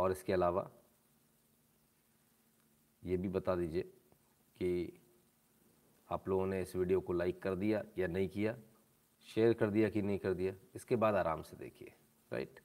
[0.00, 0.70] और इसके अलावा
[3.02, 3.82] ये भी बता दीजिए
[4.56, 4.70] कि
[6.08, 8.54] आप लोगों ने इस वीडियो को लाइक कर दिया या नहीं किया,
[9.28, 11.92] शेयर कर दिया कि नहीं कर दिया, इसके बाद आराम से देखिए
[12.30, 12.60] राइट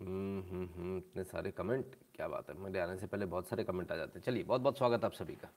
[0.00, 3.64] हम्म हम्म हम्म इतने सारे कमेंट क्या बात है मेरे आने से पहले बहुत सारे
[3.64, 5.48] कमेंट आ जाते हैं। चलिए बहुत बहुत स्वागत आप सभी का।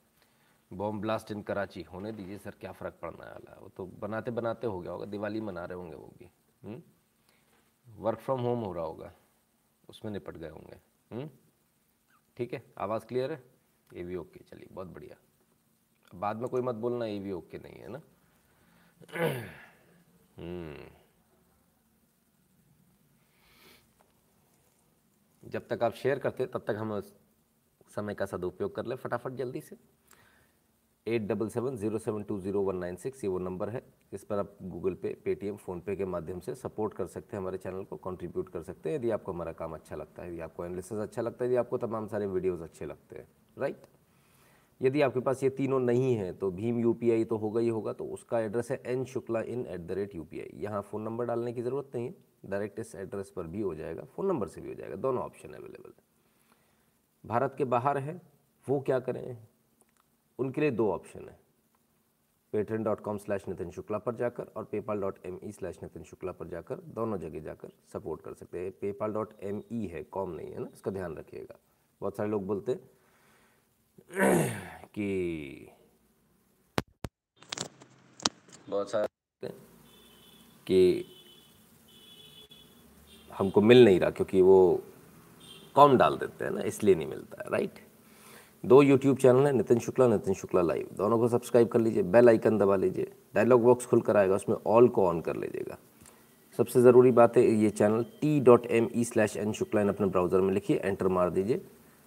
[0.72, 3.58] बॉम्ब ब्लास्ट इन कराची, होने दीजिए सर, क्या फ़र्क पड़ने वाला?
[3.60, 6.82] वो तो बनाते बनाते हो गया होगा, दिवाली मना रहे होंगे वो भी।
[7.88, 9.12] वर्क फ्रॉम होम हो रहा होगा,
[9.88, 10.80] उसमें निपट गए होंगे।
[11.14, 11.30] हम्म?
[12.36, 13.44] ठीक है, आवाज़ क्लियर है?
[13.94, 15.16] ये भी ओके चलिए, बहुत बढ़िया।
[16.14, 18.00] बाद में कोई मत बोलना ये भी ओके नहीं है ना?
[20.38, 20.90] हम्म।
[25.44, 27.00] जब तक आप शेयर करते, तब तक हम
[27.88, 30.01] समय का सदुपयोग कर ले, फटाफट जल्दी से।
[31.06, 34.24] Eight double seven zero seven two zero one nine six ये वो नंबर है। इस
[34.24, 37.84] पर आप गूगल पे, पेटीएम, फ़ोनपे के माध्यम से सपोर्ट कर सकते हैं, हमारे चैनल
[37.84, 40.98] को कंट्रीब्यूट कर सकते हैं। यदि आपको हमारा काम अच्छा लगता है, यदि आपको एनालिसिस
[40.98, 43.82] अच्छा लगता है, यदि आपको तमाम सारे वीडियोज़ अच्छे लगते हैं, राइट?
[44.80, 48.04] यदि आपके पास ये तीनों नहीं है तो भीम UPI तो होगा ही होगा तो
[48.06, 51.26] उसका एड्रेस है N Shukla in at the rate U P I यहाँ फ़ोन नंबर
[51.26, 52.14] डालने की ज़रूरत नहीं है,
[52.46, 55.48] डायरेक्ट इस एड्रेस पर भी हो जाएगा, फ़ोन नंबर से भी हो जाएगा, दोनों ऑप्शन
[55.50, 56.04] अवेलेबल है।
[57.24, 58.20] भारत के बाहर है,
[58.66, 59.36] वो क्या करें?
[60.38, 61.38] उनके लिए दो ऑप्शन है।
[62.52, 66.02] Patreon dot com slash Nitin Shukla पर जाकर और PayPal dot M E slash Nitin
[66.04, 70.02] Shukla पर जाकर दोनों जगह जाकर सपोर्ट कर सकते हैं। पेपाल डॉट एम ई है
[70.04, 71.58] कॉम नहीं है ना, इसका ध्यान रखिएगा।
[72.00, 72.74] बहुत सारे लोग बोलते
[74.94, 75.68] कि
[78.68, 79.48] बहुत सारे
[80.66, 81.04] कि
[83.30, 84.82] हमको मिल नहीं रहा क्योंकि वो
[85.74, 87.80] कॉम डाल देते हैं ना, इसलिए नहीं मिलता है राइट
[88.64, 92.28] दो यूट्यूब चैनल है, नितिन शुक्ला नितिन शुक्ला लाइव दोनों को सब्सक्राइब कर लीजिए बेल
[92.28, 95.78] आइकन दबा लीजिए। डायलॉग बॉक्स खुल कर आएगा, उसमें ऑल को ऑन कर लीजिएगा।
[96.58, 100.06] सबसे ज़रूरी बात है, ये channel T dot M E slash N Shukla in अपने
[100.06, 101.60] ब्राउज़र में लिखिए एंटर मार दीजिए,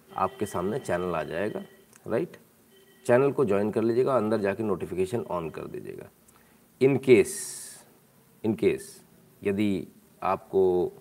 [0.08, 1.62] आपके सामने चैनल आ जाएगा
[2.06, 2.36] राइट
[3.06, 6.08] चैनल को ज्वाइन कर लीजिएगा, अंदर जाके नोटिफिकेशन ऑन कर दीजिएगा।
[6.80, 7.34] इन केस
[8.44, 8.88] इन केस
[9.42, 9.86] यदि
[10.22, 10.92] आपको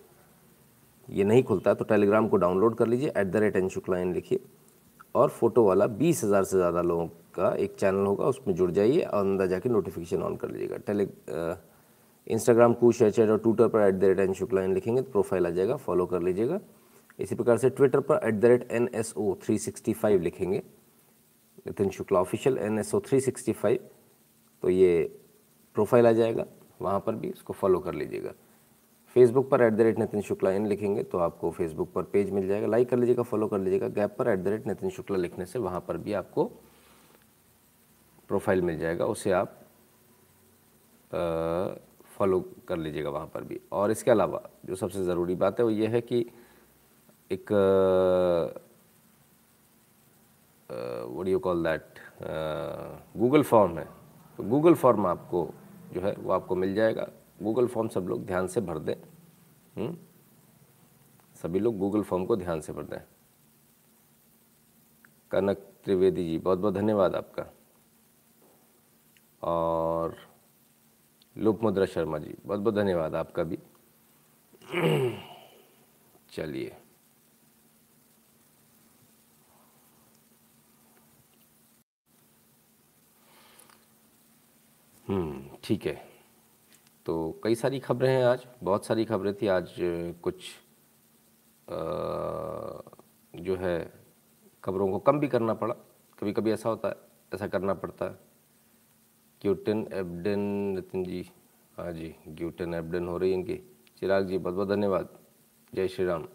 [1.07, 4.13] ये नहीं खुलता तो टेलीग्राम को डाउनलोड कर लीजिए at the rate N Shukla in
[4.13, 4.39] लिखिए।
[5.15, 9.01] और फ़ोटो वाला बीस हज़ार से ज़्यादा लोगों का एक चैनल होगा, उसमें जुड़ जाइए
[9.01, 11.07] और अंदर जाके नोटिफिकेशन ऑन कर लीजिएगा। टेली
[12.27, 15.47] इंस्टाग्राम कू शेयर और ट्विटर पर at the rate N Shukla in लिखेंगे तो प्रोफ़ाइल
[15.47, 16.59] आ जाएगा फॉलो कर लीजिएगा।
[17.19, 20.61] इसी प्रकार से ट्विटर पर at the rate N S O three sixty five लिखेंगे
[21.67, 23.89] Nitin Shukla official N S O three sixty five
[24.63, 25.03] तो ये
[25.75, 26.45] प्रोफ़ाइल आ जाएगा,
[26.81, 28.31] वहाँ पर भी इसको फॉलो कर लीजिएगा।
[29.15, 32.47] फेसबुक पर at the rate Nitin Shukla in लिखेंगे तो आपको फेसबुक पर पेज मिल
[32.47, 35.45] जाएगा। लाइक कर लीजिएगा फॉलो कर लीजिएगा। गैप पर at the rate Nitin Shukla लिखने
[35.45, 36.45] से वहाँ पर भी आपको
[38.29, 39.55] प्रोफ़ाइल मिल जाएगा। उसे आप
[42.17, 45.71] फॉलो कर लीजिएगा वहाँ पर भी। और इसके अलावा जो सबसे ज़रूरी बात है, वो
[45.71, 46.25] ये है कि
[47.31, 47.51] एक
[51.09, 51.99] video call that
[53.17, 53.87] Google form है।
[54.39, 55.49] तो गूगल फॉर्म आपको
[55.93, 57.07] जो है, वो आपको मिल जाएगा।
[57.41, 58.95] गूगल फॉर्म सब लोग ध्यान से भर दें?
[59.75, 59.97] हम्म?
[61.35, 63.01] सभी लोग गूगल फॉर्म को ध्यान से भर दें।
[65.31, 67.45] कनक त्रिवेदी जी बहुत बहुत धन्यवाद आपका।
[69.41, 70.15] और
[71.37, 73.59] लुप मुद्रा शर्मा जी बहुत बहुत धन्यवाद आपका भी।
[76.31, 76.77] चलिए।
[85.07, 86.14] हम्म ठीक है।
[87.05, 89.73] तो कई सारी खबरें हैं आज बहुत सारी खबरें थी। आज
[90.23, 90.35] कुछ
[91.67, 91.75] आ,
[93.33, 93.91] जो है
[94.63, 95.73] खबरों को कम भी करना पड़ा।
[96.19, 96.95] कभी कभी ऐसा होता है
[97.33, 98.17] ऐसा करना पड़ता है।
[99.41, 100.39] क्यूटन एबडन
[100.75, 101.21] नितिन जी।
[101.77, 103.55] हाँ जी ग्यूटन एबडन हो रही है इनकी।
[103.99, 105.09] चिराग जी बहुत बहुत धन्यवाद।
[105.73, 106.27] जय Shri Ram.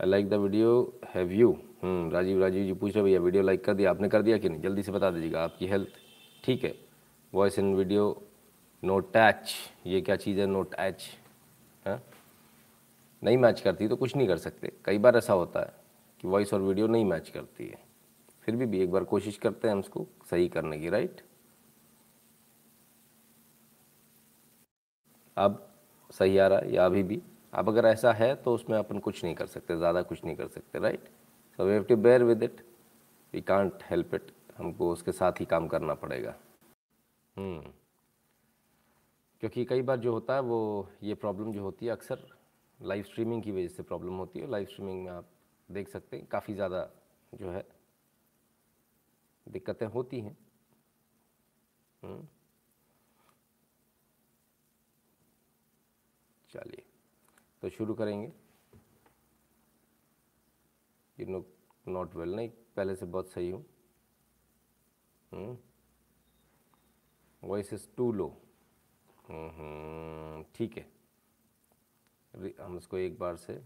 [0.00, 1.52] I like the video have you
[1.84, 3.90] Rajiv Rajiv ji पूछ रहे भैया वीडियो लाइक कर दिया?
[3.90, 4.60] आपने कर दिया कि नहीं?
[4.62, 5.88] जल्दी से बता दीजिएगा आपकी हेल्थ
[6.46, 6.74] ठीक है।
[7.32, 8.04] Voice in video
[8.82, 9.54] not touch
[9.86, 11.06] ये क्या चीज़ है नोट एच
[11.84, 12.00] है?
[13.22, 15.72] नहीं मैच करती तो कुछ नहीं कर सकते। कई बार ऐसा होता है
[16.20, 17.78] कि वॉइस और वीडियो नहीं मैच करती है।
[18.44, 21.20] फिर भी भी एक बार कोशिश करते हैं हम उसको सही करने की राइट
[25.36, 25.62] अब
[26.10, 27.20] सही आ रहा है या अभी भी।
[27.52, 30.48] अब अगर ऐसा है तो उसमें अपन कुछ नहीं कर सकते, ज़्यादा कुछ नहीं कर
[30.48, 31.08] सकते right
[31.58, 32.64] so we have to bear with it
[33.34, 36.34] we can't help it हमको उसके साथ ही काम करना पड़ेगा
[37.36, 37.72] हम्म।
[39.42, 42.26] क्योंकि कई बार जो होता है, वो ये प्रॉब्लम जो होती है, अक्सर
[42.78, 45.28] लाइव स्ट्रीमिंग की वजह से प्रॉब्लम होती है लाइव स्ट्रीमिंग में आप
[45.68, 46.88] देख सकते हैं, काफ़ी ज़्यादा
[47.32, 47.64] जो है
[49.46, 50.36] दिक्कतें होती हैं
[52.02, 52.26] हम्म?
[56.50, 56.82] चलिए
[57.62, 58.32] तो शुरू करेंगे
[61.18, 61.44] यू नो
[61.86, 63.64] नॉट वेल नहीं, पहले से बहुत सही हूँ
[67.42, 68.28] वॉइस इज़ टू लो
[70.54, 70.86] ठीक है।
[72.60, 73.60] हम इसको एक बार से,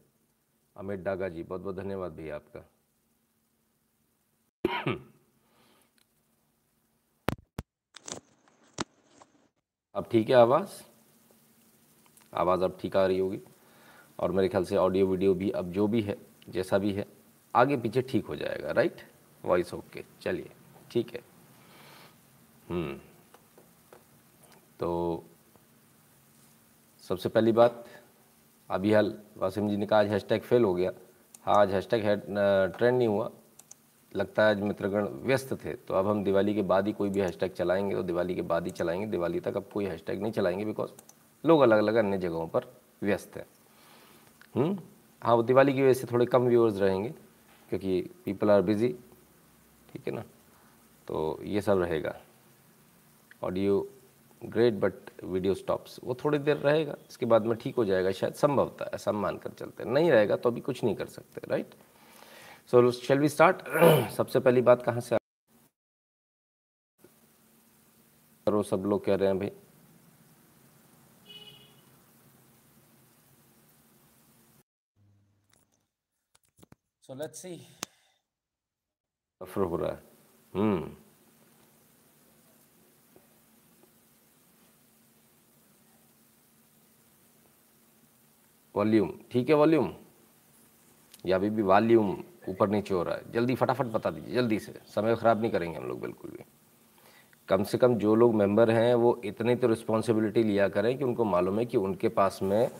[0.76, 2.64] अमित डागा जी, बहुत बहुत धन्यवाद भैया आपका।
[9.94, 10.82] अब ठीक है आवाज़?
[12.32, 13.40] आवाज़ अब ठीक आ रही होगी।
[14.18, 16.16] और मेरे ख्याल से ऑडियो वीडियो भी अब जो भी है,
[16.48, 17.06] जैसा भी है,
[17.54, 19.00] आगे पीछे ठीक हो जाएगा राइट
[19.44, 20.50] वॉइस ओके चलिए,
[20.90, 21.20] ठीक है।
[24.80, 25.24] तो
[27.04, 27.84] सबसे पहली बात
[28.70, 30.90] अभी हाल वासिम जी ने कहा आज हैशटैग फेल हो गया।
[31.44, 32.16] हाँ आज हैशटैग है,
[32.68, 33.30] ट्रेंड नहीं हुआ।
[34.12, 37.20] लगता है आज मित्रगण व्यस्त थे। तो अब हम दिवाली के बाद ही कोई भी
[37.20, 40.64] हैशटैग चलाएँगे तो दिवाली के बाद ही चलाएँगे। दिवाली तक अब कोई हैशटैग नहीं चलाएँगे
[40.64, 40.90] बिकॉज़
[41.44, 43.46] लोग अलग अलग अन्य जगहों पर व्यस्त हैं।
[44.54, 44.78] हम्म?
[45.22, 47.14] हाँ वो दिवाली की वजह से थोड़े कम व्यूअर्स रहेंगे
[47.70, 48.94] क्योंकि पीपल आर बिज़ी
[49.92, 50.24] ठीक है ना?
[51.08, 52.20] तो ये सब रहेगा।
[53.42, 53.80] Audio
[54.42, 58.34] great but video stops वो थोड़ी देर रहेगा इसके बाद में ठीक हो जाएगा शायद
[58.34, 61.74] संभवतः ऐसा मान कर चलते नहीं रहेगा तो अभी कुछ नहीं कर सकते right
[62.70, 63.62] so shall we start
[64.16, 65.16] सबसे पहली बात कहाँ से
[68.46, 69.50] करो सब लोग कह रहे हैं भाई।
[77.04, 77.56] सो लेट्स सी
[79.40, 80.02] सफ़र हो रहा है।
[80.54, 81.09] हम्म।
[88.80, 89.92] वॉल्यूम, ठीक है वॉल्यूम?
[91.26, 92.16] या अभी भी वॉल्यूम
[92.48, 95.78] ऊपर नीचे हो रहा है। जल्दी फटाफट बता दीजिए, जल्दी से। समय ख़राब नहीं करेंगे
[95.78, 96.44] हम लोग, बिल्कुल भी।
[97.48, 101.24] कम से कम जो लोग मेंबर हैं, वो इतनी तो रिस्पॉन्सिबिलिटी लिया करें कि उनको
[101.26, 102.70] मालूम है कि उनके पास में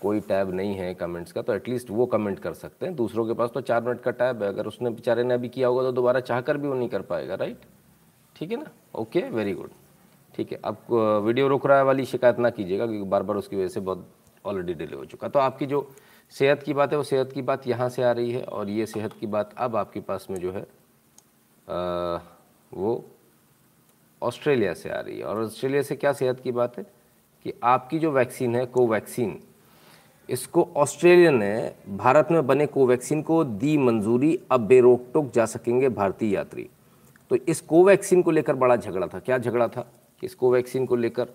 [0.00, 3.34] कोई टैब नहीं है कमेंट्स का तो एटलीस्ट वो कमेंट कर सकते हैं। दूसरों के
[3.34, 5.92] पास तो चार मिनट का टैब है। अगर उसने बेचारे ने अभी किया होगा तो
[5.92, 7.60] दोबारा चाह कर भी वो नहीं कर पाएगा राइट
[8.36, 8.70] ठीक है ना?
[8.94, 9.70] ओके वेरी गुड
[10.34, 13.56] ठीक है, अब वीडियो रुक रहा है वाली, शिकायत ना कीजिएगा, क्योंकि बार बार उसकी
[13.56, 14.08] वजह से बहुत
[14.44, 15.88] ऑलरेडी डिले हो चुका। तो आपकी जो
[16.32, 18.86] सेहत की बात है वो सेहत की बात यहाँ से आ रही है और ये
[18.86, 20.66] सेहत की बात अब आपके पास में जो है
[21.68, 22.18] आ,
[22.72, 23.04] वो
[24.22, 26.84] ऑस्ट्रेलिया से आ रही है। और ऑस्ट्रेलिया से क्या सेहत की बात है
[27.44, 29.38] कि आपकी जो वैक्सीन है कोवैक्सीन
[30.28, 35.88] इसको ऑस्ट्रेलिया ने भारत में बने कोवैक्सीन को दी मंजूरी अब बेरोक टोक जा सकेंगे
[35.90, 36.68] भारतीय यात्री।
[37.30, 39.82] तो इस कोवैक्सीन को लेकर बड़ा झगड़ा था। क्या झगड़ा था
[40.20, 41.28] कि इस कोवैक्सीन को लेकर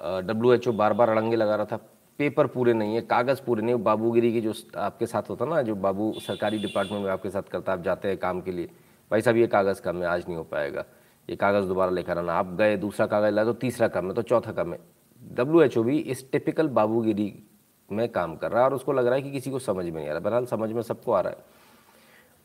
[0.00, 1.78] डब्ल्यू एच ओ बार बार अड़ंगे लगा रहा था।
[2.18, 5.74] पेपर पूरे नहीं है, कागज़ पूरे नहीं बाबूगिरी की जो आपके साथ होता ना, जो
[5.74, 8.70] बाबू सरकारी डिपार्टमेंट में आपके साथ करता है, आप जाते हैं काम के लिए,
[9.10, 10.84] भाई साहब, ये कागज़ कम है, आज नहीं हो पाएगा।
[11.28, 14.22] ये कागज़ दोबारा लेकर आना। आप गए, दूसरा कागज़ लाए तो तीसरा कम है तो
[14.22, 14.78] चौथा कम है।
[15.22, 17.44] डब्ल्यू एच ओ भी इस टिपिकल बाबूगिरी
[17.92, 19.92] में काम कर रहा है और उसको लग रहा है कि किसी को समझ में
[19.92, 21.44] नहीं आ रहा। बहरहाल, समझ में सबको आ रहा है।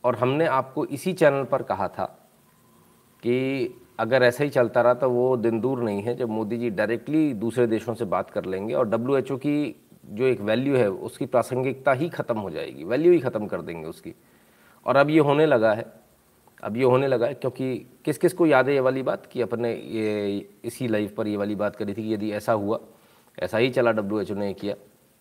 [0.04, 2.06] और हमने आपको इसी चैनल पर कहा था
[3.24, 3.68] कि
[4.00, 7.34] अगर ऐसा ही चलता रहा तो वो दिन दूर नहीं है जब मोदी जी डायरेक्टली
[7.36, 11.94] दूसरे देशों से बात कर लेंगे और डब्ल्यू की जो एक वैल्यू है, उसकी प्रासंगिकता
[11.94, 14.14] ही ख़त्म हो जाएगी वैल्यू ही ख़त्म कर देंगे उसकी।
[14.86, 15.86] और अब ये होने लगा है,
[16.64, 19.42] अब ये होने लगा है क्योंकि किस किस को याद है ये वाली बात कि
[19.42, 22.80] अपने ये, इसी लाइफ पर ये वाली बात करी थी कि यदि ऐसा हुआ,
[23.38, 24.76] ऐसा ही चला डब्ल्यू एच ओ ने किया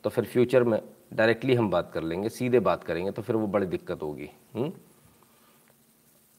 [0.05, 0.81] तो फिर फ्यूचर में
[1.15, 4.29] डायरेक्टली हम बात कर लेंगे, सीधे बात करेंगे तो फिर वो बड़ी दिक्कत होगी।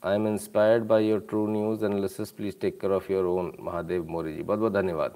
[0.04, 4.06] I am inspired by your true news analysis please take care of your own Mahadev
[4.10, 5.16] Mori ji बहुत बहुत धन्यवाद।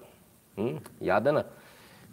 [0.58, 1.44] हम्म, याद है ना?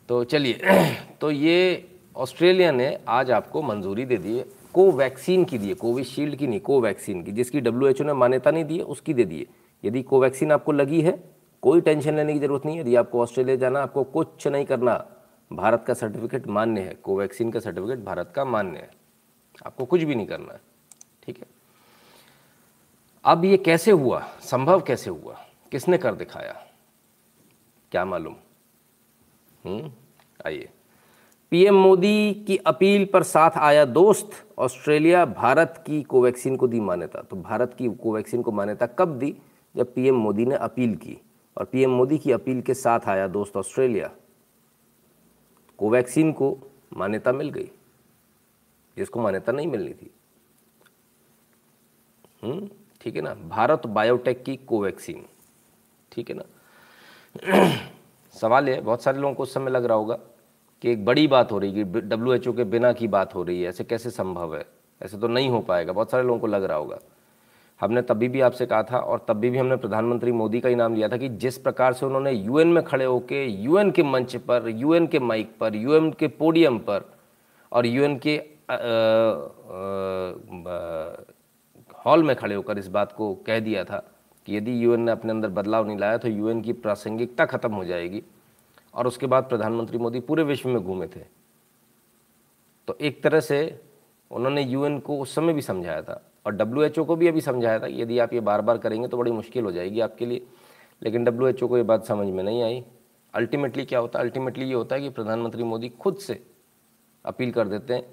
[0.08, 0.60] तो चलिए
[1.20, 4.44] तो ये ऑस्ट्रेलिया ने आज आपको मंजूरी दे दी है।
[4.74, 8.50] कोवैक्सीन की दी है कोविशील्ड की नहीं कोवैक्सीन की जिसकी डब्ल्यू एच ओ ने मान्यता
[8.50, 9.46] नहीं दी है उसकी दे दी है।
[9.84, 11.18] यदि कोवैक्सीन आपको लगी है
[11.62, 15.04] कोई टेंशन लेने की ज़रूरत नहीं है। यदि आपको ऑस्ट्रेलिया जाना आपको कुछ नहीं करना
[15.50, 18.90] भारत का सर्टिफिकेट मान्य है कोवैक्सीन का सर्टिफिकेट भारत का मान्य है।
[19.66, 20.67] आपको कुछ भी नहीं करना है।
[23.24, 24.20] अब ये कैसे हुआ?
[24.40, 25.46] संभव कैसे हुआ?
[25.72, 26.66] किसने कर दिखाया?
[27.90, 28.36] क्या मालूम?
[29.64, 29.92] हम्म
[30.46, 30.68] आइए।
[31.50, 37.22] पीएम मोदी की अपील पर साथ आया दोस्त, ऑस्ट्रेलिया भारत की कोवैक्सीन को दी मान्यता।
[37.22, 39.36] तो भारत की कोवैक्सीन को मान्यता कब दी?
[39.76, 41.18] जब पीएम मोदी ने अपील की।
[41.58, 44.10] और पीएम मोदी की अपील के साथ आया दोस्त ऑस्ट्रेलिया।
[45.78, 46.58] कोवैक्सीन को
[46.96, 47.70] मान्यता मिल गई।
[48.96, 50.14] जिसको मान्यता नहीं मिलनी थी।
[52.42, 52.68] हम्म
[53.08, 53.34] ठीक है ना?
[53.34, 55.24] भारत बायोटेक की कोवैक्सीन
[56.12, 56.42] ठीक है ना?
[58.40, 60.18] सवाल है, बहुत सारे लोगों को उस समय लग रहा होगा
[60.82, 63.62] कि एक बड़ी बात हो रही है कि डब्ल्यू के बिना की बात हो रही
[63.62, 64.66] है, ऐसे कैसे संभव है?
[65.02, 66.98] ऐसे तो नहीं हो पाएगा, बहुत सारे लोगों को लग रहा होगा।
[67.80, 70.94] हमने तभी भी आपसे कहा था और तभी भी हमने प्रधानमंत्री मोदी का ही नाम
[70.94, 74.68] लिया था कि जिस प्रकार से उन्होंने यूएन में खड़े होकर यूएन के मंच पर
[74.68, 77.04] यूएन के माइक पर यूएन के पोडियम पर
[77.72, 78.36] और यूएन के
[82.08, 83.98] हॉल में खड़े होकर इस बात को कह दिया था
[84.46, 87.84] कि यदि यूएन ने अपने अंदर बदलाव नहीं लाया तो यूएन की प्रासंगिकता खत्म हो
[87.84, 88.22] जाएगी।
[88.94, 91.20] और उसके बाद प्रधानमंत्री मोदी पूरे विश्व में घूमे थे।
[92.88, 93.58] तो एक तरह से
[94.30, 97.86] उन्होंने यूएन को उस समय भी समझाया था और डब्ल्यू को भी अभी समझाया था
[97.86, 100.46] यदि आप ये बार बार करेंगे तो बड़ी मुश्किल हो जाएगी आपके लिए।
[101.02, 102.84] लेकिन डब्ल्यूएचओ को ये बात समझ में नहीं आई।
[103.34, 104.24] अल्टीमेटली क्या होता है?
[104.24, 106.42] अल्टीमेटली ये होता है कि प्रधानमंत्री मोदी खुद से
[107.24, 108.06] अपील कर देते हैं।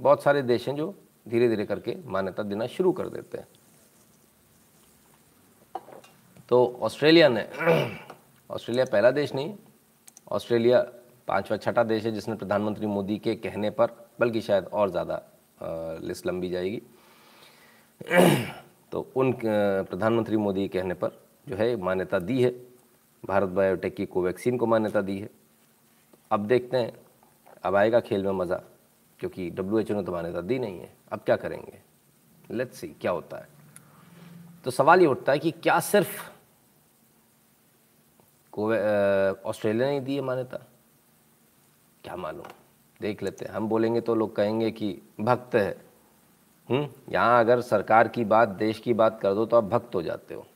[0.00, 0.94] बहुत सारे देश हैं जो
[1.26, 3.46] धीरे धीरे करके मान्यता देना शुरू कर देते हैं।
[6.48, 7.42] तो ऑस्ट्रेलिया ने,
[8.50, 9.54] ऑस्ट्रेलिया पहला देश नहीं,
[10.30, 10.80] ऑस्ट्रेलिया
[11.28, 15.20] पांचवा, छठा देश है जिसने प्रधानमंत्री मोदी के कहने पर, बल्कि शायद और ज़्यादा
[16.02, 16.82] लिस्ट लंबी जाएगी।
[18.92, 22.50] तो उन प्रधानमंत्री मोदी के कहने पर जो है मान्यता दी है।
[23.22, 25.28] भारत बायोटेक की कोवैक्सीन को मान्यता दी है।
[26.30, 26.92] अब देखते हैं,
[27.64, 28.60] अब आएगा खेल में मज़ा।
[29.22, 31.78] क्योंकि डब्ल्यू एच ओ ने तो मान्यता दी नहीं है। अब क्या करेंगे?
[32.50, 33.48] लेट्स सी क्या होता है?
[34.64, 36.30] तो सवाल ये उठता है कि क्या सिर्फ़
[39.46, 40.56] ऑस्ट्रेलिया ने दी है मान्यता?
[42.04, 42.46] क्या मालूम?
[43.00, 45.70] देख लेते हैं। हम बोलेंगे तो लोग कहेंगे कि भक्त है।
[46.68, 50.02] हम्म, यहाँ अगर सरकार की बात देश की बात कर दो तो आप भक्त हो
[50.02, 50.46] जाते हो।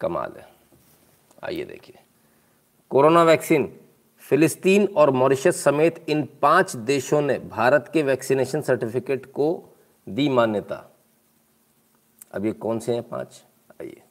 [0.00, 0.48] कमाल है।
[1.44, 1.98] आइए देखिए।
[2.90, 3.80] Corona vaccine.
[4.30, 9.74] फिलिस्तीन और मॉरिशस समेत इन पाँच देशों ने भारत के वैक्सीनेशन सर्टिफिकेट को
[10.08, 10.82] दी मान्यता।
[12.32, 13.42] अब ये कौन से हैं पाँच?
[13.82, 14.02] आइए।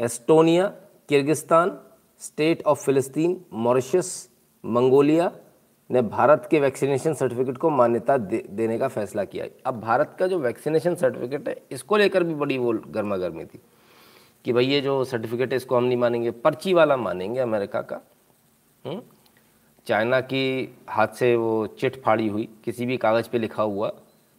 [0.00, 0.66] एस्टोनिया
[1.08, 1.78] किर्गिस्तान
[2.18, 4.28] स्टेट ऑफ़ फिलिस्तीन मॉरिशस
[4.64, 5.30] मंगोलिया
[5.90, 10.26] ने भारत के वैक्सीनेशन सर्टिफिकेट को मान्यता दे, देने का फैसला किया। अब भारत का
[10.26, 13.60] जो वैक्सीनेशन सर्टिफिकेट है इसको लेकर भी बड़ी वो गर्मा गर्मी थी
[14.44, 18.00] कि भाई ये जो सर्टिफिकेट है इसको हम नहीं मानेंगे। पर्ची वाला मानेंगे अमेरिका का।
[18.86, 19.02] हम्म?
[19.86, 23.92] चाइना की हाथ से वो चिट फाड़ी हुई, किसी भी कागज़ पे लिखा हुआ,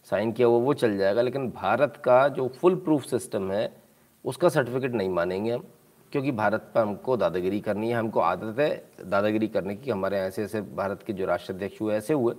[0.04, 3.82] साइन किया हुआ, वो चल जाएगा, लेकिन भारत का जो फुल प्रूफ सिस्टम है,
[4.26, 5.64] उसका सर्टिफिकेट नहीं मानेंगे हम,
[6.12, 10.44] क्योंकि भारत पर हमको दादागिरी करनी है, हमको आदत है दादागिरी करने की, हमारे ऐसे
[10.44, 12.36] ऐसे भारत के जो राष्ट्राध्यक्ष हुए, ऐसे हुए,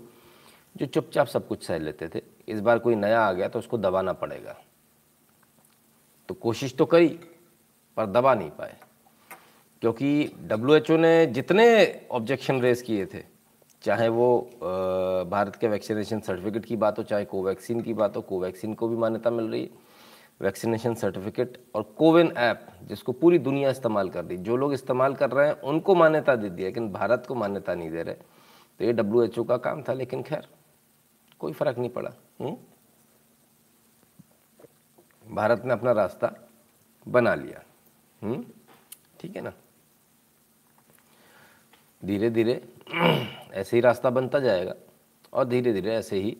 [0.76, 3.78] जो चुपचाप सब कुछ सह लेते थे। इस बार कोई नया आ गया तो उसको
[3.78, 4.56] दबाना पड़ेगा।
[6.28, 7.20] तो कोशिश तो करी,
[7.96, 8.76] पर दबा नहीं पाए।
[9.82, 11.66] क्योंकि डब्ल्यू ने जितने
[12.10, 13.22] ऑब्जेक्शन रेज किए थे,
[13.82, 14.50] चाहे वो
[15.30, 18.96] भारत के वैक्सीनेशन सर्टिफिकेट की बात हो, चाहे कोवैक्सीन की बात हो कोवैक्सीन को भी
[18.96, 19.88] मान्यता मिल रही है।
[20.40, 25.30] वैक्सीनेशन सर्टिफिकेट और कोविन ऐप जिसको पूरी दुनिया इस्तेमाल कर रही जो लोग इस्तेमाल कर
[25.30, 28.92] रहे हैं, उनको मान्यता दे दी लेकिन भारत को मान्यता नहीं दे रहे। तो ये
[28.92, 30.46] डब्ल्यूएचओ का काम था, लेकिन खैर,
[31.38, 32.56] कोई फ़र्क नहीं पड़ा। हुँ?
[35.30, 36.32] भारत ने अपना रास्ता
[37.06, 37.62] बना लिया।
[38.22, 38.44] हम्म?
[39.20, 39.52] ठीक है ना?
[42.02, 42.60] धीरे धीरे
[43.52, 44.74] ऐसे ही रास्ता बनता जाएगा
[45.32, 46.36] और धीरे धीरे ऐसे ही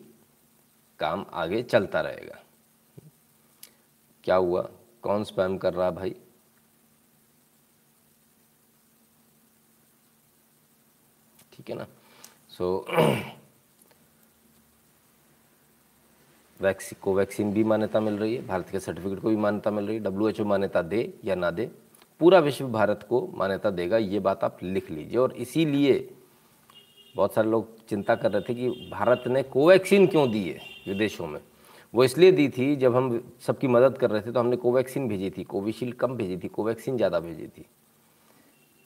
[0.99, 2.39] काम आगे चलता रहेगा।
[4.23, 4.69] क्या हुआ?
[5.01, 6.15] कौन स्पैम कर रहा भाई?
[11.53, 11.87] ठीक है ना?
[12.49, 12.85] सो
[16.59, 19.97] वैक्सी कोवैक्सीन भी मान्यता मिल रही है। भारत के सर्टिफिकेट को भी मान्यता मिल रही
[19.97, 21.71] है। डब्ल्यूएचओ मान्यता दे या ना दे।
[22.21, 25.93] पूरा विश्व भारत को मान्यता देगा, ये बात आप लिख लीजिए। और इसीलिए
[27.15, 31.27] बहुत सारे लोग चिंता कर रहे थे कि भारत ने कोवैक्सीन क्यों दी है विदेशों
[31.27, 31.39] में?
[31.93, 35.29] वो इसलिए दी थी, जब हम सबकी मदद कर रहे थे तो हमने कोवैक्सीन भेजी
[35.29, 37.65] थी, कोविशील्ड कम भेजी थी, कोवैक्सीन ज़्यादा भेजी थी।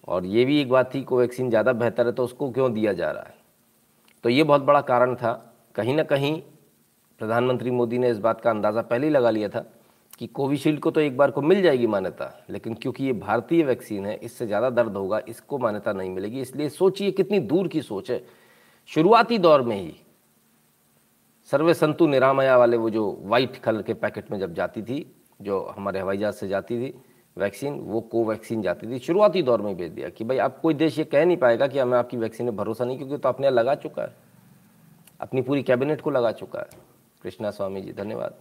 [0.08, 3.12] और ये भी एक बात थी, कोवैक्सीन ज़्यादा बेहतर है तो उसको क्यों दिया जा
[3.12, 3.36] रहा है?
[4.24, 5.34] तो ये बहुत बड़ा कारण था।
[5.76, 6.42] कहीं ना कहीं
[7.22, 9.66] प्रधानमंत्री मोदी ने इस बात का अंदाज़ा पहले ही लगा लिया था
[10.20, 14.06] कि कोविशील्ड को तो एक बार को मिल जाएगी मान्यता, लेकिन क्योंकि ये भारतीय वैक्सीन
[14.06, 18.12] है, इससे ज़्यादा दर्द होगा, इसको मान्यता नहीं मिलेगी। इसलिए सोचिए कितनी दूर की सोच
[18.12, 18.24] है।
[18.90, 19.96] शुरुआती दौर में ही
[21.50, 25.06] सर्वे संतु निरामया वाले वो जो वाइट कलर के पैकेट में जब जाती थी,
[25.42, 26.94] जो हमारे हवाई जहाज़ से जाती थी
[27.38, 30.98] वैक्सीन, वो कोवैक्सीन जाती थी। शुरुआती दौर में भेज दिया कि भाई, आप कोई देश
[31.00, 33.76] ये कह नहीं पाएगा कि हमें आपकी वैक्सीन में भरोसा नहीं, क्योंकि तो अपने लगा
[33.76, 34.14] चुका है।
[35.22, 36.84] अपनी पूरी कैबिनेट को लगा चुका है।
[37.24, 38.36] कृष्णा स्वामी जी, धन्यवाद।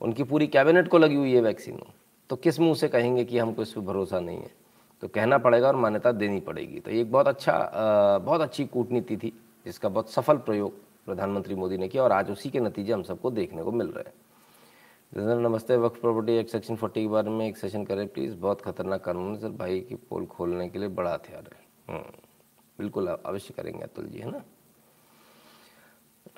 [0.00, 1.80] उनकी पूरी कैबिनेट को लगी हुई है वैक्सीन।
[2.30, 4.50] तो किस मुँह से कहेंगे कि हमको इस पर भरोसा नहीं है?
[5.02, 9.16] तो कहना पड़ेगा और मान्यता देनी पड़ेगी। तो ये एक बहुत अच्छा बहुत अच्छी कूटनीति
[9.16, 9.32] थी
[9.66, 10.72] जिसका बहुत सफल प्रयोग
[11.06, 14.04] प्रधानमंत्री मोदी ने किया और आज उसी के नतीजे हम सबको देखने को मिल रहे
[14.04, 14.12] हैं।
[15.42, 19.04] नमस्ते वक्त प्रॉपर्टी एक्ट सेक्शन फोर्टी के बारे में एक सेशन करें प्लीज़। बहुत खतरनाक
[19.04, 22.10] कानून है सर भाई की पोल खोलने के लिए बड़ा हथियार है। हम्म,
[22.78, 24.42] बिल्कुल अवश्य करेंगे अतुल जी है ना?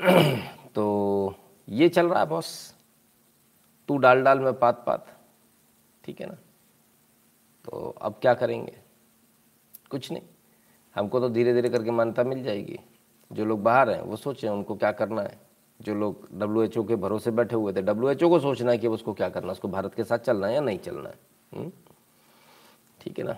[0.74, 1.34] तो
[1.68, 2.74] ये चल रहा है बॉस।
[3.90, 5.18] तू डाल डाल में पात पात।
[6.04, 6.34] ठीक है ना?
[7.64, 8.78] तो अब क्या करेंगे?
[9.90, 10.22] कुछ नहीं।
[10.94, 12.80] हमको तो धीरे धीरे करके मान्यता मिल जाएगी।
[13.32, 15.38] जो लोग बाहर हैं, वो सोचें उनको क्या करना है।
[15.80, 18.70] जो लोग डब्ल्यू एच ओ के भरोसे बैठे हुए थे डब्ल्यू एच ओ को सोचना
[18.70, 19.52] है कि उसको क्या करना है?
[19.52, 21.18] उसको भारत के साथ चलना है या नहीं चलना है?
[21.54, 21.72] हम्म?
[23.00, 23.36] ठीक है ना?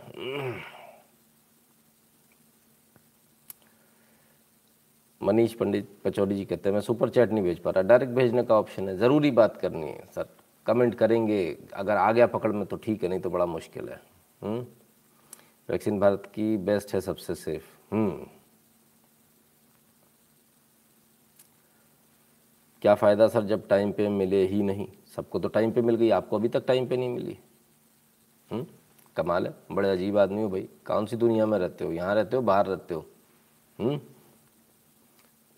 [5.22, 8.42] मनीष पंडित पचौरी जी कहते हैं, मैं सुपर चैट नहीं भेज पा रहा। डायरेक्ट भेजने
[8.42, 10.28] का ऑप्शन है। ज़रूरी बात करनी है, सर।
[10.66, 14.00] कमेंट करेंगे, अगर आ गया पकड़ में तो ठीक है, नहीं तो बड़ा मुश्किल है।
[15.70, 16.00] वैक्सीन हम्म?
[16.00, 18.26] भारत की बेस्ट है सबसे सेफ़। हम्म।
[22.82, 24.88] क्या फ़ायदा सर जब टाइम पे मिले ही नहीं?
[25.16, 27.38] सबको तो टाइम पे मिल गई, आपको अभी तक टाइम पे नहीं मिली।
[28.52, 28.66] हुँ?
[29.16, 31.92] कमाल है, बड़े अजीब आदमी हो भाई। कौन सी दुनिया में रहते हो?
[31.92, 33.98] यहाँ रहते हो, बाहर रहते हुँ?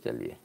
[0.04, 0.36] चलिए।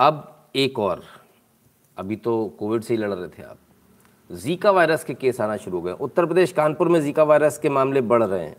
[0.00, 1.02] अब एक और।
[1.96, 3.56] अभी तो कोविड से ही लड़ रहे थे आप।
[4.32, 7.68] जीका वायरस के केस आना शुरू हो गए। उत्तर प्रदेश, कानपुर में जीका वायरस के
[7.68, 8.56] मामले बढ़ रहे हैं।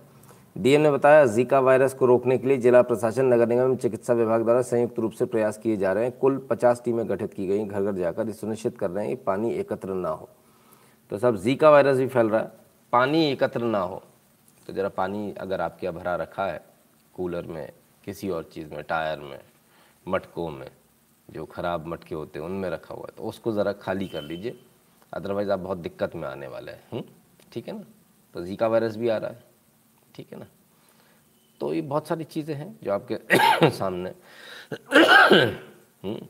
[0.57, 4.43] डीएम ने बताया जीका वायरस को रोकने के लिए जिला प्रशासन, नगर निगम चिकित्सा विभाग
[4.43, 7.65] द्वारा संयुक्त रूप से प्रयास किए जा रहे हैं। कुल 50 टीमें गठित की गई।
[7.65, 10.29] घर घर जाकर ये सुनिश्चित कर रहे हैं कि पानी एकत्र ना हो।
[11.09, 12.51] तो सब जीका वायरस भी फैल रहा है।
[12.91, 14.03] पानी एकत्र ना हो।
[14.67, 16.65] तो ज़रा पानी अगर आपके यहाँ भरा रखा है,
[17.13, 17.71] कूलर में,
[18.05, 19.39] किसी और चीज़ में, टायर में,
[20.07, 20.71] मटकों में
[21.33, 24.59] जो ख़राब मटके होते हैं उनमें रखा हुआ है। तो उसको ज़रा खाली कर लीजिए।
[25.13, 27.03] अदरवाइज़ आप बहुत दिक्कत में आने वाले हैं। हम्म?
[27.53, 27.85] ठीक है ना?
[28.33, 29.43] तो जीका वायरस भी आ रहा है।
[30.15, 30.47] ठीक है ना?
[31.59, 34.13] तो ये बहुत सारी चीज़ें हैं जो आपके सामने।
[36.03, 36.27] हम्म?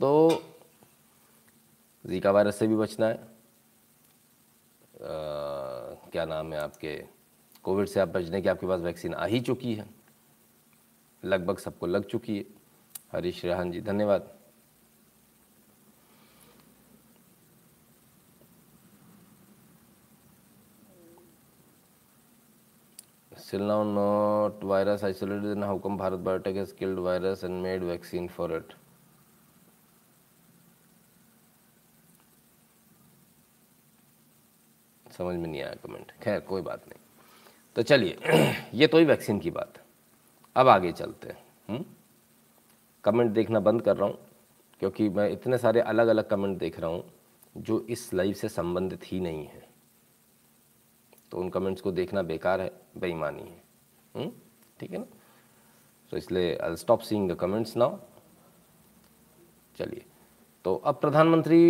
[0.00, 0.42] तो
[2.06, 3.18] जीका वायरस से भी बचना है। आ,
[6.12, 7.04] क्या नाम है आपके?
[7.62, 10.01] कोविड से आप बचने की आपके पास वैक्सीन आ ही चुकी है।
[11.24, 12.44] लगभग सबको लग चुकी है।
[13.12, 14.30] हरीश रहन जी, धन्यवाद।
[23.54, 28.72] Not virus isolated in how come Bharat Biotech has killed virus and made vaccine for it
[35.12, 37.00] समझ में नहीं आया कमेंट खैर, कोई बात नहीं।
[37.76, 38.18] तो चलिए,
[38.74, 39.81] ये तो ही वैक्सीन की बात है।
[40.56, 41.84] अब आगे चलते हैं
[43.04, 43.34] कमेंट हम्म?
[43.34, 44.18] देखना बंद कर रहा हूँ,
[44.80, 47.04] क्योंकि मैं इतने सारे अलग अलग कमेंट देख रहा हूँ,
[47.56, 49.62] जो इस लाइव से संबंधित ही नहीं है।
[51.32, 53.62] तो उन कमेंट्स को देखना बेकार है, बेईमानी है
[54.14, 54.30] हम्म?
[54.80, 55.04] ठीक है ना?
[56.12, 57.96] तो इसलिए I stop seeing the comments now
[59.76, 60.04] चलिए
[60.64, 61.60] तो अब प्रधानमंत्री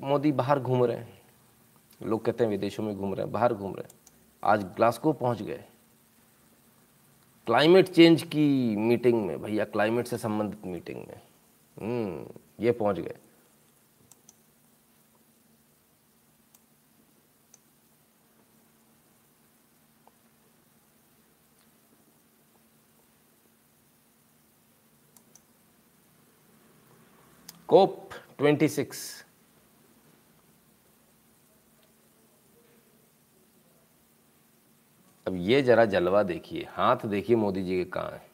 [0.00, 1.20] मोदी बाहर घूम रहे हैं,
[2.00, 3.98] लोग कहते हैं विदेशों में घूम रहे हैं, बाहर घूम रहे हैं।
[4.42, 5.64] आज ग्लासको पहुँच गए।
[7.46, 11.20] क्लाइमेट चेंज की मीटिंग में भैया क्लाइमेट से संबंधित मीटिंग में।
[11.76, 12.26] हम्म,
[12.64, 13.16] ये पहुँच गए।
[27.68, 29.25] कोप 26
[35.26, 38.24] अब ये जरा जलवा देखिए, हाथ देखिए मोदी जी के कहाँ है।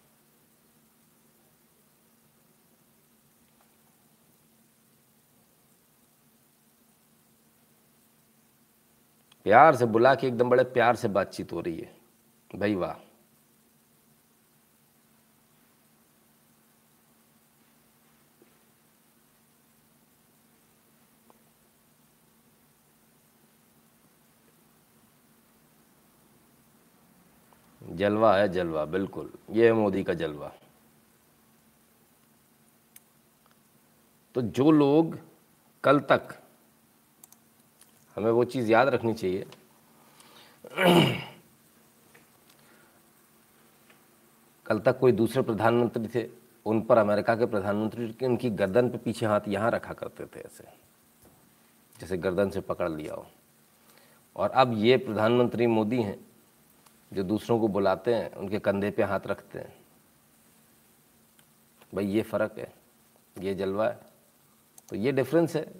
[9.46, 11.94] प्यार से बुला के एकदम बड़े प्यार से बातचीत हो रही है।
[12.50, 13.01] भाई वाह।
[27.92, 30.52] जलवा है, जलवा, बिल्कुल। ये है मोदी का जलवा।
[34.34, 35.18] तो जो लोग
[35.84, 36.28] कल तक,
[38.16, 39.46] हमें वो चीज़ याद रखनी चाहिए।
[44.66, 46.28] कल तक कोई दूसरे प्रधानमंत्री थे,
[46.66, 50.64] उन पर अमेरिका के प्रधानमंत्री उनकी गर्दन पे पीछे हाथ यहाँ रखा करते थे ऐसे,
[52.00, 53.26] जैसे गर्दन से पकड़ लिया हो।
[54.36, 56.31] और अब ये प्रधानमंत्री मोदी हैं
[57.12, 59.74] जो दूसरों को बुलाते हैं, उनके कंधे पे हाथ रखते हैं।
[61.94, 62.72] भाई, ये फ़र्क है,
[63.40, 63.98] ये जलवा है।
[64.88, 65.72] तो ये डिफरेंस है।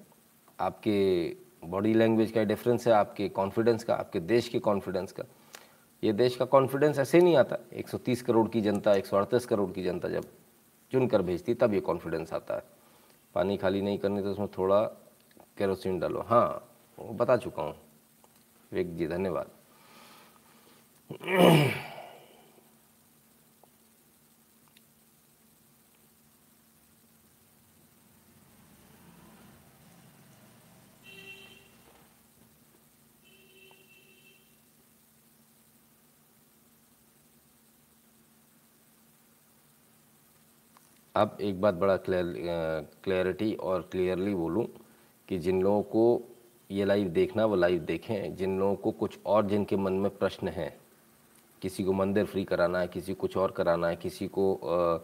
[0.60, 5.22] आपके बॉडी लैंग्वेज का डिफरेंस है, आपके कॉन्फिडेंस का, आपके देश के कॉन्फिडेंस का।
[6.02, 9.70] ये देश का कॉन्फिडेंस ऐसे नहीं आता। 130 करोड़ की जनता, एक सौ अड़तीस करोड़
[9.72, 10.24] की जनता जब
[10.92, 12.62] चुन कर भेजती, तब ये कॉन्फिडेंस आता है।
[13.34, 14.82] पानी खाली नहीं करनी तो उसमें थोड़ा
[15.58, 16.68] केरोसिन डालो। हाँ
[17.12, 17.74] बता चुका हूँ।
[18.72, 19.50] विवेक जी, धन्यवाद।
[41.16, 42.24] अब एक बात बड़ा क्लियर
[43.04, 44.66] क्लैरिटी और क्लियरली बोलूँ
[45.28, 46.22] कि जिन लोगों को
[46.70, 50.48] ये लाइव देखना, वो लाइव देखें। जिन लोगों को कुछ और जिनके मन में प्रश्न
[50.48, 50.81] हैं
[51.62, 54.98] किसी को मंदिर फ्री कराना है किसी को कुछ और कराना है किसी को आ,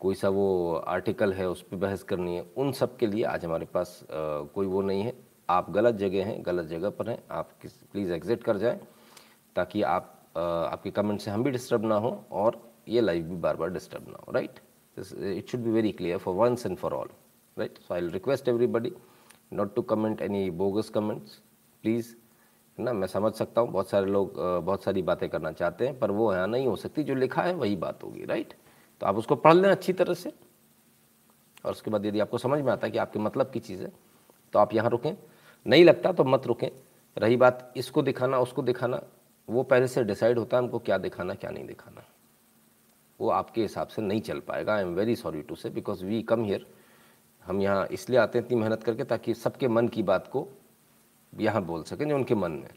[0.00, 3.44] कोई सा वो आर्टिकल है उस पर बहस करनी है उन सब के लिए आज
[3.44, 4.06] हमारे पास आ,
[4.54, 5.12] कोई वो नहीं है।
[5.48, 8.80] आप गलत जगह हैं गलत जगह पर हैं आप किस प्लीज़ एग्ज़िट कर जाएँ
[9.56, 13.36] ताकि आप आ, आपके कमेंट से हम भी डिस्टर्ब ना हो और ये लाइव भी
[13.36, 14.60] बार बार डिस्टर्ब ना हो right
[14.96, 17.08] it should be very clear for once and for all
[17.56, 18.92] right so I request everybody
[19.52, 21.40] not to comment any bogus comments
[21.82, 22.14] please
[22.80, 26.10] ना, मैं समझ सकता हूँ, बहुत सारे लोग बहुत सारी बातें करना चाहते हैं, पर
[26.10, 28.54] वो यहाँ नहीं हो सकती, जो लिखा है वही बात होगी, राइट?
[29.00, 30.32] तो आप उसको पढ़ लें अच्छी तरह से।
[31.64, 33.92] और उसके बाद यदि आपको समझ में आता है कि आपके मतलब की चीज़ है
[34.54, 35.16] तो आप यहाँ रुकें।
[35.66, 36.68] नहीं लगता तो मत रुकें।
[37.16, 39.00] रही बात, इसको दिखाना, उसको दिखाना,
[39.48, 42.04] वो पहले से डिसाइड होता है हमको क्या दिखाना, क्या नहीं दिखाना।
[43.20, 46.22] वो आपके हिसाब से नहीं चल पाएगा। I am very sorry to say because we
[46.22, 46.66] come here
[47.46, 50.46] हम यहाँ इसलिए आते हैं, इतनी मेहनत करके, ताकि सबके मन की बात को
[51.32, 52.68] यहाँ बोल सकें जो उनके मन में।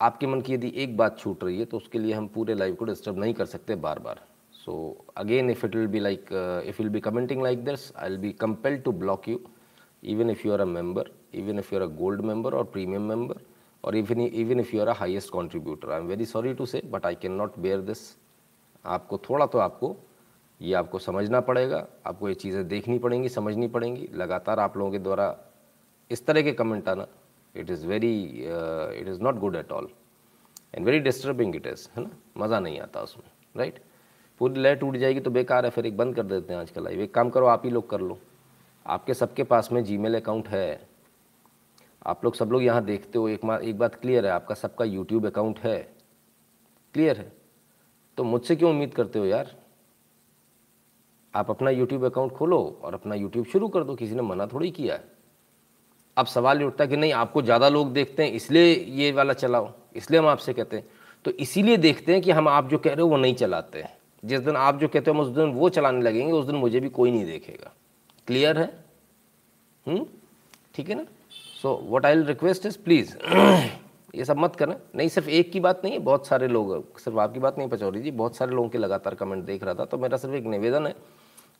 [0.00, 2.74] आपके मन की यदि एक बात छूट रही है तो उसके लिए हम पूरे लाइव
[2.74, 4.20] को डिस्टर्ब नहीं कर सकते बार बार
[4.54, 6.32] so again if it will be like
[6.66, 9.40] if will be commenting like this I will be compel to block you
[10.04, 13.02] even if you are a member even if you are a gold member और premium
[13.02, 13.40] member
[13.84, 16.82] और even even if you are a highest contributor I am very sorry to say
[16.86, 17.98] but I can not bear this
[18.84, 19.96] आपको, थोड़ा तो आपको,
[20.60, 24.98] ये आपको समझना पड़ेगा, आपको ये चीज़ें देखनी पड़ेंगी, समझनी पड़ेंगी। लगातार आप लोगों के
[24.98, 25.36] द्वारा
[26.10, 27.06] इस तरह के कमेंट आना
[27.54, 29.88] it is very it is not good at all
[30.74, 32.10] and very disturbing it is है ना?
[32.38, 33.78] मज़ा नहीं आता उसमें राइट?
[34.40, 37.00] पूरी लय टूट जाएगी तो बेकार है, फिर एक बंद कर देते हैं आजकल लाइव
[37.00, 38.18] एक काम करो, आप ही लोग कर लो।
[38.86, 40.88] आपके सबके पास में जी अकाउंट है।
[42.06, 45.26] आप लोग सब लोग यहाँ देखते हो, एक एक बात क्लियर है, आपका सबका यूट्यूब
[45.26, 45.78] अकाउंट है।
[46.94, 47.32] क्लियर है?
[48.18, 49.54] तो मुझसे क्यों उम्मीद करते हो यार?
[51.34, 54.70] आप अपना यूट्यूब अकाउंट खोलो और अपना यूट्यूब शुरू कर दो, किसी ने मना थोड़ी
[54.70, 55.04] किया है।
[56.20, 59.32] अब सवाल ये उठता है कि नहीं, आपको ज़्यादा लोग देखते हैं, इसलिए ये वाला
[59.34, 60.84] चलाओ, इसलिए हम आपसे कहते हैं।
[61.24, 63.96] तो इसीलिए देखते हैं कि हम आप जो कह रहे हो वो नहीं चलाते। हैं
[64.22, 66.80] जिस दिन आप जो कहते हो हम उस दिन वो चलाने लगेंगे, उस दिन मुझे
[66.80, 67.72] भी कोई नहीं देखेगा।
[68.28, 68.66] क्लियर है?
[69.86, 70.04] हम्म?
[70.74, 71.04] ठीक है ना?
[71.62, 73.14] So what I request is please
[74.14, 77.18] ये सब मत करें नहीं, सिर्फ़ एक की बात नहीं है, बहुत सारे लोग, सिर्फ़
[77.18, 79.98] आपकी बात नहीं, पचौरी जी, बहुत सारे लोगों के लगातार कमेंट देख रहा था तो
[79.98, 80.94] मेरा सिर्फ़ एक निवेदन है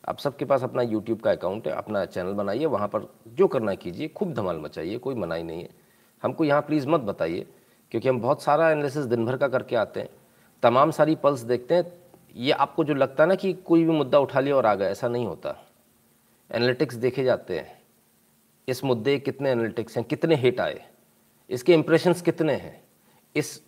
[0.09, 3.75] आप सबके पास अपना यूट्यूब का अकाउंट है, अपना चैनल बनाइए, वहाँ पर जो करना
[3.75, 5.69] कीजिए, खूब धमाल मचाइए, कोई मनाई नहीं है।
[6.23, 7.47] हमको यहाँ प्लीज़ मत बताइए,
[7.91, 10.09] क्योंकि हम बहुत सारा एनालिसिस दिन भर का करके आते हैं।
[10.63, 11.93] तमाम सारी पल्स देखते हैं,
[12.37, 14.89] ये आपको जो लगता है ना कि कोई भी मुद्दा उठा लिया और आ गया,
[14.89, 15.57] ऐसा नहीं होता।
[16.51, 17.79] एनालिटिक्स देखे जाते हैं।
[18.69, 20.81] इस मुद्दे कितने एनालिटिक्स हैं, कितने हिट आए,
[21.51, 22.81] इसके इंप्रेशंस कितने हैं,
[23.35, 23.61] इस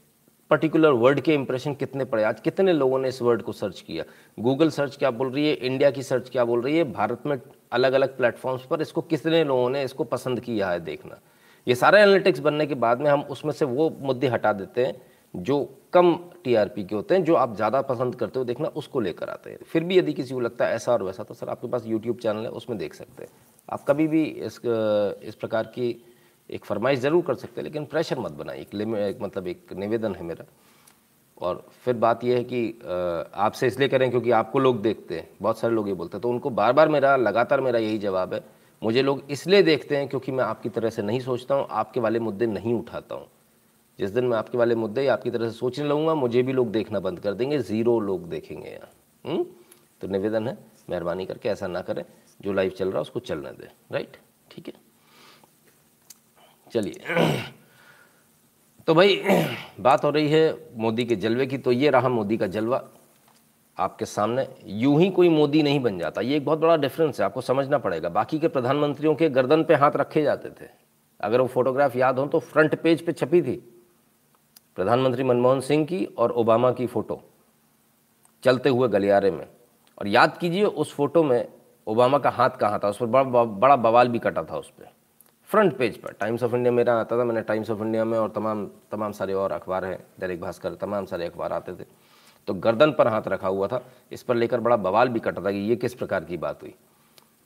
[0.53, 2.23] पर्टिकुलर वर्ड के इंप्रेशन कितने पड़े?
[2.23, 4.05] आज कितने लोगों ने इस वर्ड को सर्च किया?
[4.39, 5.55] गूगल सर्च क्या बोल रही है?
[5.57, 6.85] इंडिया की सर्च क्या बोल रही है?
[6.93, 7.37] भारत में
[7.73, 11.19] अलग अलग प्लेटफॉर्म्स पर इसको कितने लोगों ने इसको पसंद किया है देखना?
[11.67, 14.95] ये सारे एनालिटिक्स बनने के बाद में हम उसमें से वो मुद्दे हटा देते हैं,
[15.35, 15.59] जो
[15.93, 19.51] कम टीआरपी के होते हैं, जो आप ज़्यादा पसंद करते हो देखना, उसको लेकर आते
[19.51, 21.87] हैं। फिर भी यदि किसी को लगता है ऐसा और वैसा तो सर आपके पास
[21.87, 23.31] यूट्यूब चैनल है, उसमें देख सकते हैं।
[23.69, 25.91] आप कभी भी इस इस प्रकार की
[26.51, 30.15] एक फरमाइश ज़रूर कर सकते हैं लेकिन प्रेशर मत बनाए। एक, एक मतलब एक निवेदन
[30.15, 30.45] है मेरा।
[31.39, 32.79] और फिर बात यह है कि
[33.37, 36.31] आपसे इसलिए करें क्योंकि आपको लोग देखते हैं। बहुत सारे लोग ये बोलते हैं। तो
[36.31, 38.45] उनको बार बार मेरा लगातार मेरा यही जवाब है।
[38.83, 42.19] मुझे लोग इसलिए देखते हैं क्योंकि मैं आपकी तरह से नहीं सोचता हूँ आपके वाले
[42.21, 43.27] मुद्दे नहीं उठाता हूँ।
[43.99, 47.01] जिस दिन मैं आपके वाले मुद्दे आपकी तरह से सोचने लगूँगा मुझे भी लोग देखना
[47.01, 49.45] बंद कर देंगे। ज़ीरो लोग देखेंगे यहाँ?
[50.01, 50.57] तो निवेदन है
[50.91, 52.05] मेहरबानी करके ऐसा ना करें।
[52.41, 54.17] जो लाइव चल रहा है उसको चलने दें। राइट
[54.51, 54.75] ठीक है?
[56.73, 57.43] चलिए।
[58.87, 59.23] तो भाई,
[59.81, 62.83] बात हो रही है मोदी के जलवे की तो ये रहा मोदी का जलवा।
[63.77, 67.27] आपके सामने यूँ ही कोई मोदी नहीं बन जाता। ये एक बहुत बड़ा डिफरेंस है,
[67.27, 70.69] आपको समझना पड़ेगा। बाकी के प्रधानमंत्रियों के गर्दन पे हाथ रखे जाते थे।
[71.21, 73.57] अगर वो फोटोग्राफ याद हो तो फ्रंट पेज पे छपी थी।
[74.77, 77.23] प्रधानमंत्री मनमोहन सिंह की और ओबामा की फ़ोटो
[78.45, 79.47] चलते हुए गलियारे में।
[79.99, 81.49] और याद कीजिए, उस फ़ोटो में
[81.87, 82.89] ओबामा का हाथ कहाँ था?
[82.89, 84.91] उस पर बड़ा बड़ा बवाल भी कटा था उस पर
[85.53, 88.29] फ्रंट पेज पर टाइम्स ऑफ़ इंडिया मेरा आता था, मैंने टाइम्स ऑफ़ इंडिया में और
[88.31, 91.85] तमाम तमाम सारे और अखबार हैं दैनिक भास्कर तमाम सारे अखबार आते थे।
[92.49, 95.51] तो गर्दन पर हाथ रखा हुआ था, इस पर लेकर बड़ा बवाल भी कटा था
[95.53, 96.73] कि ये किस प्रकार की बात हुई।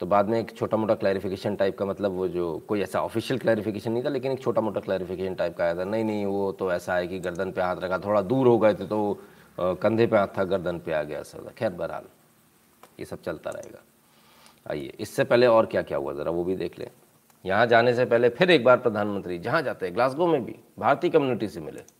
[0.00, 3.40] तो बाद में एक छोटा मोटा क्लैरिफिकेशन टाइप का मतलब वो जो कोई ऐसा ऑफिशियल
[3.40, 6.52] क्लैरिफिकेशन नहीं था, लेकिन एक छोटा मोटा क्लैरिफिकेशन टाइप का आया था, नहीं नहीं, वो
[6.52, 9.18] तो ऐसा है कि गर्दन पे हाथ रखा, थोड़ा दूर हो गए थे तो
[9.58, 12.04] कंधे पे हाथ था, गर्दन पे आ गया सर। खैर, बहरहाल,
[13.00, 13.82] ये सब चलता रहेगा।
[14.66, 16.88] आइए, इससे पहले और क्या क्या हुआ, ज़रा वो भी देख लें।
[17.46, 21.10] यहाँ जाने से पहले फिर एक बार प्रधानमंत्री जहाँ जाते हैं, ग्लासगो में भी, भारतीय
[21.10, 21.95] कम्युनिटी से मिले।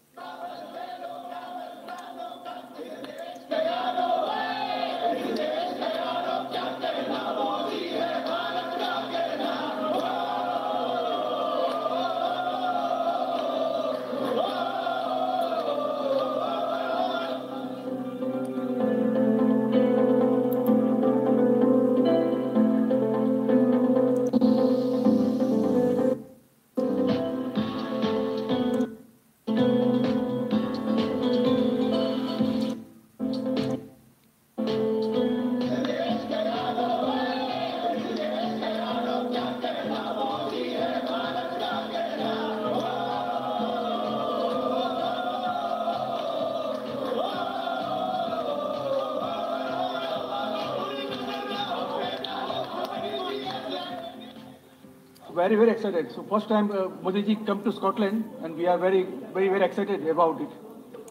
[56.07, 56.15] Excited.
[56.15, 59.65] So first time uh, Modi ji come to Scotland and we are very, very, very
[59.65, 60.51] excited about it.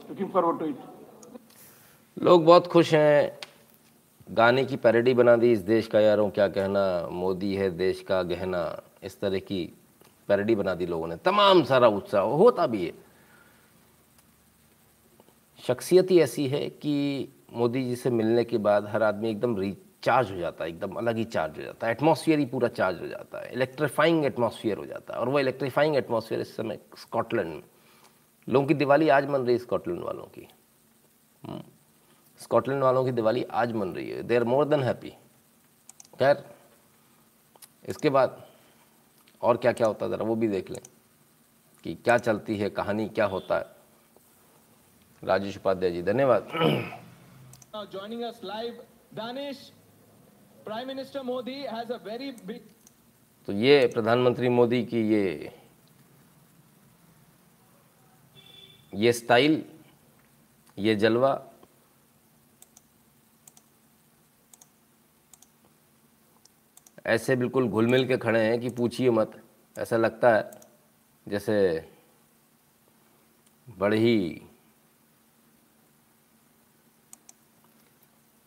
[0.10, 0.76] Looking forward to it.
[2.18, 3.32] लोग बहुत खुश हैं
[4.28, 8.22] गाने की पैरोडी बना दी इस देश का यारों क्या कहना मोदी है देश का
[8.24, 8.62] गहना
[9.04, 9.60] इस तरह की
[10.28, 12.94] पैरोडी बना दी लोगों ने तमाम सारा उत्साह होता भी है
[15.60, 16.96] शख्सियत ही ऐसी है कि
[17.54, 19.56] मोदी जी से मिलने के बाद हर आदमी एकदम
[20.06, 23.00] रिचार्ज हो जाता है, एकदम अलग ही चार्ज हो जाता है। एटमॉस्फेयर ही पूरा चार्ज
[23.02, 27.54] हो जाता है। इलेक्ट्रीफाइंग एटमॉस्फेयर हो जाता है। और वो इलेक्ट्रीफाइंग एटमॉस्फेयर इस समय स्कॉटलैंड
[27.54, 27.63] में।
[28.48, 30.48] लोगों की दिवाली आज मन रही है स्कॉटलैंड वालों की।
[31.44, 31.63] हम्म।
[32.39, 35.10] स्कॉटलैंड वालों की दिवाली आज मन रही है। They are more than happy
[36.20, 36.44] खैर,
[37.86, 38.44] इसके बाद
[39.41, 40.82] और क्या क्या होता है, ज़रा वो भी देख लें
[41.84, 43.65] कि क्या चलती है, कहानी क्या होता है।
[45.24, 46.48] राजेश उपाध्याय जी, धन्यवाद।
[47.94, 48.78] Joining us live,
[49.18, 49.63] danish
[50.65, 52.62] prime minister modi has a very big
[53.47, 55.51] तो ये प्रधानमंत्री मोदी की ये
[58.93, 59.63] ये स्टाइल
[60.78, 61.32] ये जलवा,
[67.06, 69.41] ऐसे बिल्कुल घुल मिल के खड़े हैं कि पूछिए मत।
[69.75, 70.51] ऐसा लगता है,
[71.28, 71.56] जैसे
[73.67, 74.41] बड़ी ही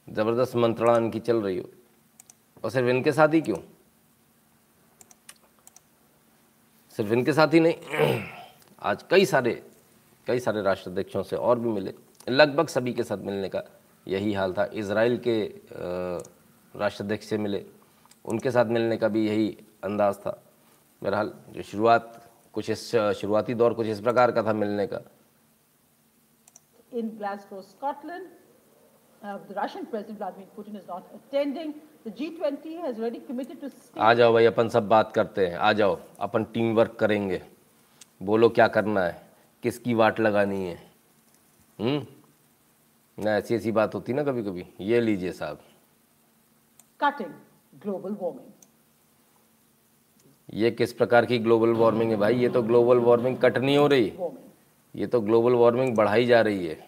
[0.08, 1.70] ज़बरदस्त मंत्रणा इनकी चल रही हो।
[2.64, 3.56] और सिर्फ़ इनके साथ ही क्यों?
[6.90, 8.24] सिर्फ़ इनके साथ ही नहीं।
[8.82, 9.70] आज कई सारे
[10.26, 11.94] कई सारे राष्ट्राध्यक्षों से और भी मिले।
[12.28, 13.62] लगभग सभी के साथ मिलने का
[14.08, 15.60] यही हाल था। इसराइल के
[16.78, 17.66] राष्ट्राध्यक्ष से मिले।
[18.24, 20.42] उनके साथ मिलने का भी यही अंदाज था।
[21.02, 25.00] बहरहाल जो शुरुआत कुछ इस शुरुआती दौर कुछ इस प्रकार का था मिलने का।
[26.92, 28.28] In Glasgow, Scotland,
[29.22, 31.02] uh, the Russian President Vladimir Putin is not.
[32.08, 33.98] The G20 has already committed to.
[33.98, 37.42] आ जाओ भाई अपन सब बात करते हैं। आ जाओ अपन टीम वर्क करेंगे।
[38.22, 39.22] बोलो क्या करना है
[39.62, 40.90] किसकी वाट लगानी है?
[41.80, 42.06] हम्म?
[43.24, 45.58] ना ऐसी ऐसी बात होती ना कभी कभी ये लीजिए साहब।
[47.02, 47.30] Cutting
[47.86, 48.50] global warming.
[50.54, 52.34] ये किस प्रकार की ग्लोबल वार्मिंग है भाई?
[52.34, 54.12] ये तो ग्लोबल वार्मिंग कट नहीं हो रही।
[54.96, 56.87] ये तो ग्लोबल वार्मिंग बढ़ाई जा रही है।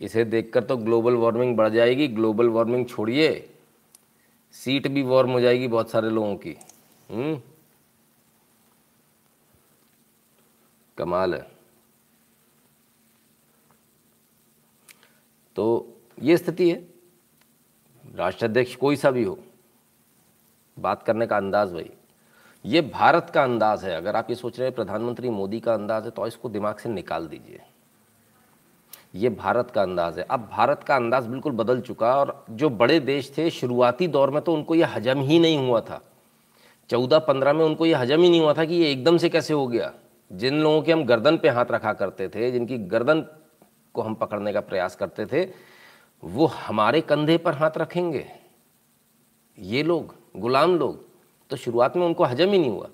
[0.00, 3.54] इसे देखकर तो ग्लोबल वार्मिंग बढ़ जाएगी। ग्लोबल वार्मिंग छोड़िए।
[4.52, 6.56] सीट भी वार्म हो जाएगी बहुत सारे लोगों की।
[7.10, 7.40] हम्म।
[10.98, 11.50] कमाल है।
[15.56, 16.88] तो ये स्थिति है।
[18.14, 19.38] राष्ट्राध्यक्ष कोई सा भी हो।
[20.78, 21.90] बात करने का अंदाज वही।
[22.64, 26.04] ये भारत का अंदाज है। अगर आप ये सोच रहे हैं, प्रधानमंत्री मोदी का अंदाज
[26.04, 27.60] है तो इसको दिमाग से निकाल दीजिए।
[29.14, 33.00] ये भारत का अंदाज है। अब भारत का अंदाज बिल्कुल बदल चुका और जो बड़े
[33.00, 36.02] देश थे, शुरुआती दौर में तो उनको ये हजम ही नहीं हुआ था।
[36.90, 39.54] चौदह पंद्रह में उनको ये हजम ही नहीं हुआ था कि ये एकदम से कैसे
[39.54, 39.92] हो गया।
[40.32, 43.20] जिन लोगों के हम गर्दन पे हाथ रखा करते थे, जिनकी गर्दन
[43.94, 45.48] को हम पकड़ने का प्रयास करते थे,
[46.24, 48.26] वो हमारे कंधे पर हाथ रखेंगे।
[49.58, 51.04] ये लोग, गुलाम लोग
[51.50, 52.88] तो शुरुआत में उनको हजम ही नहीं हुआ।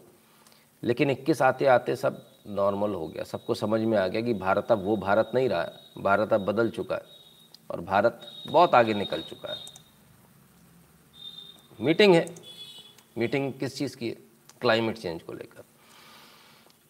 [0.82, 4.72] लेकिन इक्कीस आते आते सब नॉर्मल हो गया। सबको समझ में आ गया कि भारत
[4.72, 7.02] अब वो भारत नहीं रहा, भारत अब बदल चुका है
[7.70, 9.58] और भारत बहुत आगे निकल चुका है।
[11.80, 12.34] मीटिंग है।
[13.18, 14.16] मीटिंग किस चीज़ की है?
[14.60, 15.62] क्लाइमेट चेंज को लेकर।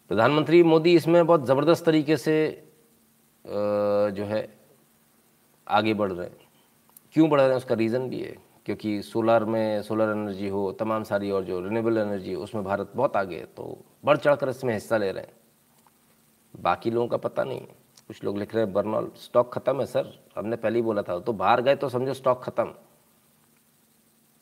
[0.09, 2.35] प्रधानमंत्री मोदी इसमें बहुत ज़बरदस्त तरीके से
[3.45, 4.47] जो है,
[5.67, 6.37] आगे बढ़ रहे हैं।
[7.13, 7.57] क्यों बढ़ रहे हैं?
[7.57, 11.97] उसका रीज़न भी है। क्योंकि सोलर में सोलर एनर्जी हो, तमाम सारी और जो रिन्यूएबल
[11.97, 15.23] एनर्जी है, उसमें भारत बहुत आगे है। तो बढ़ चढ़ कर इसमें हिस्सा ले रहे
[15.23, 15.33] हैं।
[16.55, 17.61] बाकी लोगों का पता नहीं।
[18.07, 21.19] कुछ लोग लिख रहे हैं, बर्नॉल स्टॉक ख़त्म है सर हमने पहले ही बोला था
[21.19, 22.65] तो बाहर गए तो समझो स्टॉक ख़त्म।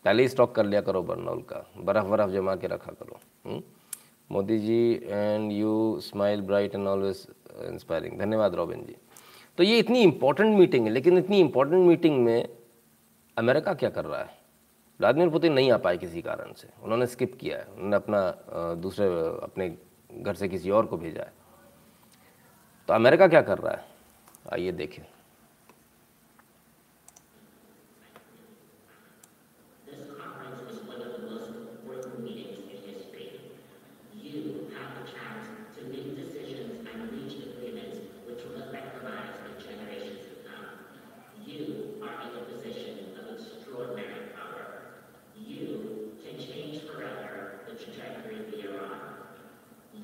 [0.06, 3.20] पहले ही स्टॉक कर लिया करो बर्नॉल का। बर्फ़ बर्फ़ जमा के रखा करो?
[3.46, 3.62] हम्म?
[4.30, 7.28] Modi ji and you smile bright and always
[7.64, 8.96] inspiring धन्यवाद, रॉबिन जी।
[9.58, 12.50] तो ये इतनी इंपॉर्टेंट मीटिंग है, लेकिन इतनी इंपॉर्टेंट मीटिंग में
[13.38, 14.30] अमेरिका क्या कर रहा है?
[15.00, 19.08] व्लादिमिर पुतिन नहीं आ पाए किसी कारण से। उन्होंने स्किप किया है। उन्होंने अपना दूसरे,
[19.44, 19.70] अपने
[20.12, 21.34] घर से किसी और को भेजा है।
[22.88, 23.86] तो अमेरिका क्या कर रहा है?
[24.54, 25.04] आइए देखें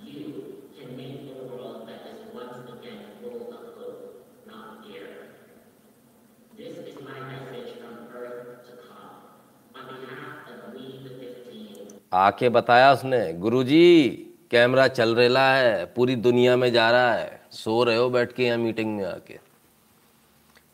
[0.06, 5.30] You can make the world that is once again full of hope, not fear.
[12.14, 14.10] आके बताया उसने, गुरुजी,
[14.52, 18.46] कैमरा चल रेला है, पूरी दुनिया में जा रहा है, सो रहे हो बैठ के
[18.46, 19.40] यहाँ मीटिंग में आके?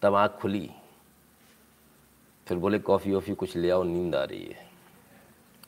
[0.01, 0.71] तब आँख खुली।
[2.47, 4.69] फिर बोले, कॉफ़ी वॉफ़ी कुछ ले आओ, नींद आ रही है।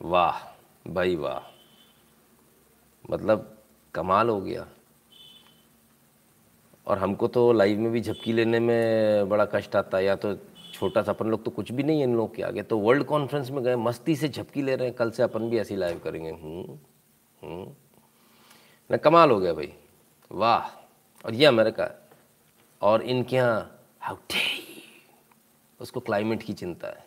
[0.01, 1.53] वाह, भाई वाह।
[3.13, 3.57] मतलब
[3.93, 4.67] कमाल हो गया।
[6.87, 10.35] और हमको तो लाइव में भी झपकी लेने में बड़ा कष्ट आता है, या तो
[10.79, 13.03] छोटा सा, अपन लोग तो कुछ भी नहीं है इन लोग के आगे। तो वर्ल्ड
[13.03, 15.99] कॉन्फ्रेंस में गए, मस्ती से झपकी ले रहे हैं, कल से अपन भी ऐसी लाइव
[15.99, 16.77] करेंगे। हम्म
[17.43, 17.69] हम्म।
[18.91, 19.73] ना, कमाल हो गया भाई।
[20.31, 20.83] वाह।
[21.25, 22.09] और ये अमेरिका
[22.81, 24.15] और इनके यहाँ हाउ
[25.81, 27.05] उसको क्लाइमेट की चिंता है।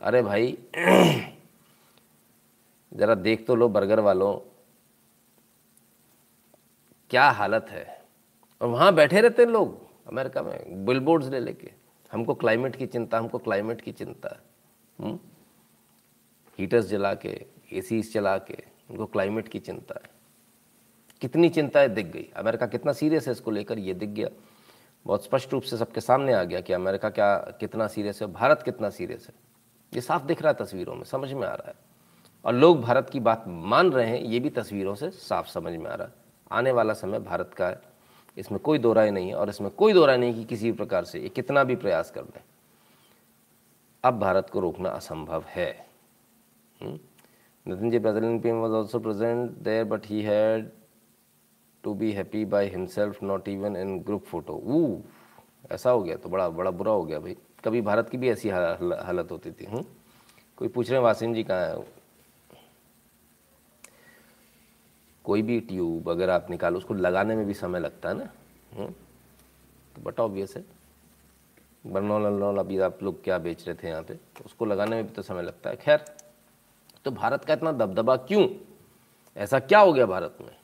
[0.00, 0.58] अरे भाई,
[2.94, 4.38] ज़रा देख तो लो बर्गर वालों।
[7.10, 8.04] क्या हालत है?
[8.62, 13.18] और वहाँ बैठे रहते हैं लोग, अमेरिका में बिलबोर्ड्स ले लेके। हमको क्लाइमेट की चिंता,
[13.18, 14.40] हमको क्लाइमेट की चिंता।
[15.00, 15.18] हम्म?
[16.58, 18.58] हीटर्स जला के ए चला के
[18.90, 20.10] उनको क्लाइमेट की चिंता है।
[21.20, 24.28] कितनी चिंताएँ दिख गई। अमेरिका कितना सीरियस है इसको लेकर, ये दिख गया।
[25.06, 28.62] बहुत स्पष्ट रूप से सबके सामने आ गया कि अमेरिका क्या, कितना सीरियस है, भारत
[28.62, 29.34] कितना सीरियस है।
[29.94, 31.74] ये साफ़ दिख रहा है तस्वीरों में, समझ में आ रहा है।
[32.44, 35.90] और लोग भारत की बात मान रहे हैं, ये भी तस्वीरों से साफ़ समझ में
[35.90, 36.14] आ रहा है।
[36.52, 37.95] आने वाला समय भारत का है।
[38.36, 41.04] इसमें कोई दो राय नहीं है और इसमें कोई दो राय नहीं कि किसी प्रकार
[41.04, 42.40] से ये कितना भी प्रयास कर दें
[44.04, 45.70] अब भारत को रोकना असंभव है।
[46.80, 50.70] Nitin ji, president PM was also present there, but he had
[51.84, 54.54] to be happy by himself, not even in group photo.
[54.54, 55.02] वो
[55.72, 58.48] ऐसा हो गया तो बड़ा बड़ा बुरा हो गया भाई। कभी भारत की भी ऐसी
[58.48, 59.84] हालत होती थी। हूँ
[60.58, 61.76] कोई पूछ रहे हैं, वासिम जी कहाँ है?
[65.26, 68.24] कोई भी ट्यूब अगर आप निकालो, उसको लगाने में भी समय लगता है ना?
[68.76, 70.64] तो बट ऑब्वियस है।
[71.84, 74.14] बर्नौल अभी आप लोग क्या बेच रहे थे यहाँ पे?
[74.14, 76.04] तो उसको लगाने में भी तो समय लगता है। खैर
[77.04, 78.46] तो भारत का इतना दबदबा क्यों?
[79.36, 80.54] ऐसा क्या हो गया भारत में?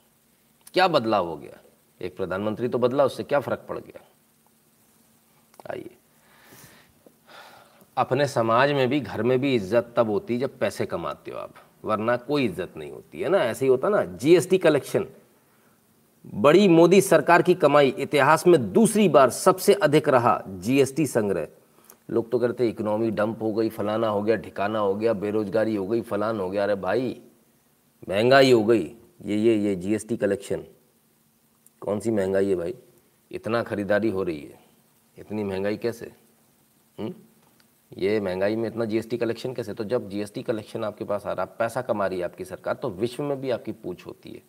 [0.73, 1.59] क्या बदलाव हो गया?
[2.01, 4.03] एक प्रधानमंत्री तो बदला, उससे क्या फ़र्क पड़ गया?
[5.71, 5.95] आइए।
[7.97, 11.53] अपने समाज में भी, घर में भी इज़्ज़त तब होती जब पैसे कमाते हो आप।
[11.83, 13.37] वरना कोई इज़्ज़त नहीं होती, है ना?
[13.37, 15.05] ऐसे ही होता ना जीएसटी कलेक्शन
[16.25, 21.47] बड़ी मोदी सरकार की कमाई, इतिहास में दूसरी बार सबसे अधिक रहा जीएसटी संग्रह।
[22.09, 25.87] लोग तो कहते इकोनॉमी डंप हो गई, फलाना हो गया, ठिकाना हो गया, बेरोजगारी हो
[25.87, 27.21] गई, फलान हो गया। अरे भाई,
[28.09, 30.63] महँगाई हो गई। ये ये ये जीएसटी कलेक्शन
[31.81, 32.75] कौन सी महँगाई है भाई?
[33.31, 34.59] इतना खरीदारी हो रही है।
[35.17, 36.11] इतनी महँगाई कैसे?
[36.97, 37.13] हुँ?
[37.93, 38.03] हम्म?
[38.03, 39.73] ये महँगाई में इतना जीएसटी कलेक्शन कैसे?
[39.73, 42.89] तो जब जीएसटी कलेक्शन आपके पास आ रहा पैसा कमा रही है आपकी सरकार तो
[42.89, 44.41] विश्व में भी आपकी पूछ होती है।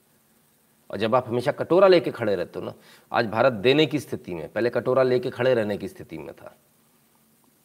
[0.90, 2.74] और जब आप हमेशा कटोरा लेके खड़े रहते हो ना,
[3.12, 6.56] आज भारत देने की स्थिति में, पहले कटोरा लेके खड़े रहने की स्थिति में था।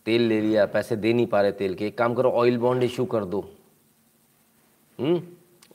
[0.05, 2.83] तेल ले लिया, पैसे दे नहीं पा रहे तेल के। एक काम करो ऑयल बॉन्ड
[2.83, 3.51] इशू कर दो।
[4.99, 5.23] हम्म?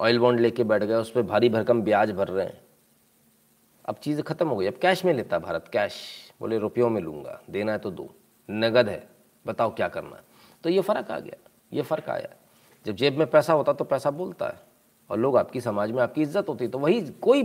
[0.01, 2.61] ऑयल बॉन्ड लेके बैठ गए, उस पर भारी भरकम ब्याज भर रहे हैं।
[3.85, 5.95] अब चीज़ खत्म हो गई। अब कैश में लेता भारत कैश
[6.41, 8.15] बोले, रुपयों में लूँगा, देना है तो दो।
[8.51, 9.14] नगद है।
[9.45, 10.23] बताओ क्या करना है।
[10.65, 11.37] तो ये फ़र्क आ गया,
[11.73, 12.29] ये फ़र्क आया।
[12.87, 14.61] जब जेब में पैसा होता तो पैसा बोलता है,
[15.11, 17.43] और लोग आपकी समाज में आपकी इज़्ज़त होती है तो वही कोई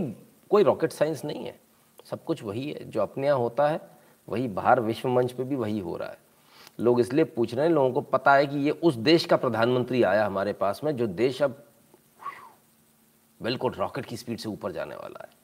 [0.50, 1.58] कोई रॉकेट साइंस नहीं है।
[2.06, 3.80] सब कुछ वही है, जो अपने यहाँ होता है,
[4.28, 6.18] वही बाहर विश्व मंच पे भी वही हो रहा है।
[6.80, 10.02] लोग इसलिए पूछ रहे हैं, लोगों को पता है कि ये उस देश का प्रधानमंत्री
[10.02, 11.62] आया हमारे पास में, जो देश अब,
[13.40, 15.38] बिल्कुल रॉकेट की स्पीड से ऊपर जाने वाला है।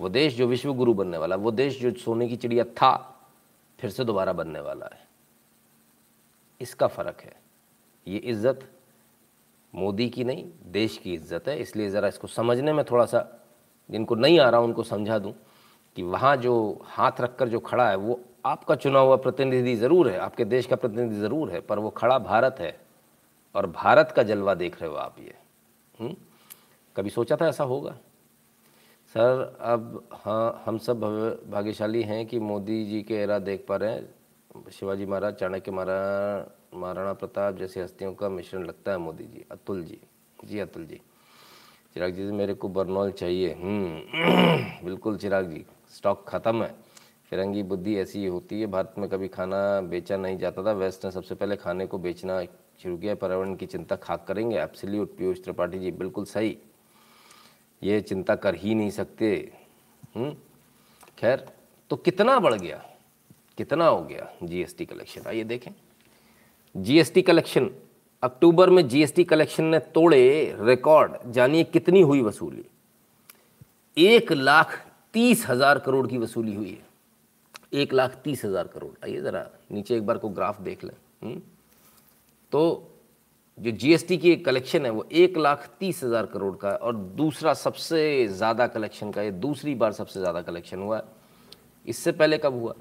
[0.00, 2.96] वो देश जो विश्व गुरु बनने वाला है, वो देश जो सोने की चिड़िया था,
[3.78, 5.02] फिर से दोबारा बनने वाला है।
[6.60, 7.34] इसका फ़र्क है
[8.06, 8.68] ये इज़्ज़त
[9.74, 13.26] मोदी की नहीं, देश की इज़्ज़त है इसलिए ज़रा इसको समझने में थोड़ा सा
[13.90, 15.34] जिनको नहीं आ रहा उनको समझा दूँ
[15.96, 20.08] कि वहाँ जो हाथ रख कर जो खड़ा है, वो आपका चुना हुआ प्रतिनिधि ज़रूर
[20.08, 22.76] है, आपके देश का प्रतिनिधि ज़रूर है, पर वो खड़ा भारत है
[23.54, 25.34] और भारत का जलवा देख रहे हो आप ये
[25.94, 26.08] हुँ?
[26.08, 26.16] हम्म?
[26.96, 27.96] कभी सोचा था ऐसा होगा
[29.14, 31.00] सर, अब हाँ हम सब
[31.50, 34.08] भाग्यशाली हैं कि मोदी जी के एरा देख पा रहे हैं
[34.72, 39.84] शिवाजी महाराज चाणक्य महाराज महाराणा प्रताप जैसी हस्तियों का मिश्रण लगता है मोदी जी अतुल
[39.84, 39.98] जी।
[40.44, 41.00] जी अतुल जी।
[41.94, 45.64] चिराग जी मेरे को बर्नौल चाहिए। हम्म, बिल्कुल चिराग जी।
[45.96, 46.74] स्टॉक ख़त्म है।
[47.30, 51.10] फिरंगी बुद्धि ऐसी होती है भारत में कभी खाना बेचा नहीं जाता था। वेस्ट ने
[51.10, 52.44] सबसे पहले खाने को बेचना
[52.82, 56.58] शुरू किया। पर्यावरण की चिंता खाक करेंगे। एब्सोल्यूट पीयूष त्रिपाठी जी बिल्कुल सही।
[57.82, 59.52] ये चिंता कर ही नहीं सकते।
[60.16, 60.36] हम्म?
[61.18, 61.52] खैर
[61.90, 62.93] तो कितना बढ़ गया?
[63.58, 65.70] कितना हो गया जीएसटी कलेक्शन आइए देखें।
[66.74, 67.70] जीएसटी कलेक्शन
[68.22, 72.64] अक्टूबर में जीएसटी कलेक्शन ने तोड़े रिकॉर्ड जानिए कितनी हुई वसूली।
[73.96, 74.80] एक लाख
[75.14, 79.96] तीस हज़ार करोड़ की वसूली हुई है। एक लाख तीस हज़ार करोड़। आइए ज़रा नीचे
[79.96, 81.40] एक बार को ग्राफ देख लें। हम्म?
[82.52, 82.90] तो
[83.58, 87.52] जो जीएसटी की कलेक्शन है, वो एक लाख तीस हज़ार करोड़ का है और दूसरा
[87.54, 91.04] सबसे ज़्यादा कलेक्शन का, ये दूसरी बार सबसे ज़्यादा कलेक्शन हुआ है।
[91.86, 92.74] इससे पहले कब हुआ?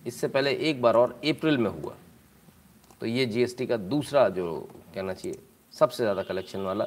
[0.00, 1.94] इससे पहले एक बार और अप्रैल में हुआ।
[3.00, 4.54] तो ये जीएसटी का दूसरा जो
[4.94, 5.38] कहना चाहिए,
[5.74, 6.86] सबसे ज़्यादा कलेक्शन वाला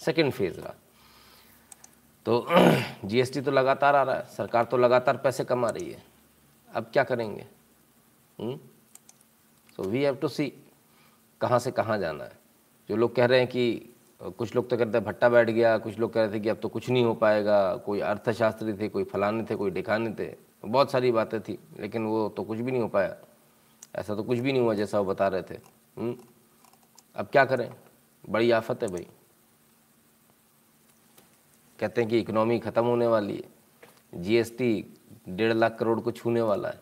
[0.00, 0.74] सेकेंड फ़ेज़ रहा।
[2.26, 2.46] तो
[3.04, 6.02] जीएसटी तो लगातार आ रहा है, सरकार तो लगातार पैसे कमा रही है।
[6.70, 7.46] अब क्या करेंगे?
[9.78, 10.52] So we have to see
[11.40, 12.36] कहाँ से कहाँ जाना है।
[12.88, 15.98] जो लोग कह रहे हैं कि, कुछ लोग तो कहते हैं भट्टा बैठ गया, कुछ
[15.98, 19.04] लोग कह रहे थे कि अब तो कुछ नहीं हो पाएगा, कोई अर्थशास्त्री थे, कोई
[19.04, 22.82] फलाने थे, कोई ढिकाने थे। बहुत सारी बातें थी, लेकिन वो तो कुछ भी नहीं
[22.82, 23.16] हो पाया।
[23.96, 25.54] ऐसा तो कुछ भी नहीं हुआ जैसा वो बता रहे थे।
[25.98, 26.16] हुँ?
[27.16, 27.72] अब क्या करें?
[28.30, 29.06] बड़ी आफत है भाई।
[31.78, 34.94] कहते हैं कि इकोनॉमी ख़त्म होने वाली है। जीएसटी
[35.28, 36.80] डेढ़ लाख करोड़ को छूने वाला है।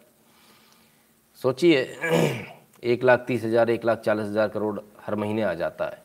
[1.35, 1.83] सोचिए,
[2.85, 6.03] एक लाख तीस हज़ार, एक लाख चालीस हज़ार करोड़ हर महीने आ जाता है।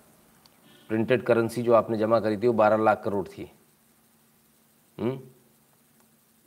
[0.89, 3.51] प्रिंटेड करेंसी जो आपने जमा करी थी, वो बारह लाख करोड़ थी।
[4.99, 5.31] हुँ?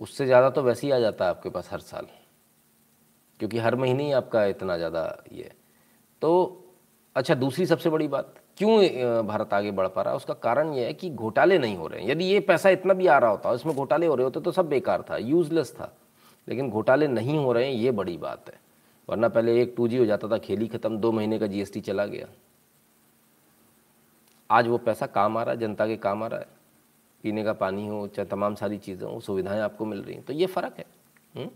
[0.05, 2.07] उससे ज़्यादा तो वैसे ही आ जाता है आपके पास हर साल,
[3.40, 5.02] क्योंकि हर महीने ही आपका इतना ज़्यादा
[5.32, 5.50] ये
[6.22, 6.30] तो
[7.16, 10.16] अच्छा दूसरी सबसे बड़ी बात, क्यों भारत आगे बढ़ पा रहा है?
[10.16, 13.07] उसका कारण ये है कि घोटाले नहीं हो रहे हैं। यदि ये पैसा इतना भी
[13.07, 15.92] आ रहा होता, इसमें घोटाले हो रहे होते तो सब बेकार था यूजलेस था।
[16.48, 18.59] लेकिन घोटाले नहीं हो रहे हैं, ये बड़ी बात है।
[19.09, 22.26] वरना पहले एक टू हो जाता था, खेली खत्म, दो महीने का जीएसटी चला गया।
[24.50, 26.46] आज वो पैसा काम आ रहा है, जनता के काम आ रहा है।
[27.25, 30.33] पीने का पानी हो, चाहे तमाम सारी चीज़ें हो, सुविधाएँ आपको मिल रही हैं। तो
[30.33, 30.85] ये फ़र्क है।
[31.37, 31.47] हुँ?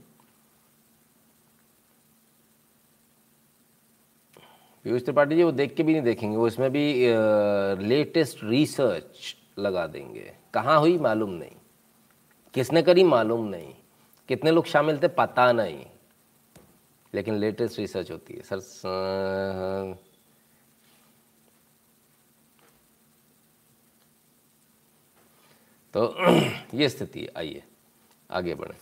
[4.85, 7.07] पीयूष त्रिपाठी जी, वो देख के भी नहीं देखेंगे। वो इसमें भी
[7.89, 11.57] लेटेस्ट रिसर्च लगा देंगे। कहाँ हुई मालूम नहीं।
[12.55, 13.75] किसने करी मालूम नहीं।
[14.29, 15.87] कितने लोग शामिल थे पता नहीं।
[17.15, 20.08] लेकिन लेटेस्ट रिसर्च होती है। सर
[25.99, 26.17] तो
[26.75, 27.63] ये स्थिति है आइए,
[28.31, 28.77] आगे बढ़ें।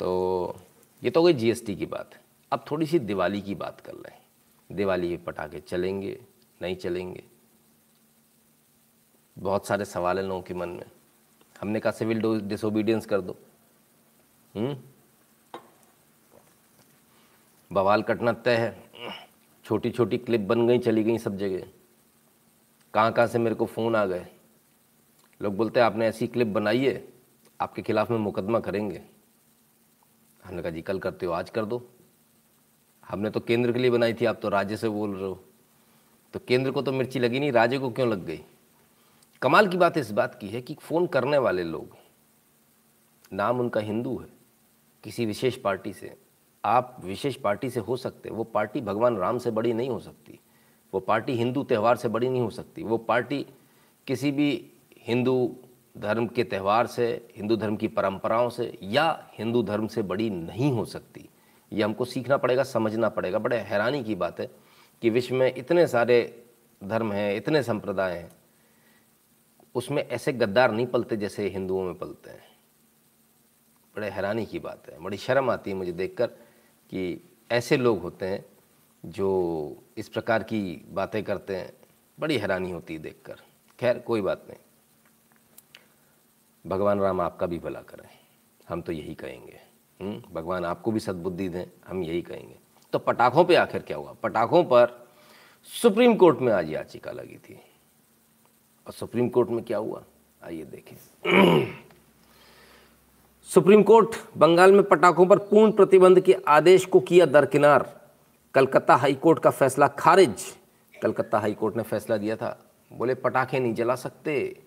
[0.00, 0.60] तो
[1.04, 2.20] ये तो हो गई जीएसटी की बात। है
[2.52, 4.22] अब थोड़ी सी दिवाली की बात कर हैं
[4.72, 6.20] दिवाली के पटाखे चलेंगे,
[6.62, 7.24] नहीं चलेंगे?
[9.38, 10.90] बहुत सारे सवाल हैं लोगों के मन में।
[11.60, 13.36] हमने कहा सिविल डिसोबीडियंस कर दो।
[14.56, 14.76] हम्म?
[17.72, 18.90] बवाल कटना तय है।
[19.64, 21.68] छोटी छोटी क्लिप बन गई, चली गई सब जगह।
[22.94, 24.26] कहाँ कहाँ से मेरे को फ़ोन आ गए?
[25.40, 27.08] लोग बोलते हैं, आपने ऐसी क्लिप बनाई है,
[27.60, 29.02] आपके खिलाफ़ में मुकदमा करेंगे।
[30.44, 31.88] हमने कहा, जी, कल करते हो, आज कर दो।
[33.08, 35.44] हमने तो केंद्र के लिए बनाई थी, आप तो राज्य से बोल रहे हो।
[36.32, 38.40] तो केंद्र को तो मिर्ची लगी नहीं, राज्य को क्यों लग गई?
[39.42, 41.96] कमाल की बात इस बात की है कि फ़ोन करने वाले लोग,
[43.32, 44.28] नाम उनका हिंदू है,
[45.04, 46.16] किसी विशेष पार्टी से।
[46.64, 50.38] आप विशेष पार्टी से हो सकते, वो पार्टी भगवान राम से बड़ी नहीं हो सकती।
[50.94, 53.46] वो पार्टी हिंदू त्यौहार से बड़ी नहीं हो सकती। वो पार्टी
[54.06, 54.72] किसी भी
[55.06, 55.56] हिंदू
[55.98, 60.72] धर्म के त्यौहार से, हिंदू धर्म की परंपराओं से या हिंदू धर्म से बड़ी नहीं
[60.72, 61.28] हो सकती।
[61.72, 64.50] ये हमको सीखना पड़ेगा, समझना पड़ेगा। बड़े हैरानी की बात है
[65.02, 66.44] कि विश्व में इतने सारे
[66.84, 68.30] धर्म हैं, इतने संप्रदाय हैं,
[69.74, 72.44] उसमें ऐसे गद्दार नहीं पलते जैसे हिंदुओं में पलते हैं।
[73.96, 76.26] बड़े हैरानी की बात है, बड़ी शर्म आती है मुझे देखकर
[76.90, 78.44] कि ऐसे लोग होते हैं
[79.06, 81.72] जो इस प्रकार की बातें करते हैं।
[82.20, 83.40] बड़ी हैरानी होती है देखकर।
[83.80, 84.58] खैर, कोई बात नहीं।
[86.66, 88.08] भगवान राम आपका भी भला करें।
[88.68, 89.60] हम तो यही कहेंगे।
[90.00, 92.56] हम्म, भगवान आपको भी सद्बुद्धि दें हम यही कहेंगे।
[92.92, 94.12] तो पटाखों पे आखिर क्या हुआ?
[94.12, 95.08] पटाखों पर
[95.82, 97.60] सुप्रीम कोर्ट में आज याचिका लगी थी।
[98.86, 100.04] और सुप्रीम कोर्ट में क्या हुआ?
[100.44, 101.66] आइए देखें।
[103.54, 108.08] सुप्रीम कोर्ट बंगाल में पटाखों पर पूर्ण प्रतिबंध के आदेश को किया दरकिनार।
[108.54, 110.42] कलकत्ता हाईकोर्ट का फैसला खारिज।
[111.02, 114.62] कलकत्ता हाईकोर्ट ने फैसला दिया था। बोले पटाखे नहीं जला सकते।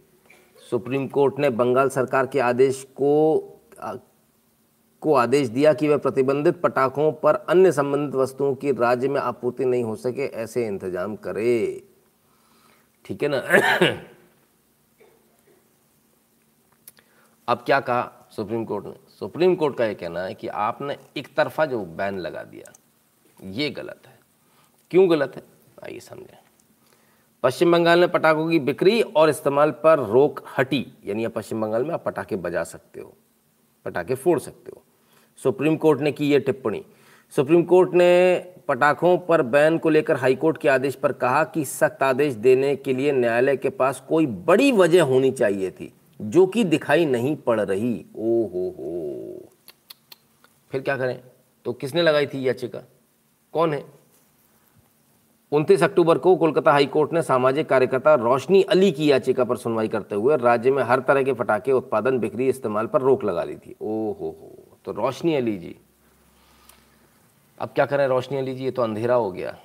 [0.71, 3.55] सुप्रीम कोर्ट ने बंगाल सरकार के आदेश को
[5.01, 9.65] को आदेश दिया कि वह प्रतिबंधित पटाखों पर अन्य संबंधित वस्तुओं की राज्य में आपूर्ति
[9.65, 11.83] नहीं हो सके, ऐसे इंतज़ाम करे।
[13.05, 13.37] ठीक है ना?
[17.47, 18.93] अब क्या कहा सुप्रीम कोर्ट ने?
[19.19, 22.73] सुप्रीम कोर्ट का ये कहना है कि आपने एक तरफा जो बैन लगा दिया,
[23.43, 24.19] ये गलत है।
[24.91, 25.43] क्यों गलत है?
[25.83, 26.37] आइए समझें।
[27.43, 31.83] पश्चिम बंगाल में पटाखों की बिक्री और इस्तेमाल पर रोक हटी। यानी आप पश्चिम बंगाल
[31.83, 33.13] में आप पटाखे बजा सकते हो,
[33.85, 34.81] पटाखे फोड़ सकते हो।
[35.39, 36.83] सुप्रीम कोर्ट ने की ये टिप्पणी।
[37.33, 42.03] सुप्रीम कोर्ट ने पटाखों पर बैन को लेकर हाईकोर्ट के आदेश पर कहा कि सख्त
[42.03, 46.63] आदेश देने के लिए न्यायालय के पास कोई बड़ी वजह होनी चाहिए थी, जो कि
[46.63, 49.51] दिखाई नहीं पड़ रही। ओ हो हो।
[50.71, 51.19] फिर क्या करें?
[51.65, 52.83] तो किसने लगाई थी याचिका?
[53.53, 53.98] कौन है?
[55.51, 59.87] उनतीस अक्टूबर को कोलकाता हाई कोर्ट ने सामाजिक कार्यकर्ता रोशनी अली की याचिका पर सुनवाई
[59.87, 63.55] करते हुए राज्य में हर तरह के पटाखे उत्पादन, बिक्री इस्तेमाल पर रोक लगा ली
[63.55, 65.75] थी। ओ हो हो तो रोशनी अली जी।
[67.57, 68.63] अब क्या करें रोशनी अली जी?
[68.65, 69.57] ये तो अंधेरा हो गया।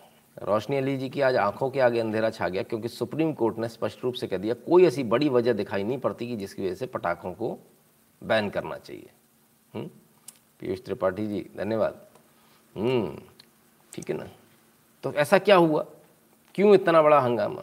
[0.42, 3.68] रोशनी अली जी की आज आँखों के आगे अंधेरा छा गया, क्योंकि सुप्रीम कोर्ट ने
[3.68, 6.74] स्पष्ट रूप से कह दिया, कोई ऐसी बड़ी वजह दिखाई नहीं पड़ती कि जिसकी वजह
[6.74, 7.58] से पटाखों को
[8.22, 9.10] बैन करना चाहिए।
[9.74, 9.86] हम्म?
[10.60, 12.00] पीयूष त्रिपाठी जी, धन्यवाद।
[12.74, 13.18] हम्म
[13.92, 14.26] ठीक है ना?
[15.04, 15.86] तो ऐसा क्या हुआ?
[16.54, 17.62] क्यों इतना बड़ा हंगामा?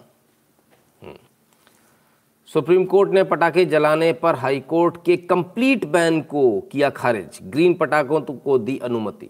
[1.01, 1.17] हम्म।
[2.45, 7.73] सुप्रीम कोर्ट ने पटाखे जलाने पर हाई कोर्ट के कंप्लीट बैन को किया खारिज। ग्रीन
[7.73, 9.29] पटाखों तो को दी अनुमति।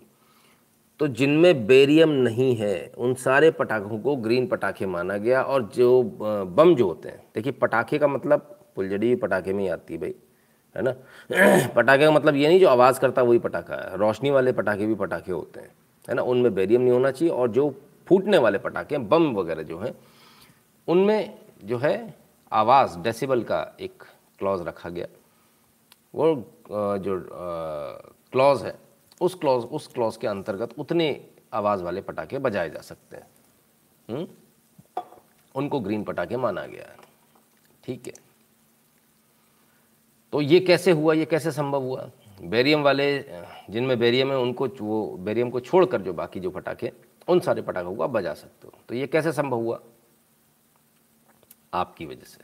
[0.99, 6.03] तो जिनमें बेरियम नहीं है, उन सारे पटाखों को ग्रीन पटाखे माना गया और जो
[6.57, 10.15] बम जो होते हैं। देखिए, पटाखे का मतलब फुलझड़ी पटाखे में ही आती है भाई,
[10.75, 10.91] है ना?
[11.75, 14.95] पटाखे का मतलब ये नहीं, जो आवाज़ करता वही पटाखा है। रोशनी वाले पटाखे भी
[14.95, 15.69] पटाखे होते हैं,
[16.09, 16.21] है ना?
[16.21, 19.93] उनमें बेरियम नहीं होना चाहिए और जो फूटने वाले पटाखे, बम वगैरह जो हैं,
[20.87, 22.13] उनमें जो है
[22.51, 24.03] आवाज़ डेसिबल का एक
[24.39, 25.07] क्लॉज रखा गया।
[26.15, 26.33] वो
[26.97, 27.19] जो
[28.31, 28.73] क्लॉज है,
[29.21, 31.09] उस क्लॉज उस क्लॉज के अंतर्गत उतने
[31.53, 33.27] आवाज़ वाले पटाखे बजाए जा सकते हैं।
[34.09, 34.27] हुँ?
[35.55, 36.97] उनको ग्रीन पटाखे माना गया है।
[37.83, 38.13] ठीक है।
[40.33, 41.13] तो ये कैसे हुआ?
[41.13, 42.09] ये कैसे संभव हुआ?
[42.41, 43.17] बेरियम वाले,
[43.69, 46.91] जिनमें बेरियम है, उनको वो बेरियम को छोड़कर जो बाकी जो पटाखे
[47.31, 49.79] उन सारे पटाखों को आप बजा सकते हो। तो ये कैसे संभव हुआ?
[51.73, 52.43] आपकी वजह से।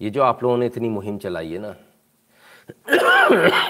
[0.00, 1.74] ये जो आप लोगों ने इतनी मुहिम चलाई है ना,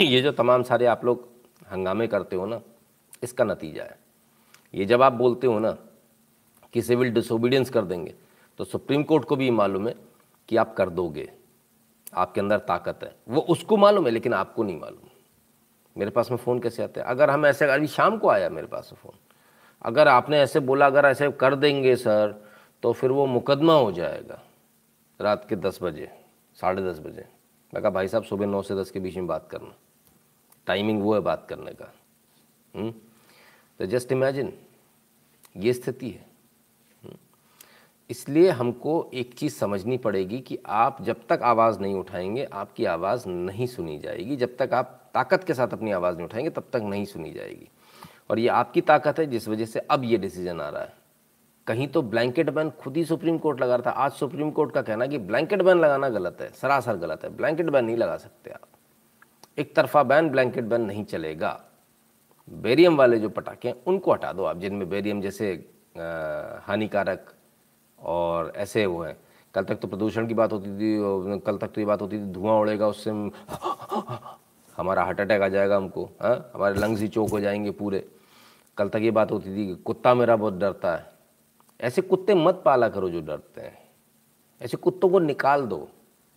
[0.01, 1.29] ये जो तमाम सारे आप लोग
[1.73, 2.61] हंगामे करते हो ना,
[3.23, 3.99] इसका नतीजा है।
[4.75, 5.71] ये जब आप बोलते हो ना
[6.75, 8.15] कि सिविल डिसोबीडियंस कर देंगे
[8.59, 9.95] तो सुप्रीम कोर्ट को भी मालूम है
[10.49, 11.29] कि आप कर दोगे।
[12.15, 15.09] आपके अंदर ताकत है। वो उसको मालूम है, लेकिन आपको नहीं मालूम।
[15.97, 17.07] मेरे पास में फ़ोन कैसे आते हैं?
[17.07, 19.19] अगर हम ऐसे, अभी शाम को आया मेरे पास फ़ोन।
[19.87, 22.49] अगर आपने ऐसे बोला, अगर ऐसे कर देंगे सर
[22.83, 24.43] तो फिर वो मुकदमा हो जाएगा
[25.21, 26.11] रात के दस बजे,
[26.55, 27.25] साढ़े दस बजे।
[27.75, 29.75] मैं कहा, भाई साहब, सुबह नौ से दस के बीच में बात करना।
[30.67, 31.95] टाइमिंग वो है बात करने का।
[32.77, 32.93] हुँ?
[33.79, 34.59] तो जस्ट इमेजिन,
[35.57, 36.27] ये स्थिति है।
[38.11, 43.29] इसलिए हमको एक चीज़ समझनी पड़ेगी कि आप जब तक आवाज़ नहीं उठाएँगे, आपकी आवाज़
[43.29, 46.81] नहीं सुनी जाएगी। जब तक आप ताकत के साथ अपनी आवाज़ नहीं उठाएँगे, तब तक
[46.83, 47.69] नहीं सुनी जाएगी।
[48.31, 50.95] और ये आपकी ताकत है, जिस वजह से अब ये डिसीज़न आ रहा है।
[51.67, 54.83] कहीं तो ब्लैंकेट बैन खुद ही सुप्रीम कोर्ट लगा रहा था। आज सुप्रीम कोर्ट का
[54.83, 58.51] कहना कि ब्लैंकेट बैन लगाना गलत है, सरासर गलत है। ब्लैंकेट बैन नहीं लगा सकते
[58.51, 58.69] आप।
[59.59, 61.61] एक तरफा बैन ब्लैंकेट बैन नहीं चलेगा।
[62.49, 65.53] बेरियम वाले जो पटाखे हैं, उनको हटा दो आप, जिनमें बेरियम जैसे
[66.67, 67.33] हानिकारक
[68.01, 69.17] और ऐसे वो हैं।
[69.55, 72.25] कल तक तो प्रदूषण की बात होती थी कल तक तो ये बात होती थी,
[72.25, 73.11] धुआँ उड़ेगा, उससे
[74.77, 76.51] हमारा हार्ट अटैक आ जाएगा हमको हाँ?
[76.55, 78.05] हमारे लंग्स ही चौक हो जाएँगे पूरे।
[78.79, 81.13] कल तक ये बात होती थी कि कुत्ता मेरा बहुत डरता है।
[81.81, 83.79] ऐसे कुत्ते मत पाला करो जो डरते हैं।
[84.61, 85.89] ऐसे कुत्तों को निकाल दो।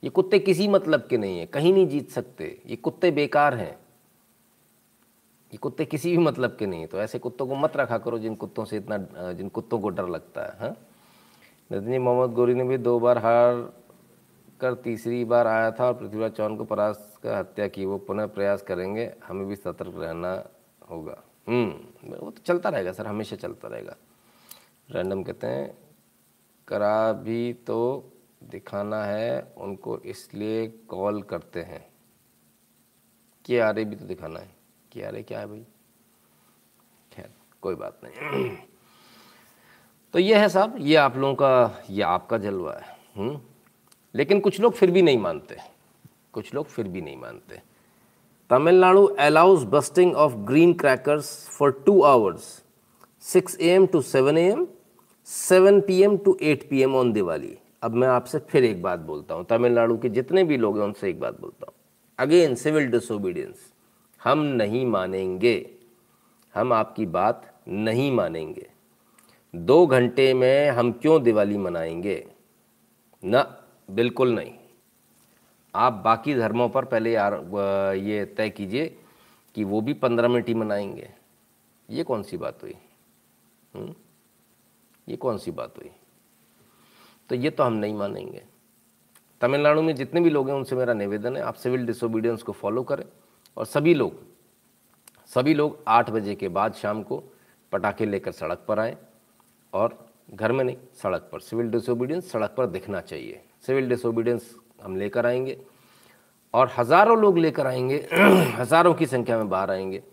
[0.04, 3.72] ये कुत्ते किसी मतलब के नहीं है, कहीं नहीं जीत सकते। ये कुत्ते बेकार हैं।
[5.54, 8.20] ये कुत्ते किसी भी मतलब के नहीं है। तो ऐसे कुत्तों को मत रखा करो
[8.20, 8.98] जिन कुत्तों से इतना,
[9.34, 10.76] जिन कुत्तों को डर लगता है हाँ?
[11.74, 13.56] नदनी मोहम्मद गोरी ने भी दो बार हार
[14.62, 18.26] कर तीसरी बार आया था और पृथ्वीराज चौहान को परास्त कर हत्या की। वो पुनः
[18.26, 20.44] प्रयास करेंगे। हमें भी सतर्क रहना
[20.90, 21.18] होगा।
[22.20, 23.96] वो तो चलता रहेगा सर, हमेशा चलता रहेगा।
[24.92, 25.78] रैंडम कहते हैं,
[26.68, 28.12] करा भी तो
[28.44, 31.90] दिखाना है, उनको इसलिए कॉल करते हैं।
[33.46, 34.56] के आ रही भी तो दिखाना है।
[34.92, 35.66] के आ रही क्या है भाई?
[37.14, 37.30] खैर,
[37.62, 38.58] कोई बात नहीं।
[40.14, 43.30] तो ये है साहब, ये आप लोगों का, ये आपका जलवा है हुँ?
[43.30, 43.42] हम्म?
[44.16, 45.58] लेकिन कुछ लोग फिर भी नहीं मानते।
[46.34, 47.69] कुछ लोग फिर भी नहीं मानते।
[48.50, 52.64] Tamil Nadu allows bursting of green crackers for two hours
[53.22, 54.68] six A M to seven A M
[55.26, 59.00] seven P M to eight P M on Diwali अब मैं आपसे फिर एक बात
[59.00, 61.74] बोलता हूँ। तमिलनाडु के जितने भी लोग हैं, उनसे एक बात बोलता हूँ।
[62.20, 63.56] अगेन सिविल डिसोबीडियंस
[64.24, 65.70] हम नहीं मानेंगे।
[66.56, 68.70] हम आपकी बात नहीं मानेंगे।
[69.56, 72.28] दो घंटे में हम क्यों दिवाली मनाएँगे?
[73.24, 73.58] ना,
[73.92, 74.54] बिल्कुल नहीं।
[75.76, 77.34] आप बाकी धर्मों पर पहले यार
[77.96, 79.00] ये तय कीजिए
[79.56, 81.10] कि वो भी पंद्रह मिनट ही मनाएँगे
[81.90, 82.74] ये कौन सी बात हुई?
[83.76, 83.82] हुँ?
[83.82, 83.96] हम्म?
[85.10, 85.92] ये कौन सी बात हुई?
[87.30, 88.44] तो ये तो हम नहीं मानेंगे।
[89.42, 92.84] तमिलनाडु में जितने भी लोग हैं, उनसे मेरा निवेदन है, आप सिविल डिसोबीडियंस को फॉलो
[92.84, 93.06] करें
[93.58, 94.24] और सभी लोग
[95.28, 97.24] सभी लोग आठ बजे के बाद शाम को
[97.72, 98.98] पटाखे लेकर सड़क पर आएँ
[99.74, 104.96] और घर में नहीं, सड़क पर। सिविल डिसोबीडियंस सड़क पर दिखना चाहिए। सिविल डिसोबीडियंस हम
[104.96, 105.58] लेकर आएँगे।
[106.54, 108.08] और हज़ारों लोग लेकर आएँगे,
[108.56, 110.04] हज़ारों की संख्या में बाहर आएँगे।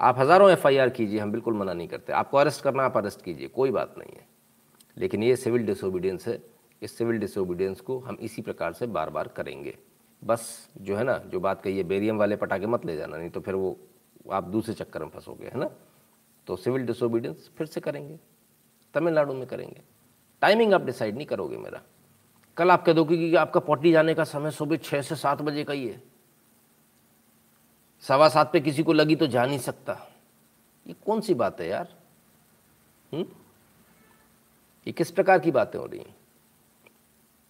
[0.00, 3.48] आप हज़ारों एफआईआर कीजिए, हम बिल्कुल मना नहीं करते। आपको अरेस्ट करना आप अरेस्ट कीजिए,
[3.48, 4.26] कोई बात नहीं है।
[4.96, 6.42] लेकिन ये सिविल डिसोबीडियंस है,
[6.82, 9.78] इस सिविल डिसोबीडियंस को हम इसी प्रकार से बार बार करेंगे।
[10.24, 13.30] बस जो है ना, जो बात कही है, बेरियम वाले पटाखे मत ले जाना, नहीं
[13.30, 13.78] तो फिर वो,
[14.32, 15.70] आप दूसरे चक्कर में फंसोगे, है ना?
[16.46, 18.18] तो सिविल डिसोबीडियंस फिर से करेंगे,
[18.94, 19.80] तमिलनाडु में करेंगे।
[20.42, 21.82] टाइमिंग आप डिसाइड नहीं करोगे मेरा।
[22.56, 25.64] कल आप कह दोगे कि आपका पॉटी जाने का समय सुबह छः से सात बजे
[25.64, 26.02] का ही है।
[28.00, 30.08] सवा सात पे किसी को लगी तो जा नहीं सकता।
[30.86, 31.88] ये कौन सी बात है यार?
[33.12, 33.22] हुँ?
[34.86, 36.16] ये किस प्रकार की बातें हो रही हैं?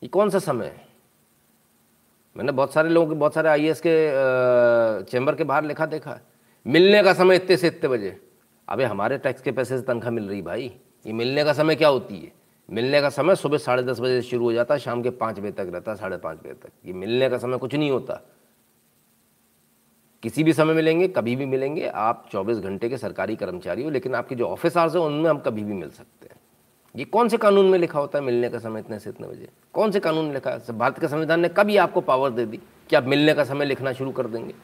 [0.03, 0.89] ये कौन सा समय है?
[2.37, 6.21] मैंने बहुत सारे लोगों के, बहुत सारे आई के चैम्बर के बाहर लिखा देखा।
[6.67, 8.29] मिलने का समय इतने से इतने बजे।
[8.69, 10.77] अबे हमारे टैक्स के पैसे से तनख्वाह मिल रही भाई।
[11.07, 12.44] ये मिलने का समय क्या होती है?
[12.71, 15.39] मिलने का समय सुबह साढ़े दस बजे से शुरू हो जाता है शाम के पाँच
[15.39, 18.21] बजे तक रहता है साढ़े पाँच बजे तक। ये मिलने का समय कुछ नहीं होता।
[20.23, 24.15] किसी भी समय मिलेंगे, कभी भी मिलेंगे, आप 24 घंटे के सरकारी कर्मचारी हो, लेकिन
[24.15, 26.37] आपके जो ऑफ़िस आवर्स हैं, उनमें हम कभी भी मिल सकते हैं।
[26.97, 29.49] ये कौन से कानून में लिखा होता है मिलने का समय इतने से इतने बजे?
[29.73, 30.79] कौन से कानून में लिखा है?
[30.79, 33.93] भारत के संविधान ने कभी आपको पावर दे दी कि आप मिलने का समय लिखना
[33.93, 34.55] शुरू कर देंगे।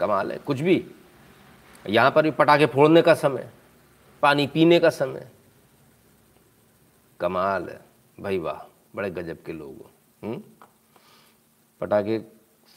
[0.00, 0.86] कमाल है। कुछ भी।
[1.88, 3.48] यहाँ पर भी पटाखे फोड़ने का समय,
[4.22, 5.28] पानी पीने का समय
[7.22, 7.80] कमाल है।
[8.20, 10.42] भाई वाह, बड़े गजब के लोग हो।
[11.80, 12.18] पटाखे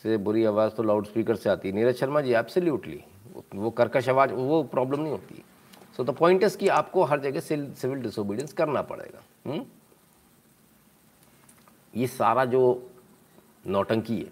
[0.03, 3.03] से बुरी आवाज़ तो लाउड स्पीकर से आती है। नीरज शर्मा जी आपसे एब्सोल्युटली
[3.55, 5.43] वो कर्कश आवाज़, वो प्रॉब्लम नहीं होती।
[5.97, 9.65] सो द पॉइंट इज़ कि आपको हर जगह सिविल डिसोबीडियंस करना पड़ेगा। हुँ?
[11.95, 12.61] ये सारा जो
[13.67, 14.31] नौटंकी है,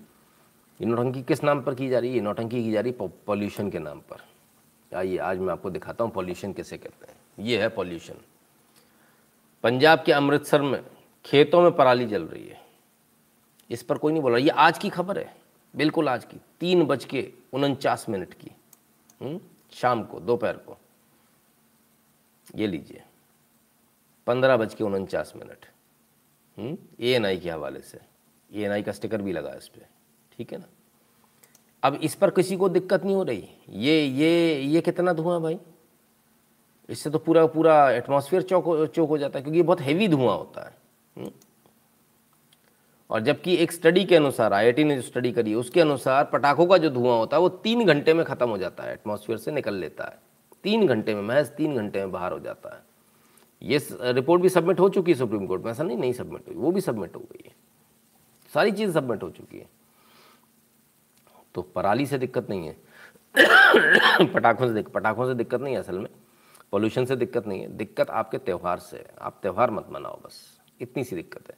[0.79, 2.21] ये नौटंकी किस नाम पर की जा रही है?
[2.21, 4.21] नौटंकी की जा रही है पॉल्यूशन के नाम पर।
[4.91, 8.15] आइए, आज मैं आपको दिखाता हूँ पॉल्यूशन कैसे कहते हैं। ये है पॉल्यूशन।
[9.63, 10.83] पंजाब के अमृतसर में
[11.25, 12.61] खेतों में पराली जल रही है।
[13.69, 15.35] इस पर कोई नहीं बोल रहा। ये आज की खबर है।
[15.75, 18.51] बिल्कुल आज की। तीन बज के उनचास मिनट की।
[19.21, 19.29] हुँ?
[19.29, 19.39] हम्म,
[19.71, 20.77] शाम को दोपहर को।
[22.55, 23.03] ये लीजिए।
[24.27, 25.65] पंद्रह बज के उनचास मिनट।
[26.99, 27.99] ए एन आई के हवाले से।
[28.53, 29.85] ए एन आई का स्टिकर भी लगा इस पर
[30.37, 30.65] ठीक है ना?
[31.83, 35.59] अब इस पर किसी को दिक्कत नहीं हो रही। ये ये ये कितना धुआँ भाई?
[36.89, 40.65] इससे तो पूरा पूरा एटमॉस्फेयर चौक चौक हो जाता है, क्योंकि बहुत हैवी धुआँ होता
[40.65, 40.75] है।
[41.17, 41.31] हम्म।
[43.09, 46.65] और जबकि एक स्टडी के अनुसार आई ने जो स्टडी करी है, उसके अनुसार पटाखों
[46.65, 49.51] का जो धुआँ होता है, वो तीन घंटे में ख़त्म हो जाता है एटमॉस्फेयर से
[49.51, 50.19] निकल लेता है।
[50.63, 52.81] तीन घंटे में, महज तीन घंटे में बाहर हो जाता है।
[53.61, 56.55] ये रिपोर्ट भी सबमिट हो चुकी है सुप्रीम कोर्ट में, ऐसा नहीं नहीं सबमिट हुई,
[56.55, 57.55] वो भी सबमिट हो गई है।
[58.53, 59.69] सारी चीज़ सबमिट हो चुकी है।
[61.55, 62.77] तो पराली से दिक्कत नहीं है।
[64.33, 66.09] पटाखों से पटाखों से दिक्कत नहीं है असल में।
[66.73, 70.59] पोल्यूशन से दिक्कत नहीं है। दिक्कत आपके त्यौहार से है। आप त्यौहार मत मनाओ बस।
[70.81, 71.57] इतनी सी दिक्कत है।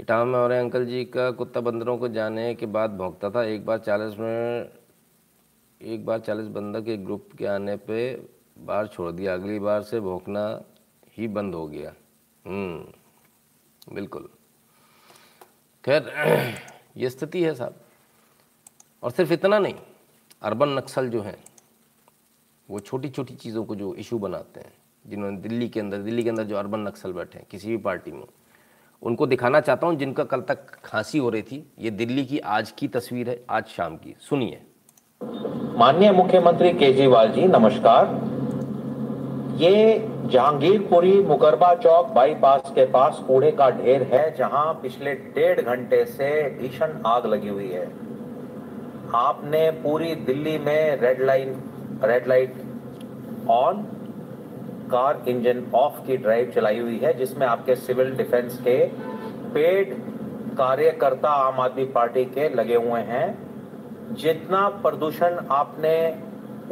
[0.00, 3.66] इटावा में और अंकल जी का कुत्ता बंदरों को जाने के बाद भोंकता था। एक
[3.66, 4.70] बार चालीस में
[5.82, 8.14] एक बार चालीस बंदर के ग्रुप के आने पे
[8.58, 10.62] बाहर छोड़ दिया। अगली बार से भोंकना
[11.18, 11.94] ही बंद हो गया।
[12.46, 12.92] हम्म,
[13.94, 14.28] बिल्कुल।
[15.84, 16.12] खैर
[16.96, 17.80] ये स्थिति है साहब।
[19.02, 19.74] और सिर्फ़ इतना नहीं
[20.42, 21.44] अर्बन नक्सल जो हैं
[22.72, 24.72] वो छोटी छोटी चीज़ों को जो इशू बनाते हैं,
[25.06, 28.12] जिन्होंने दिल्ली के अंदर, दिल्ली के अंदर जो अर्बन नक्सल बैठे हैं, किसी भी पार्टी
[28.12, 28.24] में,
[29.02, 32.70] उनको दिखाना चाहता हूँ, जिनका कल तक खांसी हो रही थी, ये दिल्ली की आज
[32.70, 34.62] की तस्वीर है, आज शाम की। सुनिए।
[35.78, 38.06] माननीय मुख्यमंत्री केजरीवाल जी, नमस्कार।
[39.58, 46.04] ये जहांगीरपुरी मुकरबा चौक बाईपास के पास कूड़े का ढेर है, जहाँ पिछले डेढ़ घंटे
[46.04, 47.84] से भीषण आग लगी हुई है।
[49.14, 51.54] आपने पूरी दिल्ली में red line
[52.04, 52.54] red light
[53.50, 53.82] on
[54.90, 58.78] car engine off की ड्राइव चलाई हुई है, जिसमें आपके सिविल डिफेंस के
[59.54, 59.94] पेड
[60.56, 65.94] कार्यकर्ता आम आदमी पार्टी के लगे हुए हैं। जितना प्रदूषण आपने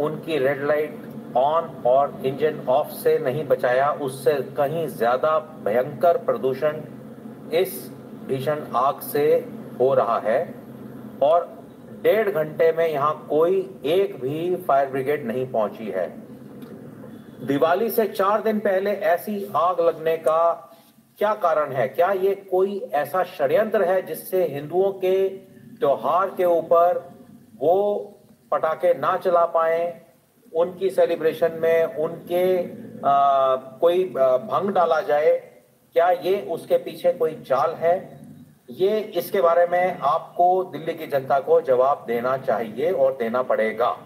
[0.01, 0.99] उनकी रेड लाइट
[1.37, 6.81] ऑन और इंजन ऑफ़ से नहीं बचाया, उससे कहीं ज़्यादा भयंकर प्रदूषण
[7.53, 7.91] इस
[8.29, 9.27] भीषण आग से
[9.81, 10.43] हो रहा है।
[11.23, 11.49] और
[12.03, 16.09] डेढ़ घंटे में यहाँ कोई एक भी फायर ब्रिगेड नहीं पहुँची है।
[17.47, 20.53] दिवाली से चार दिन पहले ऐसी आग लगने का
[21.19, 21.89] क्या कारण है?
[21.89, 25.29] क्या ये कोई ऐसा षड्यंत्र है जिससे हिंदुओं के
[25.79, 26.99] त्योहार के ऊपर
[27.61, 27.75] वो
[28.51, 30.03] पटाखे ना चला पाए
[30.55, 32.45] उनकी सेलिब्रेशन में उनके
[33.07, 35.33] आ, कोई भंग डाला जाए?
[35.93, 38.21] क्या ये उसके पीछे कोई चाल है?
[38.71, 43.97] ये इसके बारे में आपको दिल्ली की जनता को जवाब देना चाहिए और देना पड़ेगा।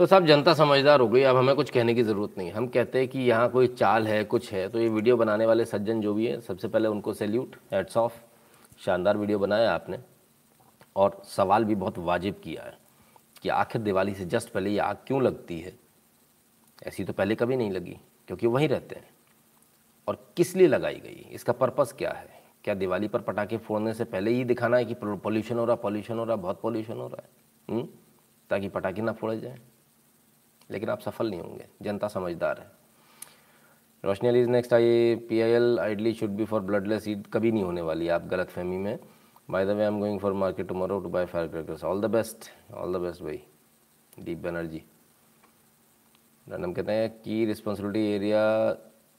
[0.00, 2.98] तो साहब जनता समझदार हो गई, अब हमें कुछ कहने की ज़रूरत नहीं हम कहते
[2.98, 6.14] हैं कि यहाँ कोई चाल है, कुछ है तो ये वीडियो बनाने वाले सज्जन जो
[6.14, 8.12] भी है, सबसे पहले उनको सैल्यूट हेड्स ऑफ़।
[8.84, 9.98] शानदार वीडियो बनाया आपने।
[10.96, 12.72] और सवाल भी बहुत वाजिब किया है
[13.42, 15.72] कि आखिर दिवाली से जस्ट पहले ये आग क्यों लगती है?
[16.86, 17.96] ऐसी तो पहले कभी नहीं लगी,
[18.28, 19.08] क्योंकि वहीं रहते हैं।
[20.08, 22.28] और किस लिए लगाई गई इसका पर्पस क्या है?
[22.64, 26.18] क्या दिवाली पर पटाखे फोड़ने से पहले ही दिखाना है कि पोल्यूशन हो रहा, पोल्यूशन
[26.18, 27.28] हो रहा, बहुत पोल्यूशन हो रहा है?
[27.68, 27.88] हुँ?
[28.50, 29.58] ताकि पटाखे ना फोड़े जाएँ।
[30.70, 32.70] लेकिन आप सफल नहीं होंगे, जनता समझदार है।
[34.04, 37.62] Roshni Ali next I P I L ideally should be for bloodless Eid कभी नहीं
[37.62, 38.98] होने वाली आप गलत फहमी में।
[39.50, 42.10] By the way I am going for market tomorrow to buy fire crackers all the
[42.10, 43.42] best all the best भाई
[44.18, 44.82] दीप बनर्जी
[46.46, 48.42] रनम कहते हैं की रिस्पॉन्सिबिलिटी एरिया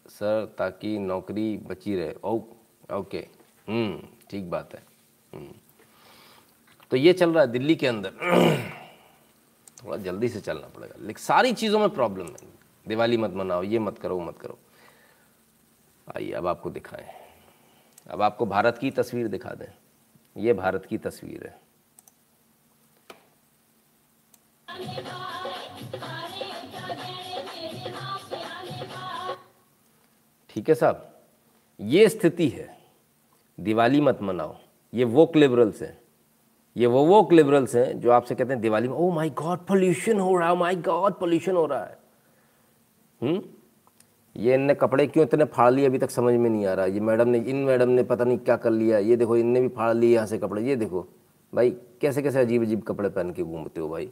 [0.09, 2.39] सर ताकि नौकरी बची रहे। ओ
[2.93, 3.25] ओके
[3.67, 4.83] हम्म ठीक बात है।
[5.33, 5.53] हम्म।
[6.91, 8.11] तो ये चल रहा है दिल्ली के अंदर।
[9.85, 13.79] थोड़ा जल्दी से चलना पड़ेगा। लेकिन सारी चीज़ों में प्रॉब्लम है। दिवाली मत मनाओ, ये
[13.79, 14.59] मत करो मत करो।
[16.15, 17.07] आइए, अब आपको दिखाएँ।
[18.09, 19.73] अब आपको भारत की तस्वीर दिखा दें।
[20.37, 21.71] ये भारत की तस्वीर है।
[30.49, 31.21] ठीक है साहब,
[31.79, 32.77] ये स्थिति है।
[33.59, 34.57] दिवाली मत मनाओ।
[34.93, 36.00] ये वो लिबरल्स हैं।
[36.77, 40.19] ये वो वो लिबरल्स हैं जो आपसे कहते हैं दिवाली में ओ माय गॉड पोल्यूशन
[40.19, 41.97] हो रहा है माय गॉड पोल्यूशन हो रहा है।
[43.21, 43.41] हम्म
[44.35, 45.85] ये इनने कपड़े क्यों इतने फाड़ लिए?
[45.85, 48.37] अभी तक समझ में नहीं आ रहा। ये मैडम ने, इन मैडम ने पता नहीं
[48.37, 51.07] क्या कर लिया। ये देखो, इनने भी फाड़ लिए यहाँ से कपड़े। ये देखो,
[51.53, 51.69] भाई
[52.01, 54.09] कैसे कैसे अजीब अजीब कपड़े पहन के घूमते हो भाई?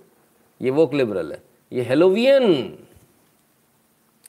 [0.62, 2.78] ये वो लिबरल है। ये हेलोवियन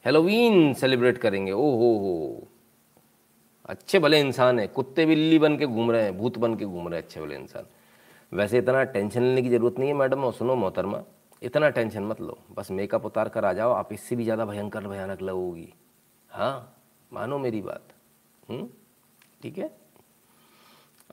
[0.04, 2.46] हेलोवीन सेलिब्रेट करेंगे। ओ हो हो।
[3.64, 6.88] अच्छे भले इंसान है। कुत्ते बिल्ली बन के घूम रहे हैं, भूत बन के घूम
[6.88, 7.66] रहे हैं अच्छे भले इंसान।
[8.32, 11.02] वैसे इतना टेंशन लेने की ज़रूरत नहीं है मैडम, और सुनो मोहतरमा,
[11.42, 14.86] इतना टेंशन मत लो। बस मेकअप उतार कर आ जाओ, आप इससे भी ज़्यादा भयंकर
[14.86, 15.72] भयानक लगोगी।
[16.28, 16.76] हाँ
[17.12, 17.82] मानो मेरी बात।
[18.50, 18.68] हम्म?
[19.42, 19.70] ठीक है?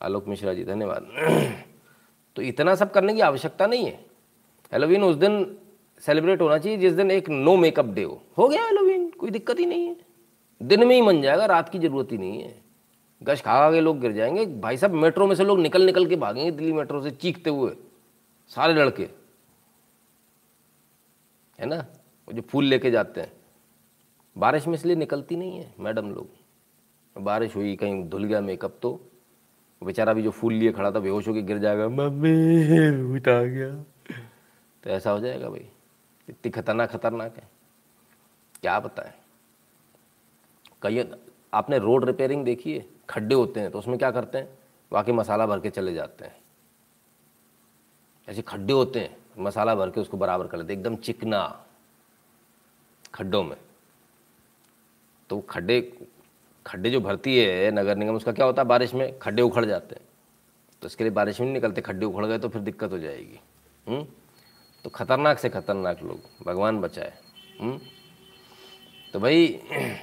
[0.01, 1.07] आलोक मिश्रा जी, धन्यवाद।
[2.35, 4.05] तो इतना सब करने की आवश्यकता नहीं है।
[4.73, 5.57] हेलोवीन उस दिन
[6.01, 9.59] सेलिब्रेट होना चाहिए, जिस दिन एक नो मेकअप डे हो। हो गया हेलोवीन कोई दिक्कत
[9.59, 9.95] ही नहीं है।
[10.61, 12.66] दिन में ही मन जाएगा, रात की ज़रूरत ही नहीं है।
[13.23, 16.15] गश खा के लोग गिर जाएँगे। भाई साहब, मेट्रो में से लोग निकल निकल के
[16.15, 17.75] भागेंगे दिल्ली मेट्रो से चीखते हुए।
[18.47, 19.09] सारे लड़के।
[21.59, 21.77] है ना?
[22.27, 23.33] वो जो फूल लेके जाते हैं।
[24.37, 26.29] बारिश में इसलिए निकलती नहीं है, मैडम लोग।
[27.23, 29.01] बारिश हुई, कहीं धुल गया मेकअप तो।
[29.83, 33.75] बेचारा भी जो फूल लिए खड़ा था, बेहोश होकर गिर जाएगा, मम्मी, उठा गया।
[34.83, 35.69] तो ऐसा हो जाएगा भाई।
[36.29, 37.49] इतनी खतरनाक खतरनाक है।
[38.61, 39.11] क्या बताएँ
[40.81, 41.03] कई
[41.53, 42.85] आपने रोड रिपेयरिंग देखी है?
[43.09, 44.49] खड्डे होते हैं तो उसमें क्या करते हैं?
[44.91, 46.35] वाकई मसाला भर के चले जाते हैं।
[48.27, 51.65] ऐसे खड्डे होते हैं, मसाला भर के उसको बराबर कर लेते एकदम चिकना
[53.13, 53.57] खड्डों में।
[55.29, 55.81] तो खड्डे
[56.65, 58.67] खड्डे जो भरती है नगर निगम, उसका क्या होता है?
[58.67, 60.05] बारिश में खड्डे उखड़ जाते हैं।
[60.81, 63.39] तो इसके लिए बारिश में नहीं निकलते, खड्डे उखड़ गए तो फिर दिक्कत हो जाएगी।
[63.87, 64.07] हुँ?
[64.83, 67.13] तो खतरनाक से खतरनाक लोग, भगवान बचाए।
[67.61, 67.79] हुँ?
[69.17, 69.59] तो भाई,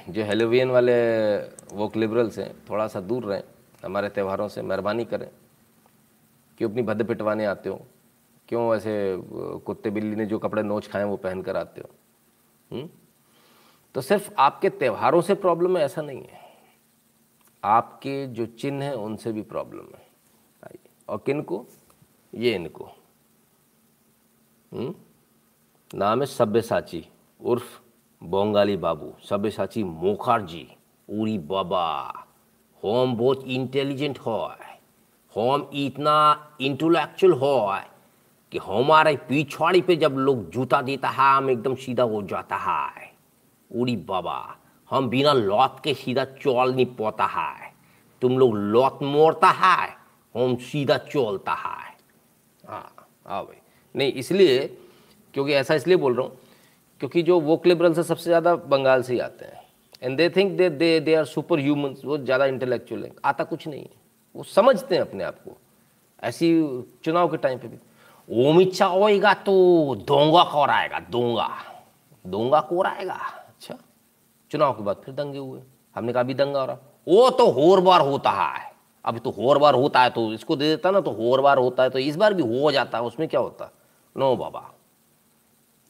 [0.09, 1.37] जो हेलोवियन वाले
[1.75, 3.43] वो लिबरल्स हैं थोड़ा सा दूर रहें,
[3.85, 5.29] हमारे त्योहारों से मेहरबानी करें।
[6.57, 7.85] क्यों अपनी भद्द पिटवाने आते हो?
[8.47, 9.17] क्यों ऐसे
[9.59, 11.89] कुत्ते बिल्ली ने जो कपड़े नोच खाए वो पहन कर आते हो?
[12.71, 12.89] हुँ?
[13.95, 16.39] तो सिर्फ़ आपके त्योहारों से प्रॉब्लम है, ऐसा नहीं है।
[17.63, 20.07] आपके जो चिन्ह हैं, उनसे भी प्रॉब्लम है।
[21.09, 21.65] और किन को
[22.35, 22.89] ये इनको।
[24.73, 25.05] हुँ?
[25.93, 27.07] नाम है सभ्य साची,
[27.41, 27.84] उर्फ़
[28.25, 30.67] बंगाली बाबू सभ्यसाची मुखार्जी,
[31.09, 31.87] उरी बाबा,
[32.83, 34.73] होम बहुत इंटेलिजेंट है
[35.33, 36.15] हम इतना
[36.61, 37.85] इंटेलेक्चुअल है
[38.51, 43.11] कि हमारे पिछवाड़ी पे जब लोग जूता देता है, हम एकदम सीधा हो जाता है।
[43.71, 44.57] उड़ी बाबा,
[44.89, 47.73] हम बिना लौट के सीधा चौल नहीं पोता है।
[48.21, 49.89] तुम लोग लौट मोड़ता है,
[50.35, 51.93] हम सीधा चोलता है।
[52.69, 53.61] हाँ हाँ भाई।
[53.95, 54.67] नहीं, इसलिए,
[55.33, 56.37] क्योंकि ऐसा इसलिए बोल रहा हूँ
[57.01, 59.61] क्योंकि जो वो लिबरल से सबसे ज़्यादा बंगाल से ही आते हैं।
[60.01, 63.67] And they think they they they are super human वो ज़्यादा इंटेलेक्चुअल है। आता कुछ
[63.67, 63.89] नहीं है।
[64.35, 65.57] वो समझते हैं अपने आप को।
[66.23, 66.49] ऐसी
[67.03, 67.77] चुनाव के टाइम पे भी।
[68.29, 69.53] ओमिच्छा होएगा तो
[69.97, 71.49] दोंगा कौर आएगा, दोंगा।
[72.25, 73.77] दोंगा कौर आएगा। अच्छा।
[74.51, 75.61] चुनाव के बाद फिर दंगे हुए।
[75.95, 76.77] हमने कहा, अभी दंगा हो रहा।
[77.07, 78.73] वो तो होर बार होता है।
[79.05, 81.83] अभी तो होर बार होता है तो इसको दे देता ना तो होर बार होता
[81.83, 83.69] है तो इस बार भी हो जाता है। उसमें क्या होता?
[84.15, 84.59] नो बाबा।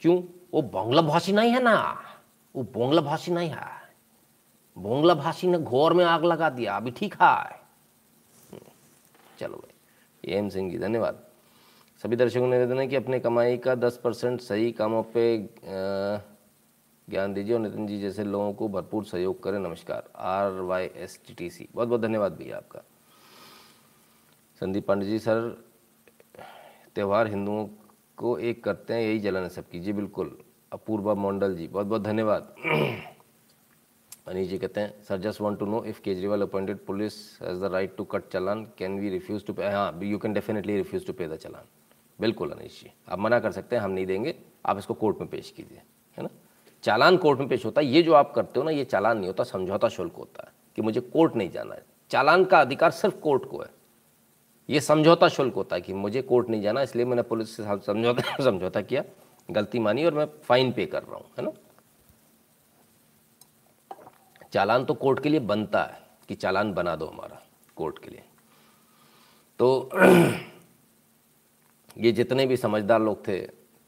[0.01, 0.22] क्यों?
[0.56, 1.76] वो बांग्ला भाषी नहीं है ना।
[2.56, 3.68] वो बांग्ला भाषी नहीं है।
[4.78, 7.64] बांग्ला भाषी ने घोर में आग लगा दिया, अभी ठीक है।
[9.39, 11.20] चलो भाई एम सिंह जी, धन्यवाद।
[12.03, 15.26] सभी दर्शकों ने निवेदन है कि अपने कमाई का दस परसेंट सही कामों पे
[17.08, 21.20] ज्ञान दीजिए और नितिन जी जैसे लोगों को भरपूर सहयोग करें। नमस्कार। R Y S
[21.28, 21.68] T T C.
[21.76, 22.82] बहुत बहुत धन्यवाद भैया आपका।
[24.62, 25.66] संदीप पांडे जी, सर,
[26.95, 27.68] त्यौहार हिंदुओं
[28.18, 30.38] को एक करते हैं, यही जलन है सबकी। जी, बिल्कुल।
[30.76, 32.55] अपूर्वा मंडल जी, बहुत बहुत धन्यवाद।
[34.28, 37.71] अनिश जी कहते हैं sir just want to know if Kejriwal appointed police has the
[37.73, 41.13] right to cut challan can we refuse to pay हाँ you can definitely refuse to
[41.13, 41.67] pay the challan.
[42.19, 45.30] बिल्कुल अनिश जी, आप मना कर सकते हैं, हम नहीं देंगे, आप इसको कोर्ट में
[45.30, 45.82] पेश कीजिए,
[46.17, 46.30] है ना?
[46.84, 49.28] चालान कोर्ट में पेश होता है, ये जो आप करते हो ना, ये चालान नहीं
[49.28, 53.15] होता, समझौता शुल्क होता है कि मुझे कोर्ट नहीं जाना है। चालान का अधिकार सिर्फ़
[53.15, 53.69] कोर्ट को है।
[54.69, 57.86] ये समझौता शुल्क होता है कि मुझे कोर्ट नहीं जाना, इसलिए मैंने पुलिस के साथ
[57.86, 59.03] समझौता समझौता किया।
[59.52, 61.52] गलती मानी और मैं फाइन पे कर रहा हूँ, है ना?
[64.54, 67.41] चालान तो कोर्ट के लिए बनता है कि चालान बना दो हमारा
[67.76, 68.24] कोर्ट के लिए।
[69.60, 69.89] तो
[71.98, 73.39] ये जितने भी समझदार लोग थे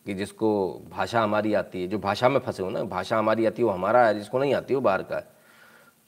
[0.05, 3.61] कि जिसको भाषा हमारी आती है, जो भाषा में फंसे हो ना, भाषा हमारी आती
[3.61, 5.27] है, वो हमारा है, जिसको नहीं आती वो बाहर का है।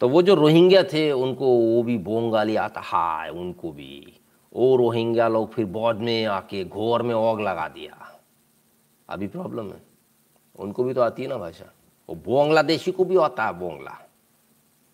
[0.01, 4.19] तो वो जो रोहिंग्या थे, उनको वो भी बोंगाली आता, हाय, उनको भी।
[4.53, 8.08] वो रोहिंग्या लोग फिर बौद्ध में आके घोर में ओग लगा दिया।
[9.09, 9.81] अभी प्रॉब्लम है।
[10.59, 11.73] उनको भी तो आती है ना भाषा।
[12.09, 14.09] वो बांग्लादेशी को भी आता है बोंगला।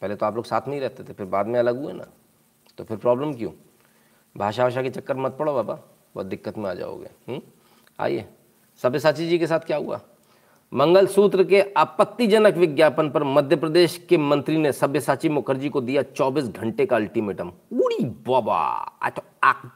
[0.01, 2.05] पहले तो आप लोग साथ में ही रहते थे, फिर बाद में अलग हुए ना।
[2.77, 3.51] तो फिर प्रॉब्लम क्यों?
[4.37, 5.73] भाषा भाषा के चक्कर मत पड़ो बाबा,
[6.15, 7.41] बहुत दिक्कत में आ जाओगे। हम्म?
[7.99, 8.25] आइए।
[8.83, 10.01] सब्यसाची जी के साथ क्या हुआ?
[10.73, 16.45] मंगलसूत्र के आपत्तिजनक विज्ञापन पर मध्य प्रदेश के मंत्री ने सब्यसाची मुखर्जी को दिया 24
[16.45, 18.91] घंटे का अल्टीमेटम उड़ी बाबा!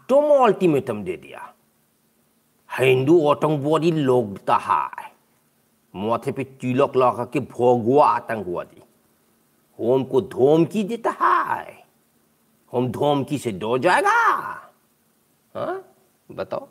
[0.10, 1.54] तो अल्टीमेटम दे दिया।
[2.70, 5.08] हिंदू आतंकवादी लोग है
[5.94, 8.82] माथे पे तिलक लगा के भोगुआ आतंकवादी
[9.80, 11.78] हमको धमकी देता है
[12.74, 14.12] हम धमकी से डो जाएगा
[15.56, 15.84] हाँ
[16.30, 16.68] बताओ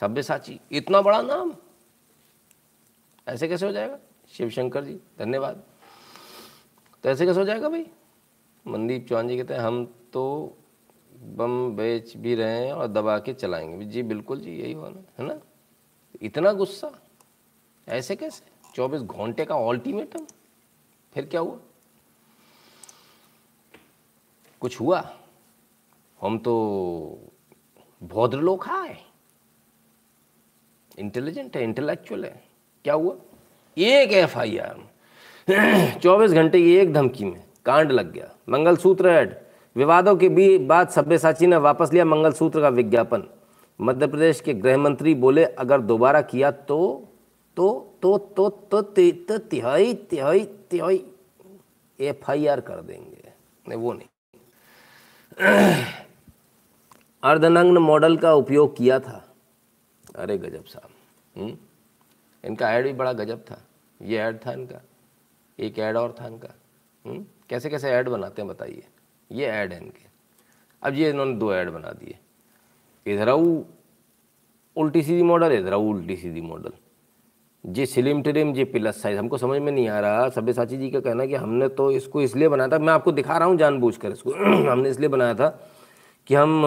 [0.00, 1.52] सब्यसाची इतना बड़ा नाम
[3.26, 3.98] ऐसे कैसे हो जाएगा
[4.34, 5.62] शिवशंकर जी धन्यवाद
[7.04, 7.84] तो ऐसे कैसे हो जाएगा भाई
[8.66, 10.24] मनदीप चौहान जी कहते हैं हम तो
[11.26, 15.28] बम बेच भी रहे हैं और दबा के चलाएँगे। जी, बिल्कुल जी, यही होना है
[15.28, 15.40] ना?
[16.22, 16.92] इतना गुस्सा?
[17.88, 18.44] ऐसे कैसे?
[18.74, 20.26] चौबीस घंटे का अल्टीमेटम
[21.14, 21.58] फिर क्या हुआ?
[24.60, 25.16] कुछ हुआ?
[26.20, 26.52] हम तो
[28.02, 28.98] भौद्र लोग है
[30.98, 32.44] इंटेलिजेंट है इंटेलेक्चुअल है।
[32.84, 33.16] क्या हुआ?
[33.78, 39.45] एक एफ़ आई आर चौबीस घंटे की एक धमकी में कांड लग गया। मंगलसूत्र ऐड।
[39.76, 43.22] विवादों के बीच बाद सब्यसाची ने वापस लिया मंगलसूत्र का विज्ञापन।
[43.80, 47.08] मध्य प्रदेश के गृह मंत्री बोले, अगर दोबारा किया तो
[47.56, 51.04] तो तो तो तो तो तिहाई तिहाई तिहाई
[52.00, 53.32] एफ़ आई आर कर देंगे।
[53.68, 54.08] नहीं, वो नहीं।
[57.22, 59.34] अर्धनग्न मॉडल का उपयोग किया था।
[60.16, 60.90] अरे गजब साहब
[62.44, 63.62] इनका ऐड भी बड़ा गजब था।
[64.02, 64.80] ये ऐड था इनका,
[65.58, 66.48] एक ऐड और था इनका।
[67.06, 67.26] हुँ?
[67.48, 68.86] कैसे कैसे ऐड बनाते हैं, बताइए।
[69.32, 70.04] ये ऐड है इनके।
[70.82, 72.18] अब ये इन्होंने दो ऐड बना दिए।
[73.06, 73.64] इधर आऊ
[74.76, 76.72] उल्टी सीधी मॉडल, इधर आऊ उल्टी सीधी मॉडल।
[77.64, 81.00] जे स्लिम ट्रिम जे प्लस साइज़ हमको समझ में नहीं आ रहा। सब्यसाची जी का
[81.00, 84.32] कहना कि हमने तो इसको इसलिए बनाया था, मैं आपको दिखा रहा हूँ जानबूझकर इसको।
[84.70, 85.48] हमने इसलिए बनाया था
[86.26, 86.66] कि हम,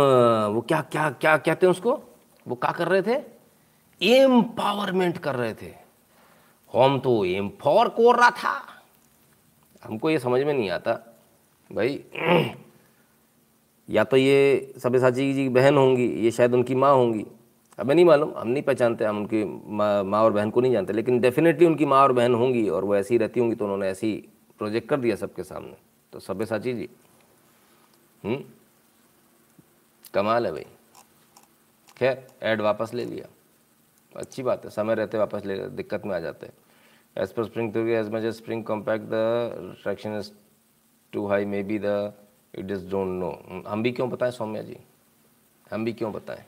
[0.54, 2.04] वो क्या क्या क्या कहते हैं उसको?
[2.48, 3.24] वो क्या कर रहे थे?
[4.02, 5.74] एम्पावरमेंट कर रहे थे।
[6.74, 8.84] हम तो एम्पावर कोर रहा था।
[9.84, 11.09] हमको ये समझ में नहीं आता।
[11.72, 12.04] भाई,
[13.90, 17.26] या तो ये सब्यसाची जी की बहन होंगी, ये शायद उनकी माँ होंगी।
[17.80, 20.94] हमें नहीं मालूम, हम नहीं पहचानते, हम उनकी माँ माँ और बहन को नहीं जानते,
[20.94, 24.12] लेकिन डेफिनेटली उनकी माँ और बहन होंगी और वो ऐसी रहती होंगी तो उन्होंने ऐसी
[24.60, 25.76] प्रोजेक्ट कर दिया सबके सामने।
[26.14, 26.90] तो सब्यसाची जी
[28.24, 28.38] हुँ?
[30.14, 30.66] कमाल है भाई।
[31.98, 33.28] खैर ऐड वापस ले लिया।
[34.16, 36.54] अच्छी बात है, समय रहते वापस ले, दिक्कत में आ जाते हैं।
[37.16, 40.22] As per spring theory as much as spring compact the traction
[41.14, 42.14] too high may be the
[42.60, 44.78] it is don't know हम भी क्यों बताएँ सौम्या जी
[45.72, 46.44] हम भी क्यों बताएँ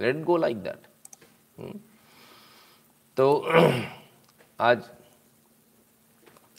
[0.00, 1.72] लेट गो लाइक दैट
[3.16, 3.32] तो
[4.60, 4.90] आज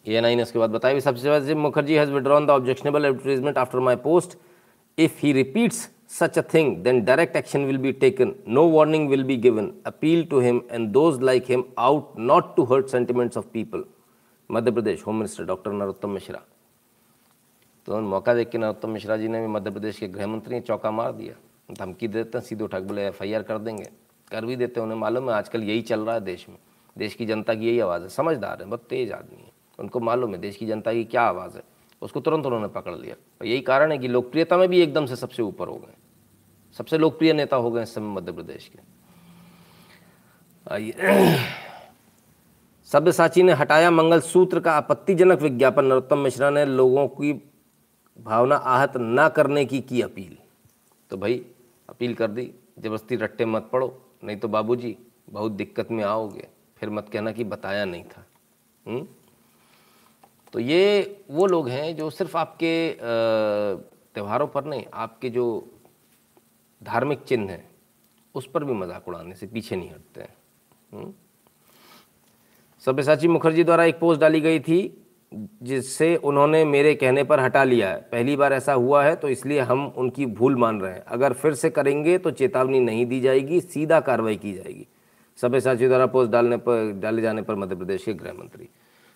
[0.06, 3.80] ए एन ने इसके बाद बताया सबसे पहले Mukherjee has withdrawn the objectionable advertisement after
[3.90, 4.38] my post
[4.98, 8.36] if he repeats such a thing, then direct action will be taken.
[8.46, 9.80] No warning will be given.
[9.86, 13.84] Appeal to him and those like him out not to hurt sentiments of people.
[14.50, 16.40] Madhya Pradesh home minister doctor Narottam Mishra
[17.90, 20.62] तो मौका देख के नरोत्तम मिश्रा जी ने भी मध्य प्रदेश के गृह मंत्री ने
[20.62, 21.34] चौका मार दिया।
[21.74, 23.84] धमकी देते हैं, सीधे उठा बोले, एफआईआर कर देंगे।
[24.32, 26.58] कर भी देते हैं उन्हें, मालूम है आजकल यही चल रहा है देश में।
[26.98, 30.32] देश की जनता की यही आवाज़ है, समझदार है, बहुत तेज़ आदमी है। उनको मालूम
[30.32, 31.64] है देश की जनता की क्या आवाज़ है।
[32.02, 35.16] उसको तुरंत उन्होंने पकड़ लिया। और यही कारण है कि लोकप्रियता में भी एकदम से
[35.16, 35.94] सबसे ऊपर हो गए।
[36.78, 38.80] सबसे लोकप्रिय नेता हो गए इस समय मध्य प्रदेश के।
[40.74, 40.94] आइए।
[42.86, 47.49] सब्यसाची ने हटाया मंगलसूत्र का आपत्तिजनक विज्ञापन नरोत्तम मिश्रा ने लोगों की
[48.20, 50.38] भावना आहत ना करने की की अपील
[51.12, 51.42] तो भाई,
[51.90, 53.88] अपील कर दी, ज़बरदस्ती रट्टे मत पड़ो,
[54.24, 54.96] नहीं तो बाबूजी,
[55.30, 56.48] बहुत दिक्कत में आओगे
[56.78, 58.26] फिर मत कहना कि बताया नहीं था
[58.86, 59.08] हुँ?
[60.54, 65.46] तो ये वो लोग हैं जो सिर्फ़ आपके त्योहारों पर नहीं, आपके जो
[66.82, 67.70] धार्मिक चिन्ह हैं,
[68.36, 70.34] उस पर भी मज़ाक उड़ाने से पीछे नहीं हटते हैं
[70.94, 71.14] हम्म?
[72.84, 74.80] सब्यसाची मुखर्जी द्वारा एक पोस्ट डाली गई थी
[75.34, 79.60] जिससे उन्होंने मेरे कहने पर हटा लिया है। पहली बार ऐसा हुआ है तो इसलिए
[79.60, 83.60] हम उनकी भूल मान रहे हैं। अगर फिर से करेंगे तो चेतावनी नहीं दी जाएगी,
[83.62, 84.88] सीधा कार्रवाई की जाएगी।
[85.38, 88.70] सब्यसाची द्वारा पोस्ट डालने पर, डाले जाने पर मध्य प्रदेश के गृह मंत्री।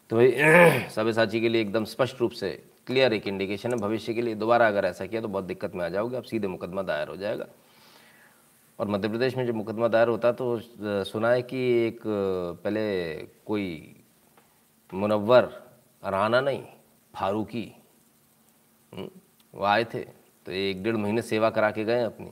[0.09, 0.32] तो भाई
[0.95, 2.51] सब्यसाची के लिए एकदम स्पष्ट रूप से
[2.88, 5.86] क्लियर एक इंडिकेशन है। भविष्य के लिए दोबारा अगर ऐसा किया तो बहुत दिक्कत में
[5.86, 7.47] आ जाओगे। अब सीधे मुकदमा दायर हो जाएगा।
[8.80, 10.59] और मध्य प्रदेश में जब मुकदमा दायर होता तो
[11.03, 11.57] सुना है कि
[11.88, 13.14] एक, पहले
[13.45, 13.95] कोई
[14.93, 15.62] मुनव्वर
[16.04, 16.64] राना नहीं
[17.14, 17.72] फारूकी।
[18.93, 19.10] हम्म,
[19.54, 20.04] वो आए थे
[20.45, 22.32] तो एक डेढ़ महीने सेवा करा के गए अपनी।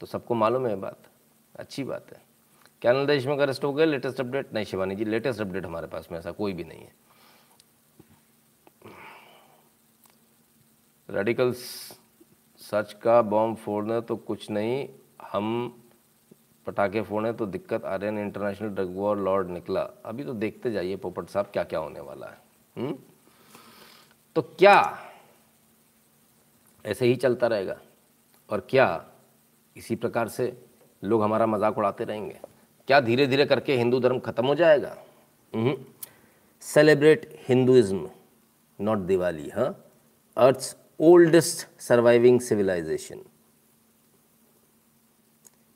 [0.00, 1.10] तो सबको मालूम है बात
[1.54, 2.22] अच्छी बात है।
[2.82, 6.08] क्या देश में अरेस्ट हो गए लेटेस्ट अपडेट नहीं शिवानी जी लेटेस्ट अपडेट हमारे पास
[6.12, 6.92] में ऐसा कोई भी नहीं है।
[11.08, 11.58] रेडिकल्स
[12.60, 14.86] सच का बॉम्ब फोड़ना तो कुछ नहीं
[15.22, 15.80] हम
[16.66, 21.28] पटाखे फोड़े तो दिक्कत Aryan international drug war lord निकला। अभी तो देखते जाइए पोपट
[21.28, 22.42] साहब क्या क्या होने वाला है।
[22.76, 22.98] हुँ?
[24.36, 24.76] तो क्या
[26.84, 27.76] ऐसे ही चलता रहेगा?
[28.50, 28.86] और क्या
[29.76, 30.52] इसी प्रकार से
[31.02, 32.38] लोग हमारा मज़ाक उड़ाते रहेंगे?
[32.88, 34.96] क्या धीरे धीरे करके हिंदू धर्म खत्म हो जाएगा?
[36.62, 38.08] सेलिब्रेट हिंदुइज्म
[38.78, 39.68] नॉट दिवाली हाँ?
[40.36, 43.20] अर्थ्स ओल्डेस्ट सर्वाइविंग सिविलाइजेशन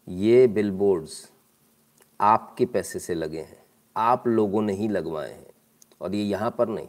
[0.08, 1.30] ये बिलबोर्ड्स
[2.20, 3.62] आपके पैसे से लगे हैं।
[3.96, 5.47] आप लोगों ने ही लगवाए हैं।
[6.00, 6.88] और ये यहाँ पर नहीं,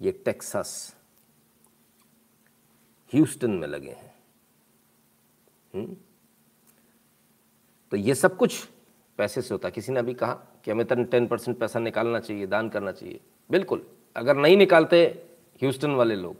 [0.00, 0.94] ये टेक्सास,
[3.12, 4.14] ह्यूस्टन में लगे हैं।
[5.74, 5.96] हम्म?
[7.92, 8.68] तो ये सब कुछ
[9.18, 10.32] पैसे से होता है। किसी ने अभी कहा
[10.64, 13.20] कि हमें तो टेन परसेंट पैसा निकालना चाहिए, दान करना चाहिए।
[13.50, 15.04] बिल्कुल, अगर नहीं निकालते
[15.62, 16.36] ह्यूस्टन वाले लोग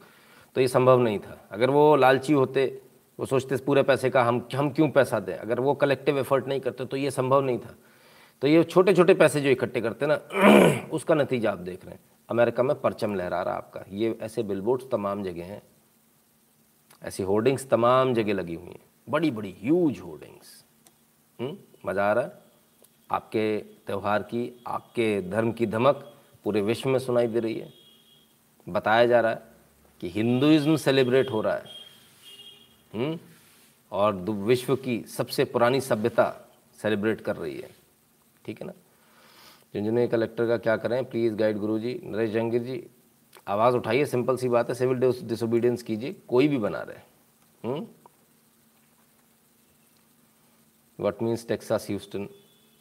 [0.56, 2.82] तो ये संभव नहीं था। अगर वो लालची होते,
[3.18, 5.34] वो सोचते पूरे पैसे का हम हम क्यों पैसा दें?
[5.34, 7.74] अगर वो कलेक्टिव एफर्ट नहीं करते तो ये संभव नहीं था।
[8.42, 11.94] तो ये छोटे छोटे पैसे जो इकट्ठे करते हैं ना, उसका नतीजा आप देख रहे
[11.94, 15.62] हैं। अमेरिका में परचम लहरा रहा आपका। ये ऐसे बिलबोर्ड्स तमाम जगह हैं।
[17.02, 20.64] ऐसी होर्डिंग्स तमाम जगह लगी हुई हैं। बड़ी बड़ी ह्यूज होर्डिंग्स
[21.86, 22.32] मज़ा आ रहा है?
[23.10, 26.14] आपके त्यौहार की, आपके धर्म की धमक
[26.44, 27.72] पूरे विश्व में सुनाई दे रही है।
[28.68, 29.42] बताया जा रहा है
[30.00, 31.64] कि हिंदुइज्म सेलिब्रेट हो रहा है।
[32.94, 33.18] हुँ?
[33.92, 36.50] और विश्व की सबसे पुरानी सभ्यता
[36.82, 37.79] सेलिब्रेट कर रही है।
[38.44, 38.72] ठीक है ना?
[39.74, 42.82] झुंझुनू कलेक्टर का क्या करें प्लीज़ गाइड गुरु जी नरेश जहांगीर जी,
[43.48, 47.78] आवाज़ उठाइए सिंपल सी बात है सिविल डिसोबीडियंस कीजिए, कोई भी बना रहे
[50.98, 52.28] what means Texas Houston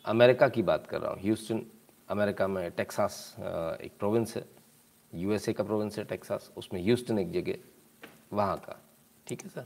[0.06, 1.62] America की बात कर रहा हूँ ह्यूस्टन
[2.10, 3.36] अमेरिका में टेक्सास
[3.82, 4.44] एक प्रोविंस है
[5.14, 7.58] यूएसए का प्रोविंस है टेक्सास उसमें ह्यूस्टन एक जगह,
[8.34, 8.80] वहाँ का,
[9.28, 9.66] ठीक है सर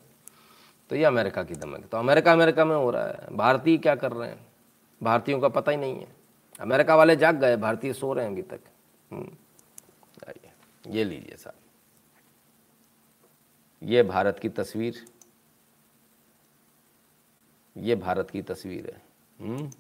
[0.90, 3.96] तो ये अमेरिका की धमक है तो अमेरिका अमेरिका में हो रहा है, भारतीय क्या
[3.96, 4.46] कर रहे हैं?
[5.04, 6.08] भारतीयों का पता ही नहीं है।
[6.60, 8.60] अमेरिका वाले जाग गए भारतीय सो रहे हैं अभी तक।
[9.12, 9.32] हम्म,
[10.88, 11.56] ये लीजिए साहब।
[13.84, 15.06] ये भारत की तस्वीर।
[17.78, 19.02] ये भारत की तस्वीर है।
[19.40, 19.72] हम्म?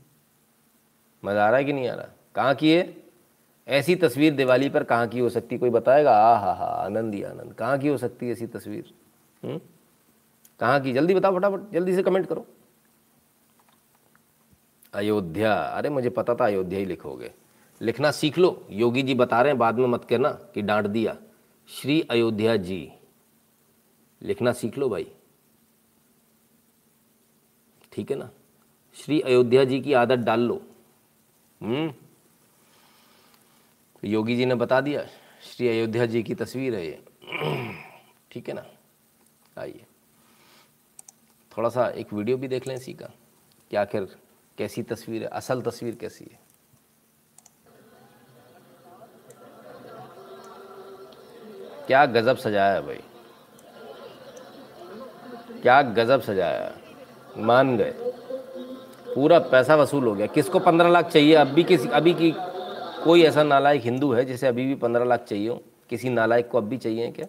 [1.23, 2.07] मज़ा आ रहा है कि नहीं आ रहा?
[2.35, 2.95] कहाँ की है?
[3.67, 5.57] ऐसी तस्वीर दिवाली पर कहाँ की हो सकती?
[5.57, 6.11] कोई बताएगा?
[6.11, 8.93] आ हा हा आनंद ही आनंद। कहाँ की हो सकती है ऐसी तस्वीर?
[9.43, 9.59] हम्म?
[10.59, 10.93] कहाँ की?
[10.93, 12.45] जल्दी बताओ फटाफट जल्दी से कमेंट करो।
[14.93, 17.33] अयोध्या। अरे मुझे पता था अयोध्या ही लिखोगे।
[17.81, 21.17] लिखना सीख लो। योगी जी बता रहे हैं, बाद में मत कहना कि डांट दिया।
[21.67, 22.91] श्री अयोध्या जी,
[24.21, 25.11] लिखना सीख लो भाई।
[27.91, 28.29] ठीक है ना?
[28.95, 30.61] श्री अयोध्या जी की आदत डाल लो।
[31.61, 31.93] हम्म?
[34.03, 35.05] योगी जी ने बता दिया,
[35.43, 37.03] श्री अयोध्या जी की तस्वीर है ये।
[38.31, 38.65] ठीक है ना?
[39.57, 39.85] आइए।
[41.57, 43.05] थोड़ा सा एक वीडियो भी देख लें इसी का,
[43.69, 44.17] कि आखिर
[44.57, 45.27] कैसी तस्वीर है?
[45.27, 46.39] असल तस्वीर कैसी है?
[51.87, 52.99] क्या गजब सजाया भाई।
[55.61, 56.71] क्या गजब सजाया
[57.37, 57.93] मान गए।
[59.15, 61.35] पूरा पैसा वसूल हो गया। किसको पंद्रह लाख चाहिए?
[61.35, 62.33] अब भी किसी, अभी की
[63.03, 65.63] कोई ऐसा नालायक हिंदू है जिसे अभी भी पंद्रह लाख चाहिए हो?
[65.89, 67.25] किसी नालायक को अब भी चाहिए क्या?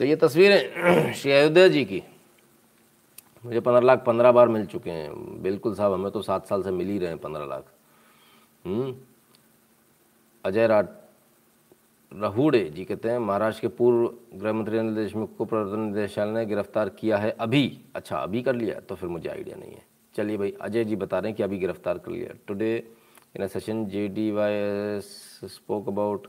[0.00, 2.02] तो ये तस्वीरें श्री अयोध्या जी की।
[3.44, 6.70] मुझे पंद्रह लाख पंद्रह बार मिल चुके हैं। बिल्कुल साहब, हमें तो सात साल से
[6.70, 7.64] मिल ही रहे हैं पंद्रह लाख।
[8.64, 8.94] हम्म?
[10.44, 10.86] अजय राठ
[12.12, 16.46] रहूड़े जी कहते हैं, महाराष्ट्र के पूर्व गृह मंत्री अनिल देशमुख को प्रवर्तन निदेशालय ने
[16.46, 19.84] गिरफ़्तार किया है अभी। अच्छा अभी कर लिया तो फिर मुझे आइडिया नहीं है।
[20.14, 22.76] चलिए भाई, अजय जी बता रहे हैं कि अभी गिरफ़्तार कर लिया। Today
[23.36, 26.26] in session J D Y spoke about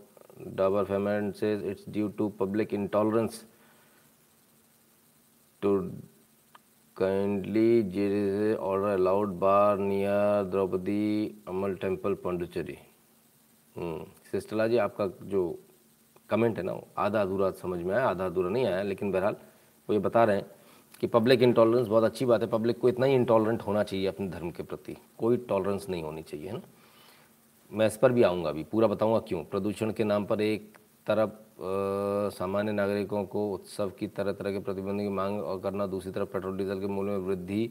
[0.47, 3.43] Dabur Fem ad say it's due to public intolerance
[5.61, 5.77] to
[6.97, 12.77] kindly J order allowed bar near Draupadi Amman temple Puducherry
[14.31, 15.43] Sistla ji आपका जो
[16.29, 19.35] कमेंट है ना आधा अधूरा समझ में आया, आधा अधूरा नहीं आया, लेकिन बहरहाल
[19.89, 20.45] वो ये बता रहे हैं
[21.01, 24.27] कि पब्लिक इंटॉलरेंस बहुत अच्छी बात है। पब्लिक को इतना ही इंटॉलरेंट होना चाहिए अपने
[24.29, 26.61] धर्म के प्रति। कोई टॉलरेंस नहीं होनी चाहिए, है ना?
[27.73, 29.43] मैं इस पर भी आऊँगा अभी। पूरा बताऊँगा क्यों?
[29.43, 31.31] प्रदूषण के नाम पर एक तरफ़
[32.33, 36.29] सामान्य नागरिकों को उत्सव की तरह तरह के प्रतिबंध की मांग और करना, दूसरी तरफ़
[36.29, 37.69] पेट्रोल, डीजल के मूल्य में वृद्धि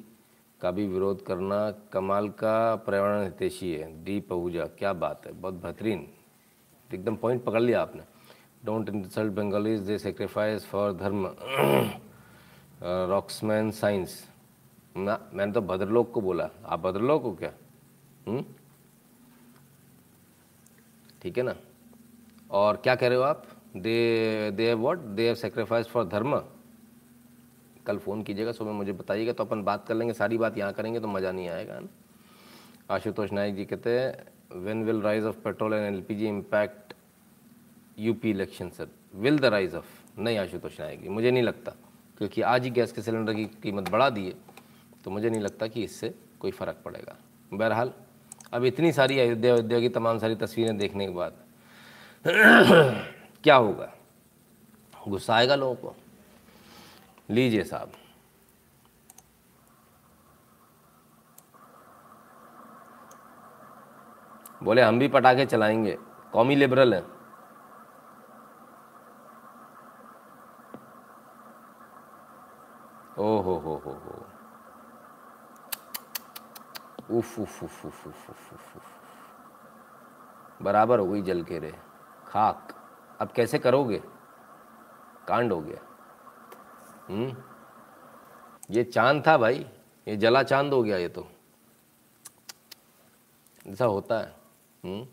[0.60, 5.54] का भी विरोध करना कमाल का पर्यावरण हितेशी है। डी पहूजा क्या बात है, बहुत
[5.54, 6.06] बेहतरीन।
[6.90, 8.02] एकदम पॉइंट पकड़ लिया आपने।
[8.64, 11.26] Don't insult Bengalis they sacrifice for dharma.
[12.82, 14.22] Roxman science
[14.96, 17.52] ना, मैंने तो भद्रलोक को बोला। आप भद्रलोक हो क्या?
[18.28, 18.44] हुँ?
[21.22, 21.54] ठीक है ना?
[22.50, 23.46] और क्या कह रहे हो आप?
[23.76, 26.36] They they have what they have sacrifice for dharma.
[27.86, 31.00] कल फ़ोन कीजिएगा, सुबह मुझे बताइएगा तो अपन बात कर लेंगे, सारी बात यहाँ करेंगे
[31.00, 31.88] तो मज़ा नहीं आएगा ना।
[32.90, 36.94] आशुतोष नायक जी कहते हैं when will rise of petrol and L P G impact
[37.98, 39.86] U P election sir will the rise of
[40.18, 41.74] नहीं, आशुतोष नायक जी, मुझे नहीं लगता,
[42.18, 44.34] क्योंकि आज ही गैस के सिलेंडर की कीमत बढ़ा दी है
[45.04, 47.16] तो मुझे नहीं लगता कि इससे कोई फ़र्क पड़ेगा।
[47.52, 47.92] बहरहाल
[48.52, 51.32] अब इतनी सारी अयोध्या अयोध्या की तमाम सारी तस्वीरें देखने के बाद
[53.44, 53.92] क्या होगा?
[55.08, 55.96] गुस्सा आएगा लोगों को।
[57.30, 57.92] लीजिए साहब।
[64.62, 65.98] बोले, हम भी पटाखे चलाएँगे।
[66.32, 67.02] कौमी लिबरल है।
[73.18, 74.11] ओ हो हो हो हो।
[77.12, 78.84] उफ उफ उफ उफ उफ उफ उफ
[80.62, 81.74] बराबर हो गई जल के रे।
[82.26, 82.74] खाक।
[83.20, 84.02] अब कैसे करोगे?
[85.28, 85.80] कांड हो गया।
[87.08, 87.36] हम्म?
[88.70, 89.66] ये चाँद था भाई।
[90.08, 91.28] ये जला चाँद हो गया ये तो।
[93.66, 94.36] ऐसा होता है।
[94.84, 95.06] हम्म?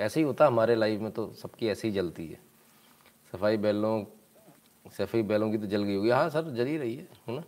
[0.00, 2.40] ऐसे ही होता है हमारे लाइफ में तो सबकी ऐसे ही जलती है।
[3.32, 4.04] सफ़ाई बैलों
[4.90, 7.42] सफ़ाई बैलों की तो जल गई होगी। हाँ सर, जल ही रही है ना?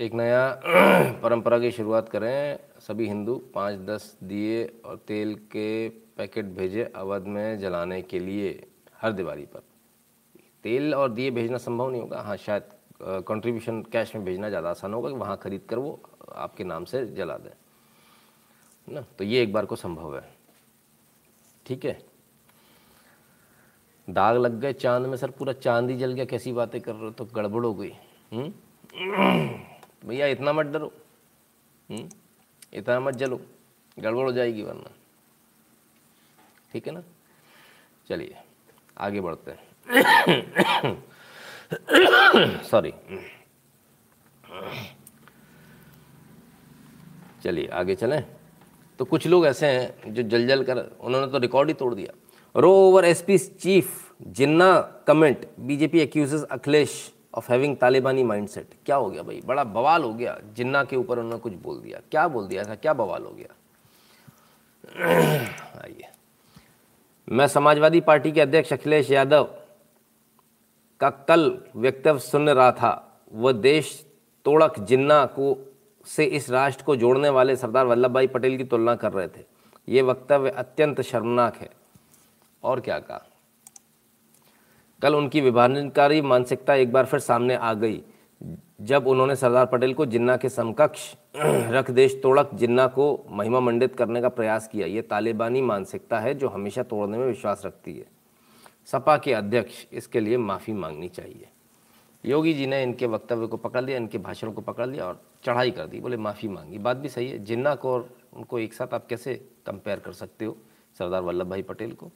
[0.00, 0.44] एक नया
[1.22, 7.26] परंपरा की शुरुआत करें। सभी हिंदू पाँच दस दिए और तेल के पैकेट भेजे अवध
[7.26, 8.66] में जलाने के लिए
[9.02, 9.62] हर दिवाली पर।
[10.64, 12.62] तेल और दिए भेजना संभव नहीं होगा। हाँ शायद
[13.28, 16.00] कंट्रीब्यूशन कैश में भेजना ज़्यादा आसान होगा कि वहाँ खरीद कर वो
[16.34, 17.50] आपके नाम से जला दें।
[18.88, 19.04] ना?
[19.18, 20.28] तो ये एक बार को संभव है।
[21.66, 21.98] ठीक है?
[24.08, 27.04] दाग लग गए, चाँद में सर, पूरा चाँद ही जल गया। कैसी बातें कर रहे
[27.04, 27.10] हो?
[27.10, 27.92] तो गड़बड़ हो गई।
[30.06, 30.92] भैया, इतना मत डरो।
[31.90, 32.08] हम्म?
[32.74, 33.40] इतना मत जलो।
[33.98, 34.90] गड़बड़ हो जाएगी वरना।
[36.72, 37.02] ठीक है ना?
[38.08, 38.36] चलिए,
[38.98, 39.70] आगे बढ़ते हैं।
[42.62, 42.92] सॉरी
[47.44, 48.24] चलिए, आगे चलें।
[48.98, 52.60] तो कुछ लोग ऐसे हैं जो जल जल कर, उन्होंने तो रिकॉर्ड ही तोड़ दिया।
[52.60, 59.10] Row over SP chief Jinnah comment BJP accuses Akhilesh of having Talibani mindset क्या हो
[59.10, 59.42] गया भाई?
[59.44, 62.74] बड़ा बवाल हो गया। जिन्ना के ऊपर उन्होंने कुछ बोल दिया। क्या बोल दिया ऐसा
[62.74, 63.54] क्या बवाल हो गया?
[65.82, 66.04] आइए।
[67.28, 69.44] मैं समाजवादी पार्टी के अध्यक्ष अखिलेश यादव
[71.00, 74.06] का कल वक्तव्य सुन रहा था। वह देश
[74.44, 75.72] तोड़क जिन्ना को,
[76.06, 79.44] से इस राष्ट्र को जोड़ने वाले सरदार वल्लभ भाई पटेल की तुलना कर रहे थे।
[79.88, 81.70] ये वक्तव्य अत्यंत शर्मनाक है।
[82.64, 83.29] और क्या कहा?
[85.02, 88.02] कल उनकी विभाजनकारी मानसिकता एक बार फिर सामने आ गई,
[88.80, 93.96] जब उन्होंने सरदार पटेल को जिन्ना के समकक्ष रख देश तोड़क, जिन्ना को महिमा मंडित
[93.96, 98.06] करने का प्रयास किया। ये तालिबानी मानसिकता है जो हमेशा तोड़ने में विश्वास रखती है।
[98.86, 101.48] सपा के अध्यक्ष, इसके लिए माफ़ी मांगनी चाहिए।
[102.24, 105.70] योगी जी ने इनके वक्तव्य को पकड़ लिया, इनके भाषण को पकड़ लिया और चढ़ाई
[105.70, 108.94] कर दी, बोले, माफ़ी मांगी। बात भी सही है, जिन्ना को और उनको एक साथ
[108.94, 109.34] आप कैसे
[109.66, 110.56] कंपेयर कर सकते हो?
[110.98, 112.10] सरदार वल्लभ भाई पटेल को,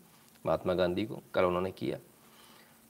[0.46, 1.98] महात्मा गांधी को, कल उन्होंने किया।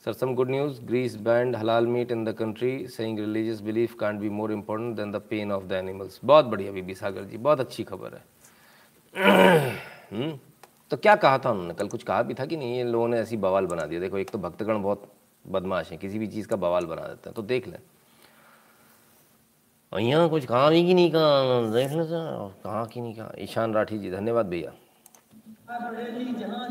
[0.05, 4.19] Sir some good news Greece bans halal meat in the country saying religious belief can't
[4.21, 7.61] be more important than the pain of the animals बहुत बढ़िया, बीबी सागर जी, बहुत
[7.61, 8.23] अच्छी खबर है।
[10.13, 10.39] हम्म,
[10.91, 11.75] तो क्या कहा था उन्होंने?
[11.75, 14.19] कल कुछ कहा भी था कि नहीं, इन लोगों ने ऐसी बवाल बना दिया देखो,
[14.19, 15.11] एक तो भक्तगण बहुत
[15.45, 17.79] बदमाश हैं, किसी भी चीज़ का बवाल बना देते हैं तो देख लें।
[19.93, 23.75] यहाँ कुछ कहा भी कि नहीं कहा, देख लें सर कहा कि नहीं कहा। ईशान
[23.75, 24.73] राठी जी, धन्यवाद भैया।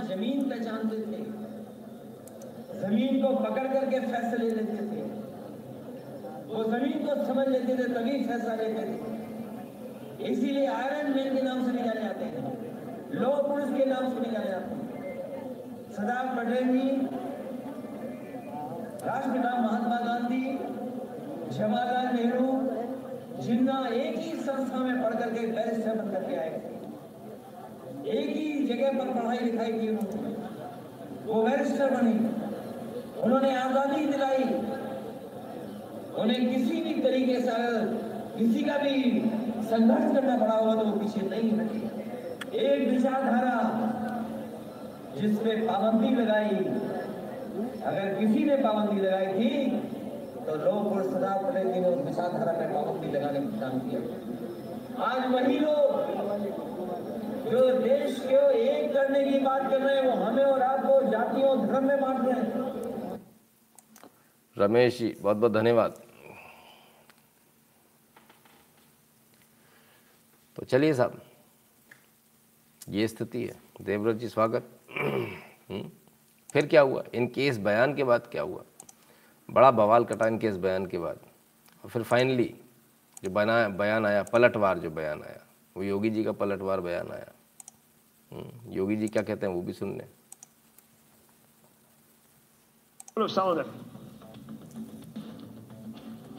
[0.06, 1.63] ज़मीन पहचानते थे।
[2.82, 5.02] ज़मीन को पकड़ करके फैसले लेते थे।
[6.48, 8.96] वो ज़मीन को समझ लेते थे, तभी फैसला लेते थे।
[10.24, 12.42] इसीलिए आयरन मैन के नाम से भी जाने जाते हैं
[13.14, 14.82] लौह पुरुष के नाम से भी जाने जाते हैं
[15.92, 16.90] सरदार पटेल जी,
[19.06, 20.46] राष्ट्रपिता महात्मा गांधी,
[21.58, 22.52] जवाहरलाल नेहरू,
[23.42, 26.54] जिन्ना एक ही संस्था में पढ़ करके बैरिस्टर बन करके आए
[28.14, 30.32] एक ही जगह पर पढ़ाई लिखाई की उन्होंने।
[31.26, 32.14] वो बैरिस्टर बने।
[33.24, 34.44] उन्होंने आज़ादी दिलाई।
[36.22, 37.54] उन्हें किसी भी तरीके से,
[38.38, 38.96] किसी का भी
[39.66, 41.80] संघर्ष करना पड़ा हुआ तो वो पीछे नहीं हटे
[42.64, 43.56] एक विचारधारा
[45.16, 46.56] जिसपे पाबंदी लगाई,
[47.84, 49.50] अगर किसी ने पाबंदी लगाई थी
[50.46, 54.00] तो लोग और सदा पटेल जी ने उस विचारधारा में पाबंदी लगाने का काम किया।
[55.06, 55.88] आज वही लोग
[57.46, 61.58] जो देश को एक करने की बात कर रहे हैं, वो हमें और आपको जातियों
[61.66, 62.63] धर्म में बांट रहे हैं।
[64.58, 66.02] रमेश जी बहुत बहुत धन्यवाद।
[70.56, 71.22] तो चलिए साहब
[72.90, 75.90] ये स्थिति है। देवव्रत जी स्वागत। हम्म,
[76.54, 77.04] फिर क्या हुआ?
[77.14, 78.64] इनके इस बयान के बाद क्या हुआ?
[79.50, 81.20] बड़ा बवाल कटा इनके इस बयान के बाद।
[81.84, 82.54] और फिर फाइनली
[83.24, 85.46] जो बना बयान आया पलटवार जो बयान आया
[85.78, 87.32] वो योगी जी का पलटवार बयान आया।
[88.32, 90.08] हम्म, योगी जी क्या कहते हैं वो भी सुन लें।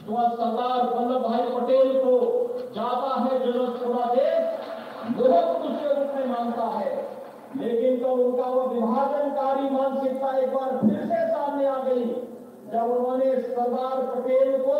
[0.07, 2.15] वह सरदार वल्लभ भाई पटेल को
[2.73, 4.41] जाता है जो पूरा देश
[5.17, 6.93] बहुत कुछ के रूप में मानता है।
[7.57, 12.05] लेकिन तो उनका वो विभाजनकारी मानसिकता एक बार फिर से सामने आ गई,
[12.71, 14.79] जब उन्होंने सरदार पटेल को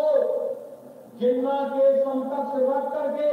[1.19, 3.29] जिन्ना के समकक्ष रख करके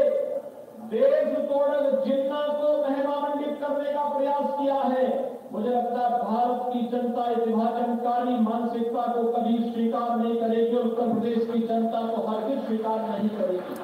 [0.89, 1.74] देश तोड़
[2.05, 8.35] जिन्ना को महिमामंडित करने का प्रयास किया है। मुझे लगता है भारत की जनता विभाजनकारी
[8.43, 13.74] मानसिकता को कभी स्वीकार नहीं करेगी उत्तर प्रदेश की जनता को हरगिज स्वीकार नहीं करेगी।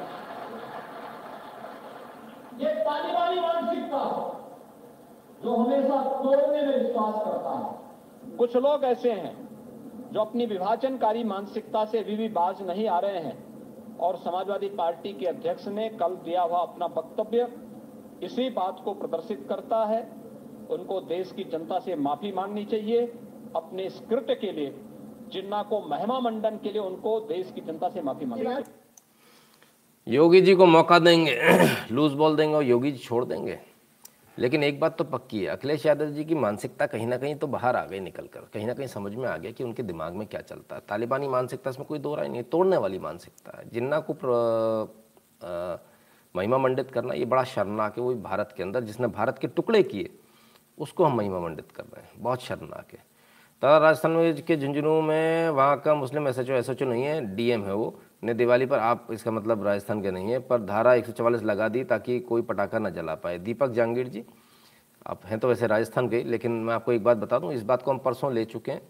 [2.65, 4.01] ये तालिबानी मानसिकता
[5.43, 9.35] जो हमेशा तोड़ने में विश्वास करता है। कुछ लोग ऐसे हैं
[10.13, 13.37] जो अपनी विभाजनकारी मानसिकता से भी, भी बाज नहीं आ रहे हैं
[13.99, 17.49] और समाजवादी पार्टी के अध्यक्ष ने कल दिया हुआ अपना वक्तव्य
[18.23, 20.01] इसी बात को प्रदर्शित करता है।
[20.71, 23.07] उनको देश की जनता से माफ़ी मांगनी चाहिए,
[23.57, 24.75] अपने कृत्य के लिए,
[25.33, 28.65] जिन्ना को महिमा मंडन के लिए उनको देश की जनता से माफ़ी मांगनी चाहिए।
[30.07, 31.39] योगी जी को मौका देंगे,
[31.93, 33.59] लूज बॉल देंगे और योगी जी छोड़ देंगे।
[34.39, 37.47] लेकिन एक बात तो पक्की है, अखिलेश यादव जी की मानसिकता कहीं ना कहीं तो
[37.47, 40.15] बाहर आ गई निकल कर कहीं ना कहीं समझ में आ गया कि उनके दिमाग
[40.15, 43.69] में क्या चलता है। तालिबानी मानसिकता इसमें कोई दो राय नहीं, तोड़ने वाली मानसिकता है।
[43.69, 44.15] जिन्ना को
[46.35, 49.83] महिमा मंडित करना, ये बड़ा शर्मनाक है, वो भारत के अंदर, जिसने भारत के टुकड़े
[49.83, 50.11] किए
[50.81, 52.99] उसको हम महिमा मंडित कर रहे हैं। बहुत शर्मनाक है।
[53.59, 56.87] तथा राजस्थान में के झुंझुनू में वहाँ का Muslim S H O S H O
[56.87, 60.31] नहीं है डी एम है वो। ने दिवाली पर आप इसका मतलब राजस्थान के नहीं
[60.31, 64.25] है पर धारा एक लगा दी ताकि कोई पटाखा न जला पाए। दीपक जहांगीर जी
[65.07, 67.83] आप हैं तो वैसे राजस्थान के लेकिन मैं आपको एक बात बता दूँ इस बात
[67.83, 68.83] को हम परसों ले चुके हैं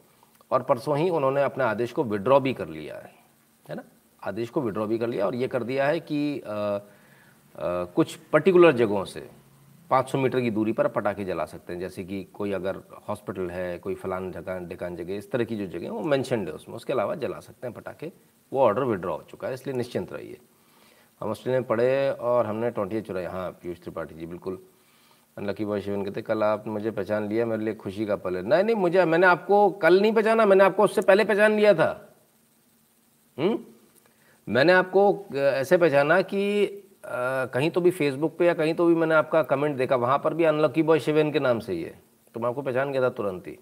[0.50, 3.12] और परसों ही उन्होंने अपने आदेश को विड्रॉ भी कर लिया है।
[3.68, 3.82] है ना?
[4.24, 6.80] आदेश को विड्रॉ भी कर लिया और ये कर दिया है कि अ, अ,
[7.84, 9.30] कुछ पर्टिकुलर जगहों से
[9.90, 13.78] 500 मीटर की दूरी पर पटाखे जला सकते हैं। जैसे कि कोई अगर हॉस्पिटल है,
[13.78, 16.92] कोई फलान जगह जगह, इस तरह की जो जगह है, वो मैंशनड है उसमें। उसके
[16.92, 18.12] अलावा जला सकते हैं पटाखे।
[18.52, 20.38] वो ऑर्डर विड्रॉ हो चुका है, इसलिए निश्चिंत रहिए।
[21.20, 24.58] हम ऑस्ट्रेलिया में पढ़े और हमने टोंटियाँ चुराई। हाँ पीयूष त्रिपाठी जी, बिल्कुल।
[25.38, 28.42] लकी बॉय शिवन कहते, कल आपने मुझे पहचान लिया, मेरे लिए खुशी का पल है।
[28.42, 32.16] नहीं नहीं, मुझे, मैंने आपको कल नहीं पहचाना, मैंने आपको उससे पहले पहचान लिया था।
[33.38, 33.58] हम्म?
[34.48, 36.66] मैंने आपको ऐसे पहचाना कि
[37.54, 40.34] कहीं तो भी फेसबुक पे या कहीं तो भी मैंने आपका कमेंट देखा, वहाँ पर
[40.34, 42.02] भी अनलकी बॉय शिवेन के नाम से ही है।
[42.34, 43.58] तो मैं आपको पहचान गया था तुरंत ही।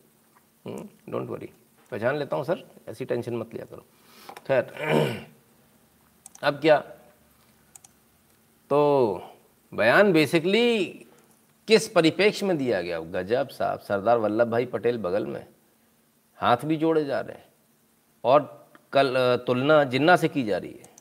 [1.09, 1.51] डोंट वरी
[1.91, 3.85] पहचान लेता हूँ, सर, ऐसी टेंशन मत लिया करो।
[4.47, 4.63] खैर,
[6.43, 6.79] अब क्या?
[8.71, 9.23] तो
[9.75, 10.85] बयान बेसिकली
[11.69, 13.01] किस परिप्रेक्ष्य में दिया गया?
[13.01, 15.47] गजब साहब, सरदार वल्लभ भाई पटेल बगल में।
[16.37, 17.45] हाथ भी जोड़े जा रहे हैं।
[18.25, 19.15] और कल
[19.47, 20.96] तुलना जिन्ना से की जा रही है।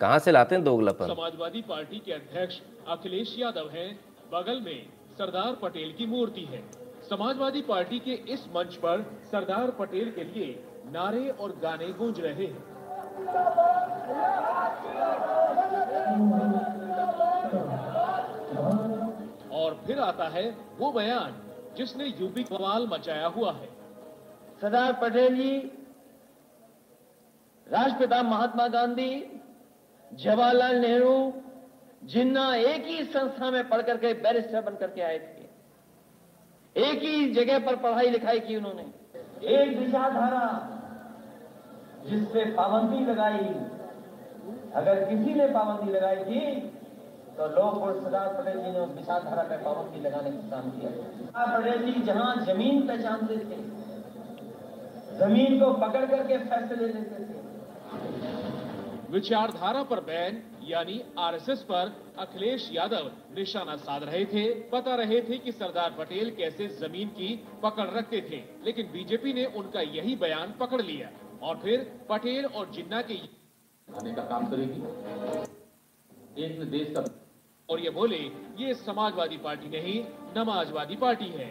[0.00, 1.06] कहाँ से लाते हैं दोगलापन?
[1.06, 3.88] समाजवादी पार्टी के अध्यक्ष अखिलेश यादव हैं।
[4.32, 4.86] बगल में
[5.18, 6.62] सरदार पटेल की मूर्ति है।
[7.08, 12.46] समाजवादी पार्टी के इस मंच पर सरदार पटेल के लिए नारे और गाने गूंज रहे
[12.46, 12.62] हैं।
[19.52, 20.44] और फिर आता है
[20.78, 21.40] वो बयान
[21.76, 23.68] जिसने यूपी बवाल मचाया हुआ है।
[24.60, 25.56] सरदार पटेल जी
[27.66, 29.10] राष्ट्रपिता महात्मा गांधी
[30.14, 31.14] जवाहरलाल नेहरू
[32.02, 35.44] जिन्ना एक ही संस्था में पढ़ करके बैरिस्टर बन करके आए थे।
[36.82, 38.84] एक ही जगह पर पढ़ाई लिखाई की उन्होंने।
[39.54, 40.46] एक विचारधारा
[42.04, 43.44] जिस पे पाबंदी लगाई,
[44.74, 46.40] अगर किसी ने पाबंदी लगाई थी
[47.36, 51.46] तो लोग और सरदार पटेल जी ने विचारधारा पे पाबंदी लगाने का काम किया। सरदार
[51.54, 53.58] पटेल जी जहाँ ज़मीन पहचानते थे,
[55.18, 57.34] ज़मीन को पकड़ करके फैसले लेते थे।
[59.10, 65.38] विचारधारा पर बैन यानी आरएसएस पर अखिलेश यादव निशाना साध रहे थे। बता रहे थे
[65.38, 67.28] कि सरदार पटेल कैसे ज़मीन की
[67.62, 71.08] पकड़ रखते थे लेकिन बीजेपी ने उनका यही बयान पकड़ लिया
[71.42, 73.16] और फिर पटेल और जिन्ना के
[73.88, 74.80] खाने का काम करेगी।
[76.44, 77.04] एक देश का
[77.68, 78.18] और ये बोले
[78.58, 80.02] ये समाजवादी पार्टी नहीं
[80.36, 81.48] नमाजवादी पार्टी है।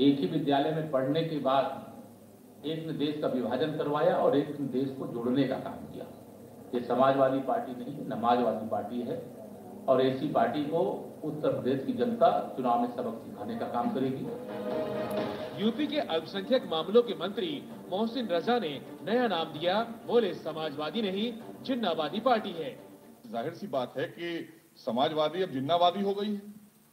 [0.00, 4.60] एक ही विद्यालय में पढ़ने के बाद एक ने देश का विभाजन करवाया और एक
[4.60, 6.04] ने देश को जोड़ने का काम किया।
[6.74, 9.20] ये समाजवादी पार्टी नहीं नमाजवादी पार्टी है।
[9.88, 10.80] और ऐसी पार्टी को
[11.24, 17.02] उत्तर प्रदेश की जनता चुनाव में सबक सिखाने का काम करेगी। यूपी के अल्पसंख्यक मामलों
[17.02, 17.50] के मंत्री
[17.90, 18.70] मोहसिन रजा ने
[19.06, 21.32] नया नाम दिया बोले समाजवादी नहीं
[21.64, 22.70] जिन्नावादी पार्टी है।
[23.26, 24.30] ज़ाहिर सी बात है कि
[24.78, 26.40] समाजवादी अब जिन्नावादी हो गई है।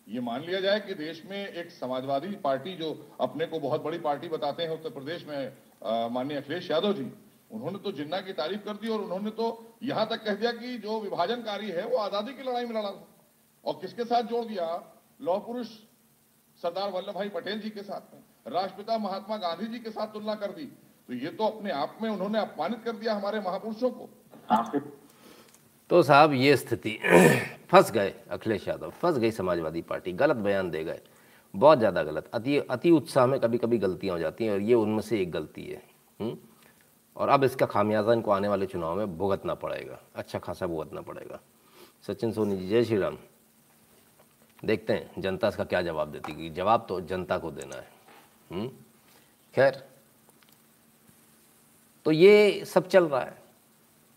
[0.08, 3.98] ये मान लिया जाए कि देश में एक समाजवादी पार्टी जो अपने को बहुत बड़ी
[4.02, 7.12] पार्टी बताते हैं उत्तर प्रदेश में माननीय अखिलेश यादव जी
[7.52, 9.46] उन्होंने तो जिन्ना की तारीफ़ कर दी और उन्होंने तो
[9.84, 13.08] यहाँ तक कह दिया कि जो विभाजनकारी है वो आज़ादी की लड़ाई में लड़ा था
[13.64, 14.66] और किसके साथ जोड़ दिया?
[15.22, 15.68] लौह पुरुष
[16.62, 20.36] सरदार वल्लभ भाई पटेल जी के साथ में राष्ट्रपिता महात्मा गांधी जी के साथ तुलना
[20.36, 20.66] कर दी।
[21.10, 24.10] तो ये तो अपने आप में उन्होंने अपमानित कर दिया हमारे महापुरुषों को।
[25.90, 26.98] तो साहब ये स्थिति
[27.72, 31.02] फंस गए अखिलेश यादव फंस गई समाजवादी पार्टी गलत बयान दे गए।
[31.54, 34.74] बहुत ज़्यादा गलत अति अति उत्साह में कभी कभी गलतियाँ हो जाती हैं और ये
[34.76, 35.82] उनमें से एक गलती है।
[36.20, 36.38] हुँ?
[37.20, 41.40] और अब इसका खामियाजा इनको आने वाले चुनाव में भुगतना पड़ेगा। अच्छा खासा भुगतना पड़ेगा।
[42.08, 43.18] सचिन सोनी जी, जय श्री राम
[44.66, 48.68] देखते हैं, जनता इसका क्या जवाब देती है जवाब तो जनता को देना है।
[49.54, 49.84] खैर
[52.06, 53.38] तो ये सब चल रहा है।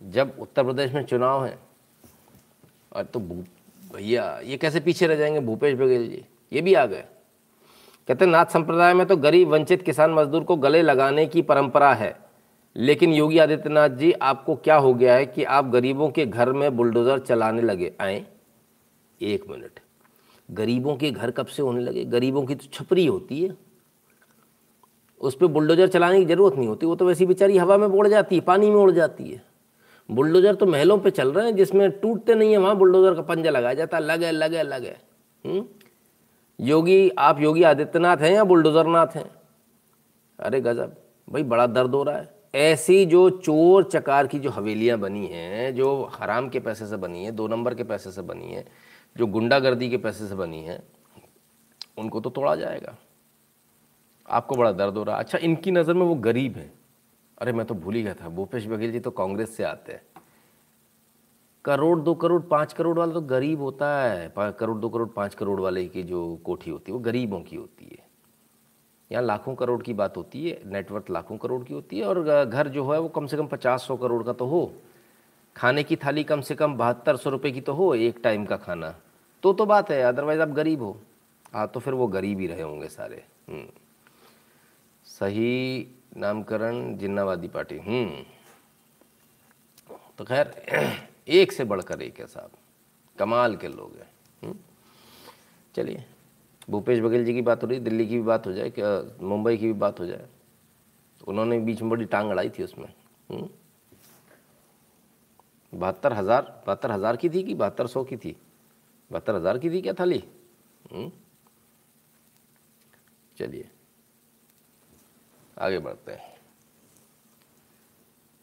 [0.01, 1.59] जब उत्तर प्रदेश में चुनाव है,
[2.93, 6.25] और तो भैया, ये कैसे पीछे रह जाएँगे भूपेश बघेल जी?
[6.53, 7.05] ये भी आ गए।
[8.09, 12.17] कहते नाथ संप्रदाय में तो गरीब वंचित किसान मजदूर को गले लगाने की परंपरा है।
[12.77, 16.77] लेकिन योगी आदित्यनाथ जी, आपको क्या हो गया है कि आप गरीबों के घर में
[16.77, 17.93] बुलडोज़र चलाने लगे?
[18.01, 18.25] आए?
[19.21, 19.81] एक मिनट।
[20.49, 22.05] गरीबों के घर कब से होने लगे?
[22.05, 23.57] गरीबों की तो छपरी होती है।
[25.21, 28.07] उस पर बुलडोज़र चलाने की ज़रूरत नहीं होती, वो तो वैसी बेचारी हवा में उड़
[28.09, 29.43] जाती है, पानी में उड़ जाती है।
[30.09, 33.51] बुलडोज़र तो महलों पे चल रहे हैं, जिसमें टूटते नहीं है, वहाँ बुलडोज़र का पंजा
[33.51, 34.97] लगाया जाता है। लगे लगे लगे।
[36.59, 39.31] योगी, आप योगी आदित्यनाथ हैं या बुलडोज़र नाथ हैं?
[40.39, 40.97] अरे गजब,
[41.29, 45.75] भाई बड़ा दर्द हो रहा है। ऐसी जो चोर चकार की जो हवेलियाँ बनी हैं,
[45.75, 48.65] जो हराम के पैसे से बनी है, दो नंबर के पैसे से बनी है,
[49.17, 50.83] जो गुंडागर्दी के पैसे से बनी है,
[51.99, 52.97] उनको तो तोड़ा जाएगा।
[54.29, 56.73] आपको बड़ा दर्द हो रहा अच्छा इनकी नज़र में वो गरीब है।
[57.39, 60.03] अरे, मैं तो भूल ही गया था। भूपेश बघेल जी तो कांग्रेस से आते हैं।
[61.65, 65.61] करोड़, दो करोड़, पाँच करोड़ वाला तो गरीब होता है। करोड़, दो करोड़, पाँच करोड़
[65.61, 68.02] वाले की जो कोठी होती है, वो गरीबों की होती है।
[69.13, 72.69] यहाँ लाखों करोड़ की बात होती है नेटवर्थ लाखों करोड़ की होती है और घर
[72.69, 74.73] जो है वो कम से कम पचास सौ करोड़ का तो हो।
[75.57, 78.57] खाने की थाली कम से कम बहत्तर सौ रुपये की तो हो एक टाइम का
[78.57, 78.95] खाना।
[79.43, 81.01] तो तो बात है अदरवाइज़ आप गरीब हो।
[81.55, 83.25] हाँ तो फिर वो गरीब ही रहे होंगे सारे।
[85.05, 85.87] सही
[86.17, 88.25] नामकरण जिन्नावादी पार्टी। हम्म।
[90.19, 90.47] तो खैर,
[91.29, 92.51] एक से बढ़कर एक है साहब।
[93.19, 94.61] कमाल के लोग हैं।
[95.77, 96.05] चलिए।
[96.73, 98.89] भूपेश बघेल जी की बात हो रही, दिल्ली की भी बात हो जाए, क्या
[99.23, 100.29] मुंबई की भी बात हो जाए
[101.21, 102.87] उन्होंने बीच में बड़ी टांग अड़ाई थी उसमें।
[105.73, 108.35] बहत्तर हज़ार बहत्तर हज़ार की थी कि बहत्तर सौ की थी?
[109.11, 110.23] बहत्तर हज़ार की थी क्या थाली?
[113.37, 113.69] चलिए,
[115.57, 116.31] आगे बढ़ते हैं।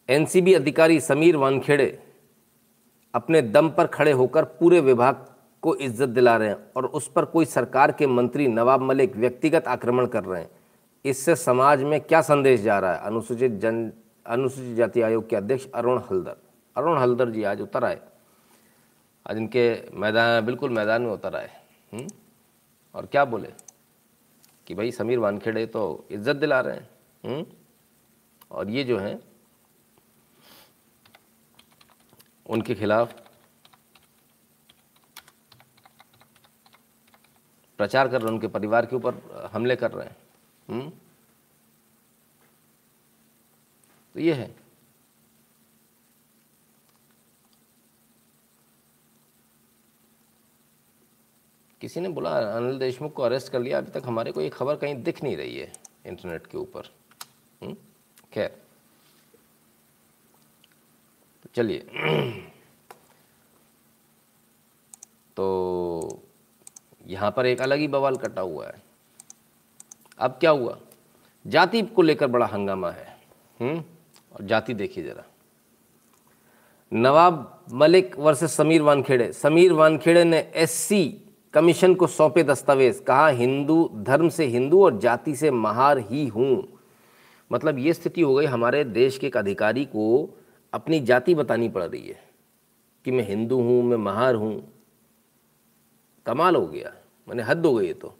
[0.10, 1.88] एनसीबी अधिकारी समीर वानखेड़े
[3.14, 5.26] अपने दम पर खड़े होकर पूरे विभाग
[5.64, 9.68] को इज़्ज़त दिला रहे हैं और उस पर कोई सरकार के मंत्री नवाब मलिक व्यक्तिगत
[9.68, 10.49] आक्रमण कर रहे हैं।
[11.06, 12.99] इससे समाज में क्या संदेश जा रहा है?
[12.99, 13.91] अनुसूचित जन,
[14.26, 16.36] अनुसूचित जाति आयोग के अध्यक्ष अरुण हल्दर।
[16.76, 18.02] अरुण हल्दर जी आज उतर आए।
[19.30, 21.49] आज इनके मैदान, बिल्कुल मैदान में उतर आए।
[21.94, 22.07] हुँ?
[22.95, 23.53] और क्या बोले?
[24.68, 26.90] कि भाई समीर वानखेड़े तो इज़्ज़त दिला रहे हैं।
[27.26, 27.45] हुँ?
[28.52, 29.19] और ये जो हैं,
[32.45, 33.14] उनके खिलाफ
[37.80, 39.15] प्रचार कर रहे हैं, उनके परिवार के ऊपर
[39.53, 40.18] हमले कर रहे हैं।
[40.69, 41.01] हुँ?
[44.14, 44.56] तो ये है।
[51.81, 54.76] किसी ने बोला, अनिल देशमुख को अरेस्ट कर लिया, अभी तक हमारे को ये खबर
[54.76, 55.73] कहीं दिख नहीं रही है
[56.06, 56.84] इंटरनेट के ऊपर।
[57.64, 57.76] हम्म?
[58.34, 58.49] खैर।
[61.43, 61.88] तो चलिए।
[65.35, 66.19] तो
[67.10, 68.81] यहाँ पर एक अलग ही बवाल कटा हुआ है।
[70.19, 70.77] अब क्या हुआ?
[71.48, 73.18] जाति को लेकर बड़ा हंगामा है।
[73.61, 73.84] हम्म?
[74.34, 75.23] और जाति देखिए जरा।
[76.94, 81.22] नवाब मलिक वर्सेस समीर वानखेड़े। समीर वानखेड़े ने एससी
[81.53, 86.80] कमीशन को सौंपे दस्तावेज़। कहा, हिंदू धर्म से हिंदू और जाति से महार ही हूँ।
[87.52, 90.38] मतलब ये स्थिति हो गई, हमारे देश के एक अधिकारी को
[90.73, 92.23] अपनी जाति बतानी पड़ रही है
[93.06, 94.73] कि मैं हिंदू हूँ, मैं महार हूँ।
[96.26, 96.94] कमाल हो गया।
[97.30, 98.15] मैंने हद हो गई ये तो।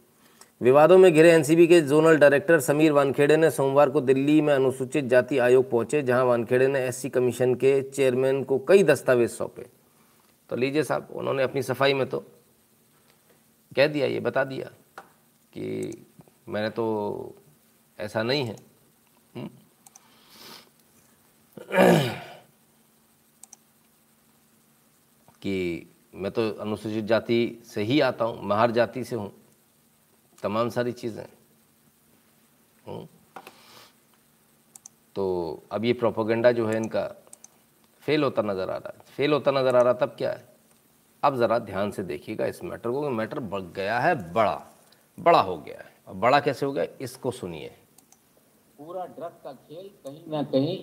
[0.60, 5.04] विवादों में घिरे एनसीबी के जोनल डायरेक्टर समीर वानखेड़े ने सोमवार को दिल्ली में अनुसूचित
[5.04, 9.66] जाति आयोग पहुँचे, जहाँ वानखेड़े ने एससी कमीशन के चेयरमैन को कई दस्तावेज़ सौंपे।
[10.50, 12.24] तो लीजिए साहब, उन्होंने अपनी सफ़ाई में तो
[13.76, 14.70] कह दिया, ये बता दिया
[15.52, 16.06] कि
[16.48, 17.34] मैंने तो
[17.98, 18.56] ऐसा नहीं है।
[25.42, 29.32] कि मैं तो अनुसूचित जाति से ही आता हूँ, महार जाति से हूँ।
[30.42, 31.26] तमाम सारी चीज़ें।
[32.86, 33.06] हम्म।
[35.14, 37.16] तो अब ये प्रोपोगंडा जो है इनका
[38.00, 40.48] फेल होता नज़र आ रहा है। फेल होता नज़र आ रहा तब क्या है?
[41.22, 44.66] अब ज़रा ध्यान से देखिएगा इस मैटर को मैटर बढ़ गया है, बड़ा।
[45.18, 46.84] बड़ा हो गया है। और बड़ा कैसे हो गया?
[47.00, 47.68] इसको सुनिए।
[48.78, 50.78] पूरा ड्रग का खेल कहीं ना कहीं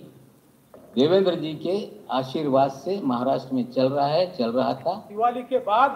[0.98, 1.74] देवेंद्र जी के
[2.12, 5.92] आशीर्वाद से महाराष्ट्र में चल रहा है चल रहा था। दिवाली के बाद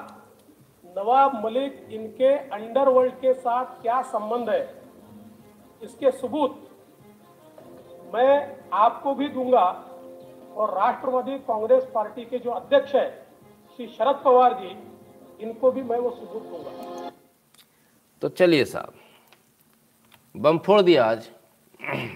[0.97, 4.61] नवाब मलिक इनके अंडरवर्ल्ड के साथ क्या संबंध है?
[5.81, 6.67] इसके सबूत
[8.13, 8.33] मैं
[8.73, 9.63] आपको भी दूँगा
[10.55, 13.09] और राष्ट्रवादी कांग्रेस पार्टी के जो अध्यक्ष है
[13.75, 14.71] श्री शरद पवार जी
[15.45, 17.11] इनको भी मैं वो सबूत दूँगा।
[18.21, 18.93] तो चलिए साहब
[20.35, 21.29] बम फोड़ दिया आज।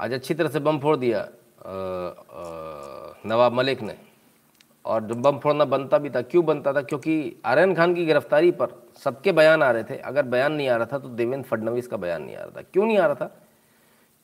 [0.00, 1.28] आज अच्छी तरह से बम फोड़ दिया।
[3.26, 3.96] नवाब मलिक ने।
[4.84, 6.82] और जब बम फोड़ना बनता भी था, क्यों बनता था?
[6.82, 10.76] क्योंकि आर्यन खान की गिरफ्तारी पर सबके बयान आ रहे थे। अगर बयान नहीं आ
[10.76, 13.14] रहा था तो देवेंद्र फडणवीस का बयान नहीं आ रहा था। क्यों नहीं आ रहा
[13.14, 13.36] था?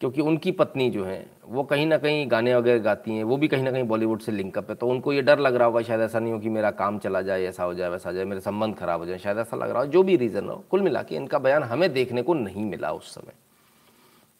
[0.00, 3.48] क्योंकि उनकी पत्नी जो है, वो कहीं ना कहीं गाने वगैरह गाती हैं, वो भी
[3.48, 6.00] कहीं ना कहीं बॉलीवुड से लिंकअप है। तो उनको ये डर लग रहा होगा, शायद
[6.00, 8.40] ऐसा नहीं हो कि मेरा काम चला जाए, ऐसा हो जाए, वैसा हो जाए, मेरे
[8.40, 11.02] संबंध खराब हो जाए, शायद ऐसा लग रहा हो, जो भी रीज़न हो, कुल मिला
[11.02, 13.32] के इनका बयान हमें देखने को नहीं मिला उस समय।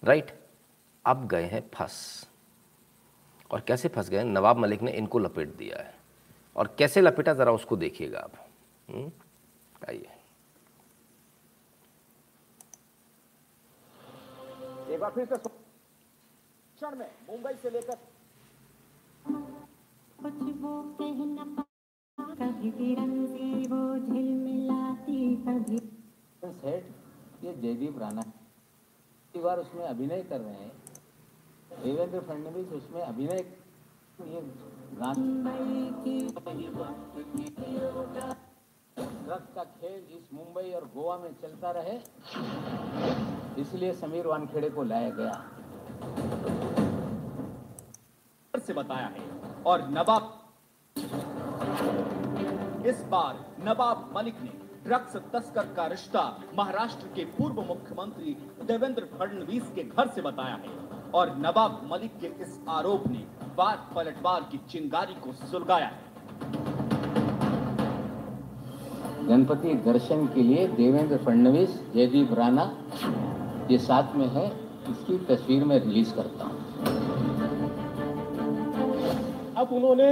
[0.04, 0.30] राइट?
[1.04, 2.28] अब गए हैं फंस।
[3.52, 4.24] और कैसे फंस गए?
[4.24, 5.94] नवाब मलिक ने इनको लपेट दिया है।
[6.56, 8.32] और कैसे लपेटा ज़रा उसको देखिएगा आप।
[8.90, 9.12] हम्म?
[9.88, 10.08] आइए।
[14.94, 17.98] एक बार फिर से क्षण में मुंबई से लेकर
[20.22, 21.64] कुछ वो कहना
[22.20, 25.78] कभी तिरंगी वो झिलमिलाती कभी।
[26.52, 26.84] सेठ
[27.44, 28.24] ये जयदीप राणा।
[29.36, 30.72] इस बार उसमें अभिनय कर रहे हैं।
[31.80, 33.44] देवेंद्र फडणवीस उसमें अभिनय
[34.22, 34.40] ये
[38.96, 41.96] ड्रग का खेल इस मुंबई और गोवा में चलता रहे,
[43.62, 45.32] इसलिए समीर वानखेड़े को लाया गया।
[48.54, 49.22] से बताया है,
[49.66, 50.24] और नवाब
[52.86, 53.34] इस बार
[53.64, 54.50] नवाब मलिक ने
[54.84, 56.22] ड्रग्स तस्कर का रिश्ता
[56.54, 58.36] महाराष्ट्र के पूर्व मुख्यमंत्री
[58.66, 63.24] देवेंद्र फडणवीस के घर से बताया है। और नवाब मलिक के इस आरोप ने
[63.56, 66.00] बात पलटवार की चिंगारी को सुलगाया। है
[69.28, 72.64] गणपति दर्शन के लिए देवेंद्र फडणवीस जयदीप राणा
[73.70, 74.46] ये साथ में है।
[74.90, 76.56] इसकी तस्वीर में रिलीज़ करता हूँ।
[79.56, 80.08] अब उन्होंने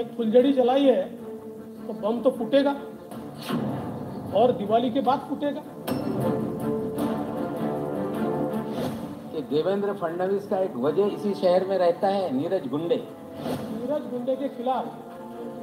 [0.00, 1.02] एक फुलझड़ी जलाई है
[1.86, 2.74] तो बम तो फूटेगा
[4.40, 5.62] और दिवाली के बाद फूटेगा।
[9.50, 14.48] देवेंद्र फडणवीस का एक वजह इसी शहर में रहता है नीरज गुंडे। नीरज गुंडे के
[14.56, 14.84] खिलाफ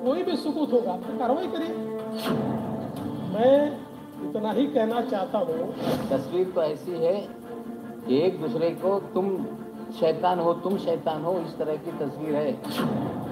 [0.03, 1.71] कोई भी सबूत होगा तो कार्रवाई करिए
[3.33, 3.55] मैं
[4.25, 5.73] इतना ही कहना चाहता हूँ।
[6.09, 7.15] तस्वीर तो ऐसी है
[8.07, 9.25] कि एक दूसरे को तुम
[9.99, 12.51] शैतान हो तुम शैतान हो इस तरह की तस्वीर है।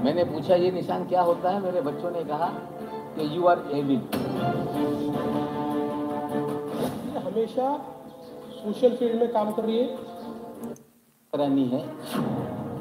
[0.04, 1.62] मैंने पूछा ये निशान क्या होता है?
[1.62, 2.48] मेरे बच्चों ने कहा
[3.18, 4.02] कि यू आर एविल
[7.26, 7.68] हमेशा
[8.56, 10.14] सोशल फ़ील्ड में काम कर रही है।
[11.36, 11.82] करानी है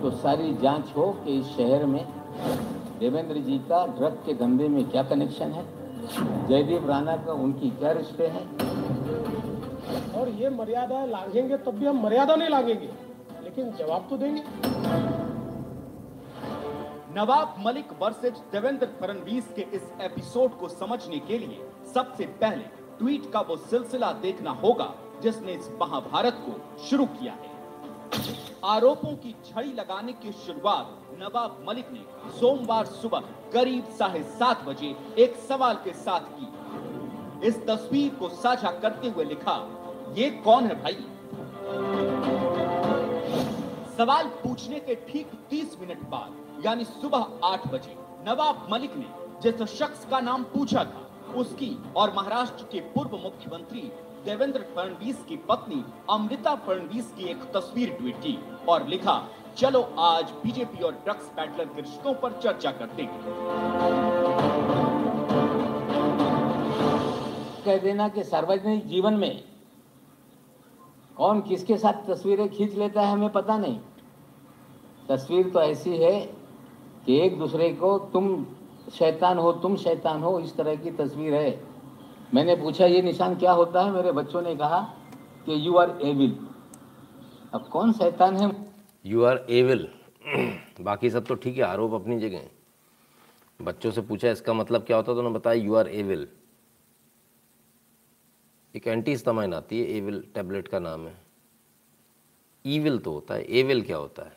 [0.01, 2.05] तो सारी जाँच हो कि इस शहर में
[2.99, 5.65] देवेंद्र जी का ड्रग के धंधे में क्या कनेक्शन है?
[6.49, 8.45] जयदीप राणा का उनकी क्या रिश्ते हैं?
[10.13, 12.91] और ये मर्यादा लांघेंगे तब भी हम मर्यादा नहीं लांघेंगे
[13.45, 14.43] लेकिन जवाब तो देंगे।
[17.17, 22.65] नवाब मलिक वर्सेज देवेंद्र फडणवीस के इस एपिसोड को समझने के लिए सबसे पहले
[22.99, 27.53] ट्वीट का वो सिलसिला देखना होगा जिसने इस महाभारत को शुरू किया है।
[28.65, 32.05] आरोपों की छड़ी लगाने की शुरुआत नवाब मलिक ने
[32.39, 38.70] सोमवार सुबह करीब साढ़े सात बजे एक सवाल के साथ की। इस तस्वीर को साझा
[38.81, 39.57] करते हुए लिखा,
[40.16, 40.97] ये कौन है भाई?
[43.97, 47.97] सवाल पूछने के ठीक 30 मिनट बाद, यानी सुबह 8 बजे,
[48.28, 49.07] नवाब मलिक ने
[49.43, 53.91] जिस शख्स का नाम पूछा था, उसकी और महाराष्ट्र के पूर्व मुख्यमंत्री
[54.25, 58.39] देवेंद्र फडणवीस की पत्नी अमृता फडणवीस की एक तस्वीर ट्वीट की
[58.69, 59.17] और लिखा,
[59.57, 63.19] चलो आज बीजेपी और ड्रग्स पैडलर के रिश्तों पर चर्चा करते हैं।
[67.65, 69.43] कह देना कि सार्वजनिक जीवन में
[71.17, 73.79] कौन किसके साथ तस्वीरें खींच लेता है हमें पता नहीं।
[75.09, 76.19] तस्वीर तो ऐसी है
[77.07, 78.45] कि एक दूसरे को तुम
[78.95, 81.74] शैतान हो, तुम शैतान हो, इस तरह की तस्वीर है।
[82.35, 83.90] मैंने पूछा, ये निशान क्या होता है?
[83.93, 84.81] मेरे बच्चों ने कहा
[85.47, 86.36] कि यू आर एविल
[87.55, 88.51] अब कौन शैतान है?
[89.05, 89.89] यू आर एविल
[90.81, 92.48] बाकी सब तो ठीक है, आरोप अपनी जगह।
[93.61, 95.11] बच्चों से पूछा, इसका मतलब क्या होता?
[95.11, 96.27] है तो उन्होंने बताया यू आर एविल
[98.74, 101.15] एक एंटी इस्तामाइन आती है एविल टैबलेट का नाम है।
[102.65, 104.32] ईविल तो होता है एविल क्या होता है?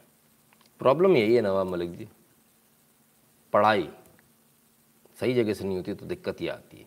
[0.81, 2.07] प्रॉब्लम यही है नवाब मलिक जी।
[3.53, 3.87] पढ़ाई,
[5.17, 6.85] सही जगह से नहीं होती तो दिक्कत ही आती है।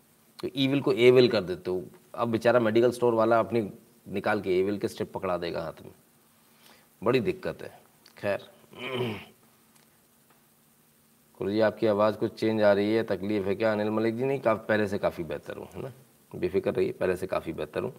[0.56, 1.84] ईविल को एविल कर देते हो।
[2.14, 3.70] अब बेचारा मेडिकल स्टोर वाला अपनी
[4.08, 5.92] निकाल के एविल के स्टेप पकड़ा देगा हाथ में।
[7.04, 7.80] बड़ी दिक्कत है।
[8.18, 8.48] खैर।
[11.40, 13.72] गुरु जी, आपकी आवाज़ कुछ चेंज आ रही है, तकलीफ़ है क्या?
[13.72, 15.92] अनिल मलिक जी, नहीं, काफ़ी, पहले से काफ़ी बेहतर हूँ, है ना?
[16.36, 17.92] बेफिक्र रहिए, पहले से काफ़ी बेहतर हूँ।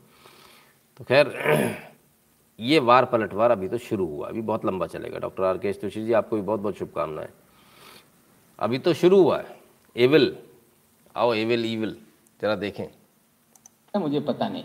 [0.98, 1.28] तो खैर,
[2.60, 6.06] ये वार पलटवार अभी तो शुरू हुआ, अभी बहुत लंबा चलेगा। डॉक्टर आर के तुषी
[6.06, 7.30] जी, आपको भी बहुत बहुत शुभकामनाएँ।
[8.60, 9.60] अभी तो शुरू हुआ है।
[9.96, 10.38] एविल
[11.16, 11.98] आओ एविल ईविल
[12.42, 12.88] जरा देखें।
[14.00, 14.64] मुझे पता नहीं।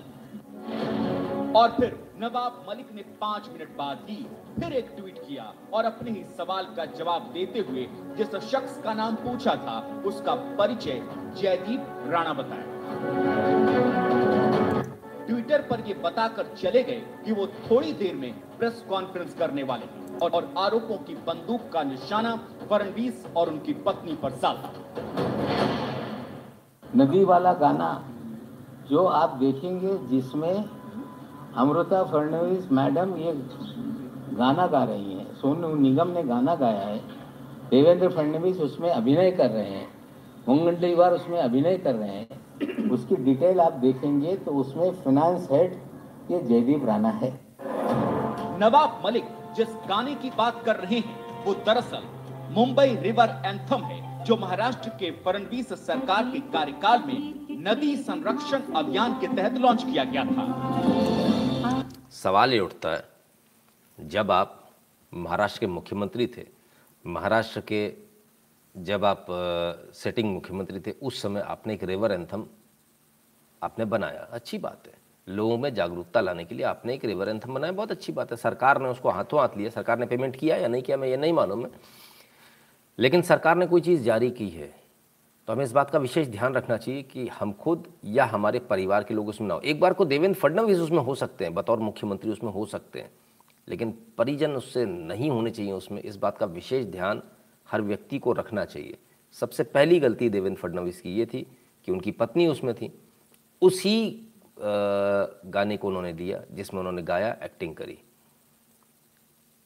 [1.52, 4.16] और फिर नवाब मलिक ने पाँच मिनट बाद ही
[4.60, 7.86] फिर एक ट्वीट किया और अपने ही सवाल का जवाब देते हुए
[8.16, 11.02] जिस शख्स का नाम पूछा था उसका परिचय
[11.40, 12.64] जयदीप राणा बताया।
[15.26, 19.86] ट्विटर पर ये बताकर चले गए कि वो थोड़ी देर में प्रेस कॉन्फ्रेंस करने वाले
[19.86, 22.36] हैं और, और आरोपों की बंदूक का निशाना
[22.70, 25.65] फडणवीस और उनकी पत्नी पर साधा।
[26.94, 27.88] नदी वाला गाना
[28.90, 30.64] जो आप देखेंगे, जिसमें
[31.56, 33.32] अमृता फडणवीस मैडम ये
[34.34, 36.98] गाना गा रही हैं, सोनू निगम ने गाना गाया है,
[37.70, 39.88] देवेंद्र फडणवीस उसमें अभिनय कर रहे हैं
[40.48, 45.72] मुंगंटीवार उसमें अभिनय कर रहे हैं, उसकी डिटेल आप देखेंगे तो उसमें फाइनेंस हेड
[46.30, 47.32] ये जयदीप राणा है।
[48.60, 49.24] नवाब मलिक
[49.56, 52.02] जिस गाने की बात कर रहे हैं, वो दरअसल
[52.54, 59.12] मुंबई रिवर एंथम है। जो महाराष्ट्र के फडणवीस सरकार के कार्यकाल में नदी संरक्षण अभियान
[59.20, 61.82] के तहत लॉन्च किया गया था।
[62.12, 63.04] सवाल ये उठता है,
[63.98, 64.70] जब आप
[65.12, 66.46] महाराष्ट्र के मुख्यमंत्री थे,
[67.04, 67.80] महाराष्ट्र के
[68.74, 69.26] जब आप
[69.94, 72.46] सेटिंग मुख्यमंत्री थे, उस समय आपने एक रिवर एंथम
[73.62, 74.94] आपने बनाया। अच्छी बात है।
[75.26, 78.36] लोगों में जागरूकता लाने के लिए आपने एक रिवर एंथम बनाया। बहुत अच्छी बात है।
[78.36, 81.16] सरकार ने उसको हाथों हाथ लिया। सरकार ने पेमेंट किया या नहीं किया, मैं ये
[81.16, 81.70] नहीं मालूम है।
[82.98, 84.74] लेकिन सरकार ने कोई चीज़ जारी की है
[85.48, 89.04] तो हमें इस बात का विशेष ध्यान रखना चाहिए कि हम खुद या हमारे परिवार
[89.04, 91.78] के लोग उसमें ना हो। एक बार को देवेंद्र फडणवीस उसमें हो सकते हैं, बतौर
[91.78, 93.10] मुख्यमंत्री उसमें हो सकते हैं,
[93.68, 97.22] लेकिन परिजन उससे नहीं होने चाहिए उसमें। इस बात का विशेष ध्यान
[97.68, 98.98] हर व्यक्ति को रखना चाहिए।
[99.34, 101.46] सबसे पहली गलती देवेंद्र फडणवीस की ये थी
[101.86, 102.92] कि उनकी पत्नी उसमें थी।
[103.62, 104.22] उसी
[104.58, 107.98] गाने को उन्होंने दिया जिसमें उन्होंने गाया, एक्टिंग करी।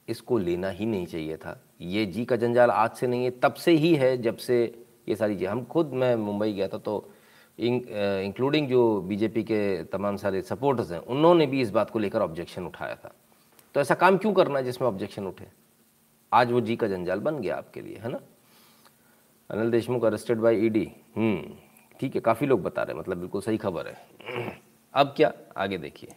[0.08, 3.54] इसको लेना ही नहीं चाहिए था। ये जी का जंजाल आज से नहीं है, तब
[3.54, 4.62] से ही है जब से
[5.08, 7.10] ये सारी चीज़ें। हम खुद, मैं मुंबई गया था तो
[7.58, 12.66] इंक्लूडिंग जो बीजेपी के तमाम सारे सपोर्टर्स हैं, उन्होंने भी इस बात को लेकर ऑब्जेक्शन
[12.66, 13.12] उठाया था।
[13.74, 15.46] तो ऐसा काम क्यों करना जिसमें ऑब्जेक्शन उठे?
[16.32, 18.20] आज वो जी का जंजाल बन गया आपके लिए, है ना?
[19.50, 20.84] Anil Deshmukh arrested by ED
[22.00, 24.58] ठीक है, काफ़ी लोग बता रहे हैं मतलब बिल्कुल सही खबर है।
[24.94, 25.32] अब क्या?
[25.56, 26.14] आगे देखिए।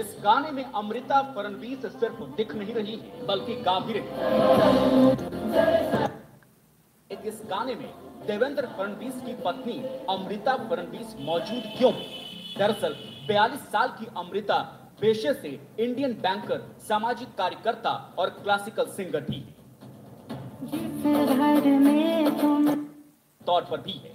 [0.00, 4.08] इस गाने में अमृता फडणवीस सिर्फ़ दिख नहीं रही है बल्कि गा भी रही
[7.28, 7.90] इस गाने में
[8.26, 9.78] देवेंद्र फडणवीस की पत्नी
[10.10, 11.92] अमृता फडणवीस मौजूद क्यों?
[12.58, 12.94] दरअसल
[13.28, 14.58] 42 साल की अमृता
[15.00, 15.48] पेशे से
[15.80, 16.58] इंडियन बैंकर,
[16.88, 19.40] सामाजिक कार्यकर्ता और क्लासिकल सिंगर भी
[23.40, 24.12] तौर पर भी है।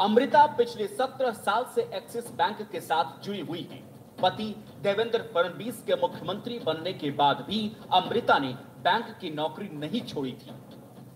[0.00, 3.89] अमृता पिछले 17 साल से एक्सिस बैंक के साथ जुड़ी हुई है।
[4.22, 7.60] पति देवेंद्र फडणवीस के मुख्यमंत्री बनने के बाद भी
[7.94, 8.52] अमृता ने
[8.84, 10.50] बैंक की नौकरी नहीं छोड़ी थी।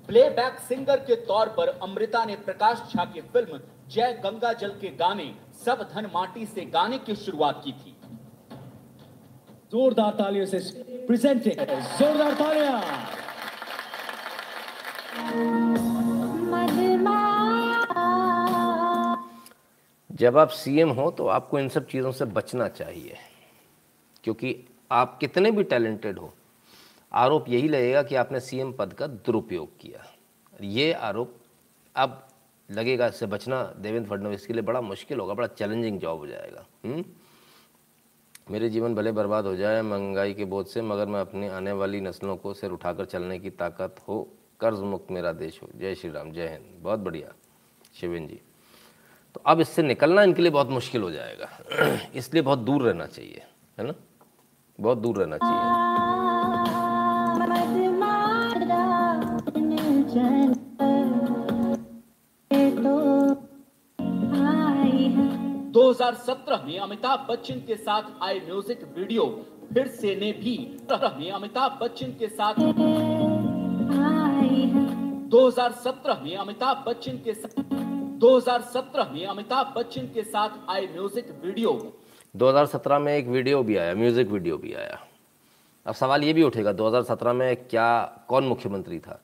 [0.07, 3.61] प्लेबैक सिंगर के तौर पर अमृता ने प्रकाश झा की फ़िल्म
[3.91, 5.33] जय गंगा जल के गाने
[5.65, 7.97] सब धन माटी से गाने की शुरुआत की थी।
[9.73, 10.59] जोरदार तालियों से
[11.07, 11.61] प्रेजेंटिंग
[11.99, 12.81] जोरदार तालियाँ।
[20.15, 23.17] जब आप सीएम हो तो आपको इन सब चीज़ों से बचना चाहिए।
[24.25, 26.35] क्योंकि आप कितने भी टैलेंटेड हो,
[27.13, 30.05] आरोप यही लगेगा कि आपने सीएम पद का दुरुपयोग किया।
[30.61, 31.35] ये आरोप
[31.97, 32.29] अब
[32.71, 36.67] लगेगा, इससे बचना देवेंद्र फडणवीस के लिए बड़ा मुश्किल होगा, बड़ा चैलेंजिंग जॉब हो जाएगा।
[36.85, 37.05] हुँ?
[38.51, 42.01] मेरे जीवन भले बर्बाद हो जाए, महँगाई के बोझ से, मगर मैं अपनी आने वाली
[42.01, 44.29] नस्लों को सिर उठाकर चलने की ताकत हो
[44.61, 47.33] कर्ज मुक्त मेरा देश हो। जय श्री राम, जय हिंद। बहुत बढ़िया।
[47.95, 48.41] शिवेन जी।
[49.35, 51.49] तो अब इससे निकलना इनके लिए बहुत मुश्किल हो जाएगा।
[52.15, 53.43] इसलिए बहुत दूर रहना चाहिए
[53.79, 53.95] है ना?
[54.79, 55.83] बहुत दूर रहना चाहिए।
[65.73, 69.25] तो 2017 में अमिताभ बच्चन के साथ आई म्यूज़िक वीडियो
[69.75, 70.57] फिर से ने भी
[71.19, 72.55] में अमिताभ बच्चन के साथ
[75.31, 77.94] 2017 में अमिताभ बच्चन के साथ
[78.25, 81.71] 2017 में अमिताभ बच्चन के साथ आए म्यूज़िक वीडियो।
[82.35, 84.99] 2017 में एक वीडियो भी आया, म्यूज़िक वीडियो भी आया।
[85.87, 87.89] अब सवाल ये भी उठेगा 2017 में क्या,
[88.29, 89.21] कौन मुख्यमंत्री था?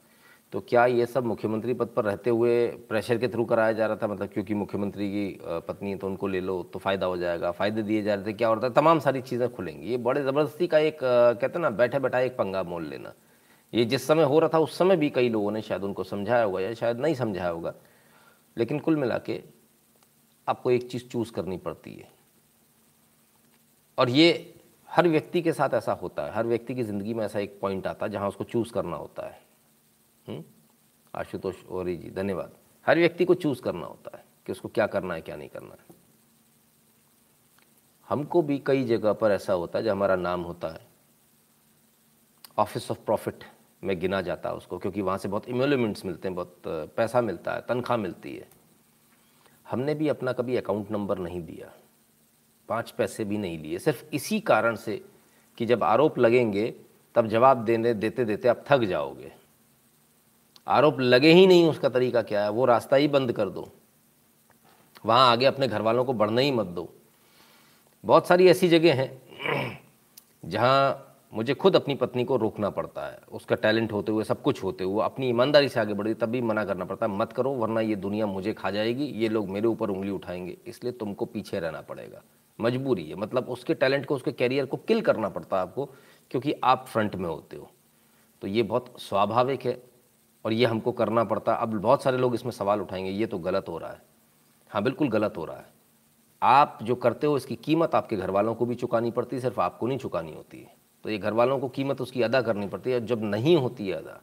[0.53, 3.97] तो क्या ये सब मुख्यमंत्री पद पर रहते हुए प्रेशर के थ्रू कराया जा रहा
[3.97, 4.07] था?
[4.07, 7.83] मतलब क्योंकि मुख्यमंत्री की पत्नी है तो उनको ले लो तो फ़ायदा हो जाएगा, फ़ायदे
[7.83, 10.79] दिए जा रहे थे, क्या होता है तमाम सारी चीज़ें खुलेंगी। ये बड़े ज़बरदस्ती का
[10.81, 13.15] एक कहते हैं ना, बैठे बैठा एक पंगा मोल लेना।
[13.73, 16.43] ये जिस समय हो रहा था, उस समय भी कई लोगों ने शायद उनको समझाया
[16.45, 17.75] होगा या शायद नहीं समझाया होगा।
[18.61, 19.43] लेकिन कुल मिला के
[20.49, 22.09] आपको एक चीज़ चूज़ करनी पड़ती है।
[23.99, 24.55] और ये
[24.89, 27.87] हर व्यक्ति के साथ ऐसा होता है, हर व्यक्ति की ज़िंदगी में ऐसा एक पॉइंट
[27.87, 29.43] आता है जहाँ उसको चूज़ करना होता है।
[30.29, 30.45] हम्म?
[31.15, 32.53] आशुतोष ओरी जी, धन्यवाद।
[32.87, 35.71] हर व्यक्ति को चूज़ करना होता है कि उसको क्या करना है, क्या नहीं करना
[35.71, 35.97] है।
[38.09, 40.87] हमको भी कई जगह पर ऐसा होता है जब हमारा नाम होता है
[42.59, 43.45] ऑफ़िस ऑफ़ प्रॉफिट
[43.83, 47.61] में गिना जाता उसको, क्योंकि वहाँ से बहुत इमोलमेंट्स मिलते हैं, बहुत पैसा मिलता है,
[47.61, 48.49] तनख्वाह मिलती है।
[49.71, 51.73] हमने भी अपना कभी अकाउंट नंबर नहीं दिया।
[52.69, 55.01] पाँच पैसे भी नहीं लिए। सिर्फ़ इसी कारण से
[55.59, 56.75] कि जब आरोप लगेंगे,
[57.15, 59.33] तब जवाब देने, देते देते आप थक जाओगे।
[60.67, 63.69] आरोप लगे ही नहीं उसका तरीका क्या है, वो रास्ता ही बंद कर दो।
[65.07, 66.89] वहाँ आगे अपने घर वालों को बढ़ने ही मत दो।
[68.05, 69.81] बहुत सारी ऐसी जगह हैं,
[70.45, 74.65] जहाँ मुझे खुद अपनी पत्नी को रोकना पड़ता है। उसका टैलेंट होते हुए, सब कुछ
[74.65, 77.51] होते हुए, अपनी ईमानदारी से आगे बढ़ी तब भी मना करना पड़ता है। मत करो,
[77.51, 81.61] वरना ये दुनिया मुझे खा जाएगी, ये लोग मेरे ऊपर उंगली उठाएँगे। इसलिए तुमको पीछे
[81.61, 82.23] रहना पड़ेगा।
[82.61, 85.85] मजबूरी है। मतलब उसके टैलेंट को, उसके कैरियर को किल करना पड़ता है आपको,
[86.31, 87.71] क्योंकि आप फ्रंट में होते हो।
[88.43, 89.83] तो ये बहुत स्वाभाविक है
[90.45, 93.69] और ये हमको करना पड़ता अब बहुत सारे लोग इसमें सवाल उठाएँगे, ये तो गलत
[93.69, 94.03] हो रहा है।
[94.71, 95.67] हाँ बिल्कुल गलत हो रहा है।
[96.43, 99.61] आप जो करते हो, इसकी कीमत आपके घर वालों को भी चुकानी पड़ती है, सिर्फ़
[99.61, 102.91] आपको नहीं चुकानी होती है। तो ये घर वालों को कीमत उसकी अदा करनी पड़ती
[102.91, 104.21] है जब नहीं होती है अदा,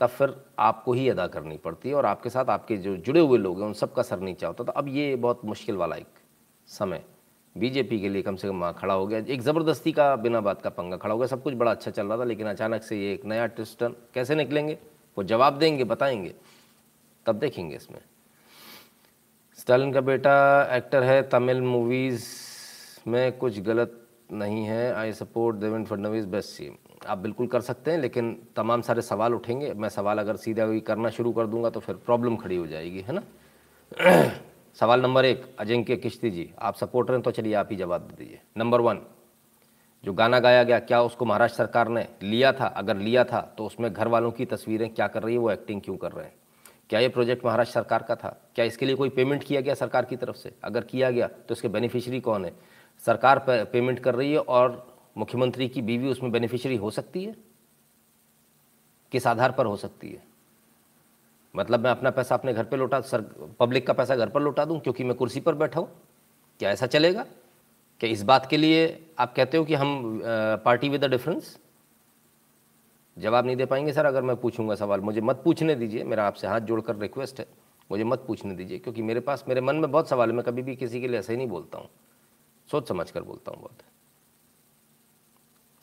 [0.00, 3.38] तब फिर आपको ही अदा करनी पड़ती है, और आपके साथ आपके जो जुड़े हुए
[3.38, 6.06] लोग हैं, उन सबका सर नीचा होता तो अब ये बहुत मुश्किल वाला एक
[6.68, 7.04] समय।
[7.56, 10.70] बीजेपी के लिए कम से कम खड़ा हो गया। एक ज़बरदस्ती का बिना बात का
[10.70, 13.12] पंगा खड़ा हो गया। सब कुछ बड़ा अच्छा चल रहा था, लेकिन अचानक से ये
[13.14, 14.78] एक नया ट्विस्टन कैसे निकलेंगे?
[15.16, 16.34] वो जवाब देंगे, बताएँगे,
[17.26, 18.00] तब देखेंगे इसमें।
[19.58, 22.24] स्टालिन का बेटा एक्टर है तमिल मूवीज़
[23.08, 23.98] में कुछ गलत
[24.32, 26.76] नहीं है। I support Devendra Fadnavis best CM
[27.06, 30.80] आप बिल्कुल कर सकते हैं, लेकिन तमाम सारे सवाल उठेंगे। मैं सवाल अगर सीधा कोई
[30.80, 33.22] करना शुरू कर दूँगा तो फिर प्रॉब्लम खड़ी हो जाएगी, है ना?
[34.74, 38.16] सवाल नंबर एक, अजिंक्य किश्ती जी। आप सपोर्टर हैं तो चलिए आप ही जवाब दे
[38.16, 39.00] दीजिए। नंबर वन
[40.04, 42.66] जो गाना गाया गया, क्या उसको महाराष्ट्र सरकार ने लिया था?
[42.66, 45.40] अगर लिया था तो उसमें घर वालों की तस्वीरें क्या कर रही है?
[45.40, 46.34] वो एक्टिंग क्यों कर रहे हैं?
[46.90, 48.28] क्या ये प्रोजेक्ट महाराष्ट्र सरकार का था?
[48.54, 50.52] क्या इसके लिए कोई पेमेंट किया गया सरकार की तरफ़ से?
[50.64, 52.52] अगर किया गया तो इसके बेनिफिशियरी कौन है?
[53.06, 57.34] सरकार पेमेंट कर रही है और मुख्यमंत्री की बीवी उसमें बेनिफिशियरी हो सकती है?
[59.12, 60.22] किस आधार पर हो सकती है?
[61.54, 63.20] मतलब मैं अपना पैसा अपने घर पे लौटा, सर
[63.60, 65.88] पब्लिक का पैसा घर पर लौटा दूँ क्योंकि मैं कुर्सी पर बैठा हूँ?
[66.60, 67.26] क्या ऐसा चलेगा?
[68.00, 68.86] क्या इस बात के लिए
[69.18, 70.20] आप कहते हो कि हम
[70.64, 71.58] पार्टी विद अ डिफरेंस
[73.16, 76.46] जवाब नहीं दे पाएँगे, सर, अगर मैं पूछूँगा सवाल। मुझे मत पूछने दीजिए, मेरा आपसे
[76.46, 77.46] हाथ जोड़कर रिक्वेस्ट है।
[77.90, 80.62] मुझे मत पूछने दीजिए, क्योंकि मेरे पास, मेरे मन में बहुत सवाल है, मैं कभी
[80.62, 81.88] भी किसी के लिए ऐसे ही नहीं बोलता हूँ।
[82.70, 83.78] सोच समझ कर बोलता हूँ बहुत।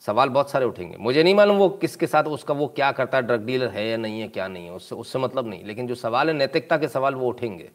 [0.00, 3.22] सवाल बहुत सारे उठेंगे। मुझे नहीं मालूम वो किसके साथ उसका वो क्या करता है
[3.22, 5.94] ड्रग डीलर है या नहीं है, क्या नहीं है, उससे उससे मतलब नहीं। लेकिन जो
[5.94, 7.70] सवाल है, नैतिकता के सवाल वो उठेंगे।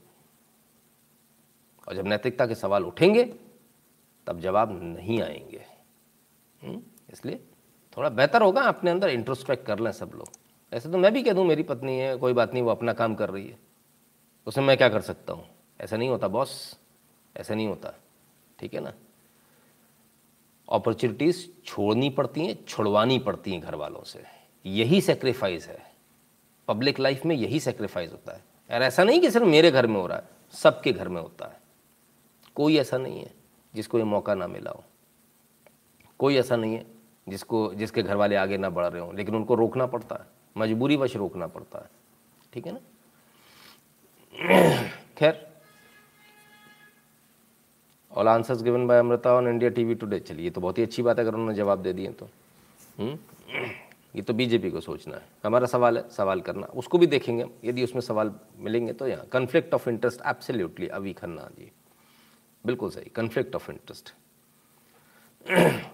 [1.88, 3.24] और जब नैतिकता के सवाल उठेंगे,
[4.28, 5.66] तब जवाब नहीं आएँगे।
[6.64, 6.82] हम्म?
[7.14, 7.44] इसलिए
[7.98, 10.28] थोड़ा बेहतर होगा अपने अंदर इंट्रोस्पेक्ट कर लें सब लोग।
[10.74, 13.16] ऐसे तो मैं भी कह दूँ, मेरी पत्नी है, कोई बात नहीं, वो अपना काम
[13.16, 13.60] कर रही है।
[14.46, 15.48] उसमें मैं क्या कर सकता हूँ?
[15.82, 16.80] ऐसा नहीं होता बॉस
[17.38, 17.94] ऐसा नहीं होता।
[18.66, 18.94] ठीक है ना?
[20.72, 24.24] अपॉर्चुनिटीज़ छोड़नी पड़ती हैं, छुड़वानी पड़ती हैं घर वालों से।
[24.66, 25.92] यही सेक्रीफाइस है।
[26.68, 29.96] पब्लिक लाइफ में यही सेक्रीफाइस होता है। और ऐसा नहीं कि सिर्फ़ मेरे घर में
[29.96, 31.60] हो रहा है, सबके घर में होता है।
[32.56, 33.34] कोई ऐसा नहीं है
[33.76, 34.84] जिसको ये मौका ना मिला हो।
[36.20, 36.86] कोई ऐसा नहीं है
[37.30, 40.26] जिसको, जिसके घर वाले आगे ना बढ़ रहे हों, लेकिन उनको रोकना पड़ता है।
[40.58, 41.90] मजबूरी वश रोकना पड़ता है।
[42.54, 42.80] ठीक है ना?
[45.18, 45.55] खैर
[48.16, 51.20] all answers given by Amrita on India TV today चलिए तो बहुत ही अच्छी बात
[51.20, 52.30] है, अगर उन्होंने जवाब दे दिए तो।
[53.00, 53.18] हुँ?
[54.16, 57.84] ये तो बीजेपी को सोचना है। हमारा सवाल है, सवाल करना। उसको भी देखेंगे यदि
[57.84, 61.72] उसमें सवाल मिलेंगे तो यहाँ। कन्फ्लिक्ट ऑफ़ इंटरेस्ट एब्सोल्युटली अभी खन्ना जी।
[62.64, 64.14] बिल्कुल सही कन्फ्लिक्ट ऑफ़ इंटरेस्ट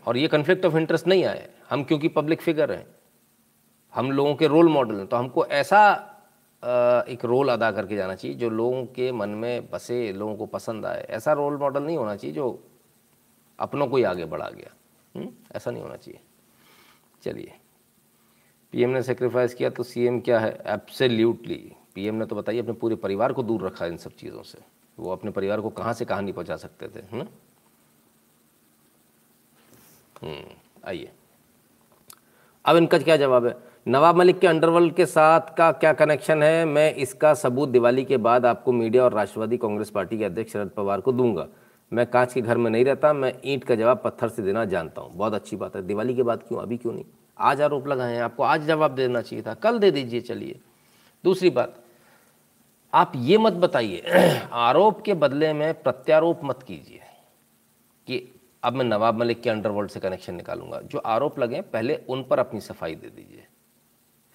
[0.07, 2.85] और ये कन्फ्लिक्ट ऑफ़ इंटरेस्ट नहीं आए हम क्योंकि पब्लिक फिगर हैं।
[3.93, 5.80] हम लोगों के रोल मॉडल हैं। तो हमको ऐसा
[6.64, 10.86] एक रोल अदा करके जाना चाहिए, जो लोगों के मन में बसे, लोगों को पसंद
[10.86, 12.64] आए। ऐसा रोल मॉडल नहीं होना चाहिए, जो
[13.60, 14.74] अपनों को ही आगे बढ़ा गया।
[15.16, 15.46] हुँ?
[15.56, 16.20] ऐसा नहीं होना चाहिए।
[17.24, 17.54] चलिए।
[18.72, 20.64] पीएम ने सेक्रीफाइस किया तो सीएम क्या है?
[20.66, 24.60] एब्सोल्युटली पीएम ने तो बताइए, अपने पूरे परिवार को दूर रखा इन सब चीज़ों से।
[25.00, 27.28] वो अपने परिवार को कहाँ से कहाँ नहीं पहुँचा सकते थे है ना
[30.86, 31.12] आइए।
[32.66, 33.70] अब इनका क्या जवाब है?
[33.88, 36.66] नवाब मलिक के अंडरवर्ल्ड के साथ का क्या कनेक्शन है?
[36.66, 40.70] मैं इसका सबूत दिवाली के बाद आपको मीडिया और राष्ट्रवादी कांग्रेस पार्टी के अध्यक्ष शरद
[40.70, 41.48] पवार को दूँगा।
[41.94, 45.02] मैं कांच के घर में नहीं रहता, मैं ईंट का जवाब पत्थर से देना जानता
[45.02, 46.60] हूँ। बहुत अच्छी बात है। दिवाली के बाद क्यों?
[46.60, 47.06] अभी क्यों नहीं?
[47.40, 50.60] आज आरोप लगाए हैं आपको। आज जवाब देना चाहिए था। कल दे दीजिए, चलिए।
[51.24, 51.76] दूसरी बात,
[52.94, 54.03] आप ये मत बताइए,
[54.52, 56.99] आरोप के बदले में प्रत्यारोप मत कीजिए
[58.08, 62.24] कि अब मैं नवाब मलिक के अंडरवर्ल्ड से कनेक्शन निकालूँगा। जो आरोप लगे पहले उन
[62.24, 63.45] पर अपनी सफ़ाई दे दीजिए।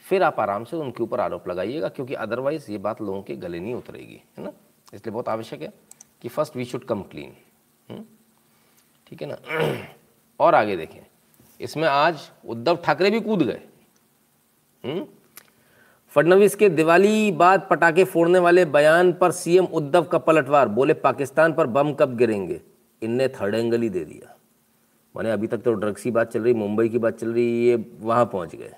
[0.07, 3.61] फिर आप आराम से उनके ऊपर आरोप लगाइएगा, क्योंकि अदरवाइज़ ये बात लोगों के गले
[3.61, 4.53] नहीं उतरेगी, है ना?
[4.95, 5.73] इसलिए बहुत आवश्यक है
[6.23, 7.33] कि first we should come clean
[9.07, 9.37] ठीक है ना?
[10.41, 11.01] और आगे देखें।
[11.61, 13.61] इसमें आज उद्धव ठाकरे भी कूद गए
[16.13, 21.53] फडनवीस के दिवाली बाद पटाखे फोड़ने वाले बयान पर सीएम उद्धव का पलटवार, बोले पाकिस्तान
[21.53, 22.61] पर बम कब गिरेंगे?
[23.03, 24.35] इनने थर्ड एंगल ही दे दिया।
[25.15, 27.77] मैंने अभी तक तो ड्रग्स की बात चल रही, मुंबई की बात चल रही, ये
[28.01, 28.73] वहाँ पहुँच गए।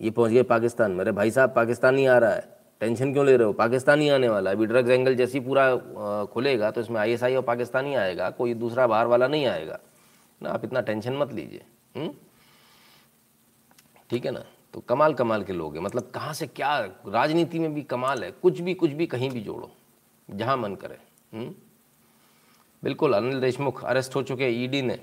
[0.00, 3.36] ये पहुँच गए पाकिस्तान मेरे भाई साहब, पाकिस्तान नहीं आ रहा है। टेंशन क्यों ले
[3.36, 3.52] रहे हो?
[3.52, 7.42] पाकिस्तान ही आने वाला है। अभी ड्रग्स एंगल जैसी पूरा खुलेगा तो इसमें आईएसआई और
[7.42, 9.78] पाकिस्तान ही आएगा। कोई दूसरा बाहर वाला नहीं आएगा।
[10.40, 12.10] ना, आप इतना टेंशन मत लीजिए।
[14.10, 14.44] ठीक है ना?
[14.74, 18.30] तो कमाल कमाल के लोग हैं। मतलब कहाँ से क्या, राजनीति में भी कमाल है।
[18.32, 19.70] कुछ भी कुछ भी, कहीं भी जोड़ो।
[20.28, 20.98] जहाँ मन करे।
[21.34, 21.54] हुँ?
[22.82, 24.98] बिल्कुल, अनिल देशमुख अरेस्ट हो चुके ईडी ने।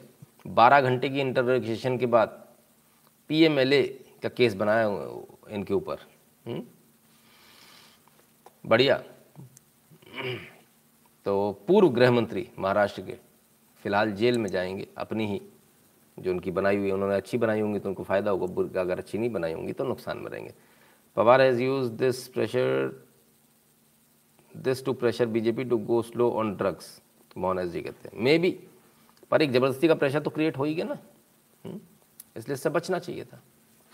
[0.47, 2.43] 12 घंटे की इंटरोगेशन के बाद
[3.29, 3.83] पीएमएलए
[4.25, 4.87] का केस बनाया
[5.49, 5.97] इनके ऊपर।
[8.65, 8.97] बढ़िया।
[11.25, 11.33] तो
[11.67, 13.17] पूर्व गृह मंत्री महाराष्ट्र के
[13.85, 15.41] फ़िलहाल जेल में जाएँगे, अपनी ही
[16.17, 19.17] जो उनकी बनाई हुई है, उन्होंने अच्छी बनाई होंगी तो उनको फ़ायदा होगा अगर अच्छी
[19.17, 20.53] नहीं बनाई होंगी तो नुकसान में रहेंगे।
[21.17, 23.03] Pawar has use this pressure
[24.53, 27.01] this to pressure BJP to go slow on drugs
[27.37, 28.51] Mohan ji कहते हैं। मे बी
[29.31, 30.97] पर एक ज़बरदस्ती का प्रेशर तो क्रिएट हो ही गया ना।
[32.37, 33.41] इसलिए इससे बचना चाहिए था।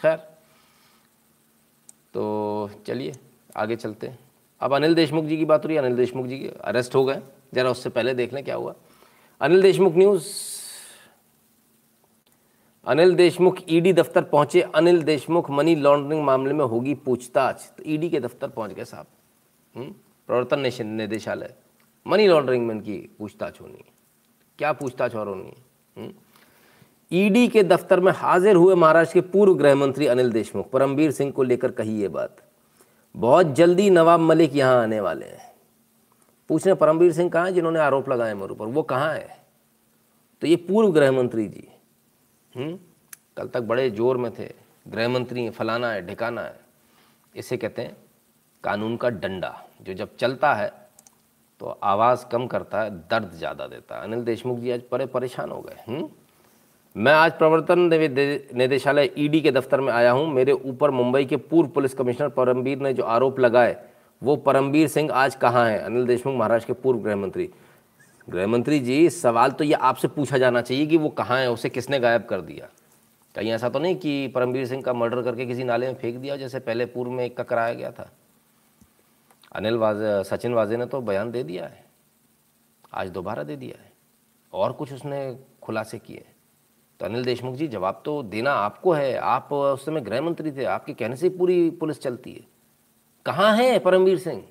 [0.02, 0.18] खैर
[2.14, 3.14] तो चलिए,
[3.56, 4.20] आगे चलते हैं।
[4.62, 7.22] अब अनिल देशमुख जी की बात हो रही है, अनिल देशमुख जी अरेस्ट हो गए।
[7.54, 8.74] ज़रा उससे पहले देख लें क्या हुआ।
[9.42, 10.28] अनिल देशमुख न्यूज़
[12.86, 18.10] अनिल देशमुख ईडी दफ्तर पहुँचे। अनिल देशमुख मनी लॉन्ड्रिंग मामले में होगी पूछताछ। तो ईडी
[18.10, 19.08] के दफ्तर पहुँच गए साहब।
[19.76, 21.54] प्रवर्तन निदेशालय।
[22.06, 23.92] मनी लॉन्ड्रिंग में इनकी पूछताछ होनी है।
[24.60, 25.54] क्या पूछताछ और होनी
[25.98, 26.10] है?
[27.12, 31.32] ईडी के दफ्तर में हाजिर हुए महाराष्ट्र के पूर्व गृह मंत्री अनिल देशमुख। परमवीर सिंह
[31.32, 32.38] को लेकर कही ये बात।
[33.16, 35.50] बहुत जल्दी नवाब मलिक यहाँ आने वाले हैं।
[36.50, 37.54] पूछने परमवीर सिंह कहाँ हैं?
[37.54, 39.28] जिन्होंने आरोप लगाए मेरे ऊपर वो कहाँ है?
[40.42, 41.68] तो ये पूर्व गृह मंत्री जी।
[42.54, 42.80] हुँ?
[43.38, 44.50] कल तक बड़े ज़ोर में थे।
[44.88, 46.60] गृह मंत्री फलाना है, ढिकाना है।
[47.36, 47.96] इसे कहते हैं
[48.64, 50.72] कानून का डंडा। जो जब चलता है
[51.62, 55.52] तो आवाज़ कम करता है, दर्द ज़्यादा देता है। अनिल देशमुख जी आज बड़े परेशान
[55.52, 56.02] हो गए।
[56.96, 57.80] मैं आज प्रवर्तन
[58.54, 62.80] निदेशालय ईडी के दफ्तर में आया हूँ। मेरे ऊपर मुंबई के पूर्व पुलिस कमिश्नर परमवीर
[62.80, 63.76] ने जो आरोप लगाए,
[64.22, 65.80] वो परमवीर सिंह आज कहाँ हैं?
[65.80, 67.50] अनिल देशमुख, महाराष्ट्र के पूर्व गृह मंत्री।
[68.28, 71.52] गृह मंत्री जी, सवाल तो ये आपसे पूछा जाना चाहिए कि वो कहाँ है?
[71.52, 72.68] उसे किसने गायब कर दिया?
[73.36, 76.36] कहीं ऐसा तो नहीं कि परमवीर सिंह का मर्डर करके किसी नाले में फेंक दिया,
[76.36, 78.12] जैसे पहले पूर्व में एक का कराया गया था?
[79.56, 81.84] अनिल वाजे, सचिन वाजे ने तो बयान दे दिया है।
[82.94, 83.92] आज दोबारा दे दिया है।
[84.54, 86.26] और कुछ उसने खुलासे किए
[87.02, 90.64] तो अनिल देशमुख जी, जवाब तो देना आपको है। आप उस समय गृह मंत्री थे।
[90.64, 92.48] आपके कहने से पूरी पुलिस चलती है।
[93.26, 94.48] कहाँ है परमवीर सिंह?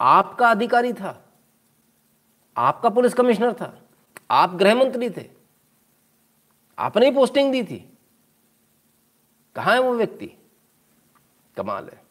[0.00, 1.32] आपका अधिकारी था।
[2.56, 3.82] आपका पुलिस कमिश्नर था।
[4.30, 5.30] आप गृह मंत्री थे।
[6.78, 7.98] आपने ही पोस्टिंग दी थी।
[9.54, 10.32] कहाँ है वो व्यक्ति?
[11.56, 12.02] कमाल है।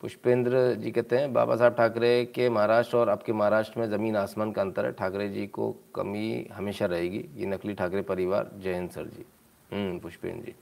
[0.00, 4.52] पुष्पेंद्र जी कहते हैं, बाबा साहब ठाकरे के महाराष्ट्र और आपके महाराष्ट्र में ज़मीन आसमान
[4.52, 8.90] का अंतर है। ठाकरे जी को कमी हमेशा रहेगी। ये नकली ठाकरे परिवार, जय हिंद
[8.90, 9.24] सर जी।
[9.70, 10.54] हम्म पुष्पेंद्र जी।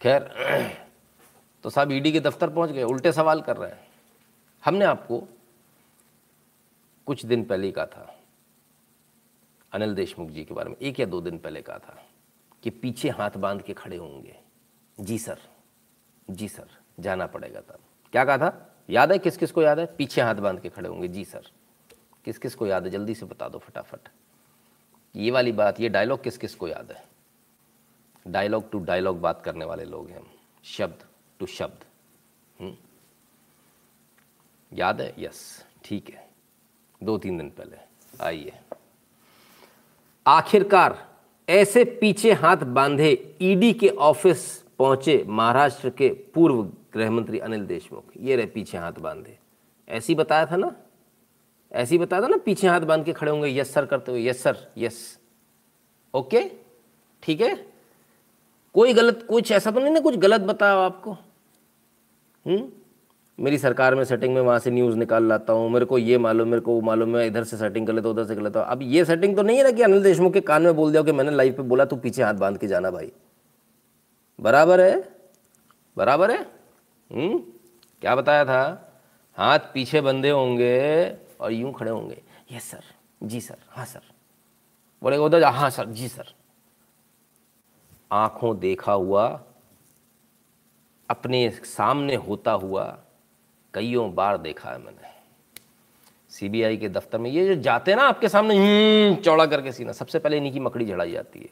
[0.00, 0.22] खैर
[1.64, 3.86] तो साहब ईडी के दफ्तर पहुँच गए, उल्टे सवाल कर रहे हैं।
[4.62, 5.22] हमने आपको
[7.06, 8.14] कुछ दिन पहले ही कहा था,
[9.72, 12.02] अनिल देशमुख जी के बारे में, एक या दो दिन पहले कहा था
[12.62, 14.36] कि पीछे हाथ बाँध के खड़े होंगे।
[14.98, 15.38] जी सर
[16.30, 17.78] जी सर। जाना पड़ेगा तब।
[18.12, 18.74] क्या कहा था?
[18.90, 19.86] याद है किस किस को याद है?
[19.86, 21.42] पीछे हाथ बाँध के खड़े होंगे। जी सर।
[22.24, 22.90] किस किस को याद है?
[22.90, 24.08] जल्दी से बता दो फटाफट।
[25.16, 27.04] ये वाली बात, ये डायलॉग किस किस को याद है?
[28.28, 30.30] डायलॉग टू डायलॉग बात करने वाले लोग हैं हम।
[30.64, 31.04] शब्द
[31.38, 31.84] टू शब्द।
[32.60, 32.76] हम्म?
[34.72, 35.14] याद है?
[35.18, 36.28] यस ठीक है।
[37.02, 37.76] दो तीन दिन पहले।
[38.24, 38.52] आइए।
[40.26, 41.08] आखिरकार,
[41.48, 48.04] ऐसे पीछे हाथ बांधे ईडी के ऑफ़िस पहुँचे महाराष्ट्र के पूर्व गृह मंत्री अनिल देशमुख,
[48.20, 49.38] ये रहे पीछे हाथ बांधे।
[49.88, 50.76] ऐसी बताया था ना?
[51.72, 54.42] ऐसी बताया था ना, पीछे हाथ बाँध के खड़े होंगे, यस, सर, करते हुए, यस,
[54.42, 55.18] सर, यस।
[56.14, 56.50] ओके?
[57.22, 57.66] ठीक है?
[58.74, 61.12] कोई गलत, कुछ ऐसा तो नहीं ना, कुछ गलत बताया आपको।
[62.46, 62.72] हम्म?
[63.40, 66.48] मेरी सरकार में सेटिंग में वहाँ से न्यूज़ निकाल लाता हूँ, मेरे को ये मालूम,
[66.48, 68.60] मेरे को वो मालूम है इधर से सेटिंग कर लेता हूँ, उधर से कर लेता
[68.60, 70.90] हूँ। अब ये सेटिंग तो नहीं है ना कि अनिल देशमुख के कान में बोल
[70.90, 73.12] दिया कि मैंने लाइव पे बोला, तू पीछे हाथ बाँध के जाना भाई।
[74.40, 75.08] बराबर है?
[75.96, 76.57] बराबर है?
[77.10, 77.38] हम्म?
[78.02, 78.60] क्या बताया था?
[79.38, 82.20] हाथ पीछे बंधे होंगे और यूँ खड़े होंगे।
[82.52, 82.82] यस सर
[83.22, 84.00] जी सर हाँ सर
[85.02, 86.32] बोले उधर हाँ सर जी सर
[88.10, 89.26] आँखों देखा हुआ
[91.08, 92.84] अपने सामने होता हुआ
[93.74, 95.06] कईयों बार देखा है मैंने।
[96.32, 99.92] सीबीआई के दफ्तर में ये जो जाते हैं ना आपके सामने हम्म, चौड़ा करके सीना
[99.92, 101.48] सबसे पहले इन्हीं की मकड़ी झड़ाई जाती है।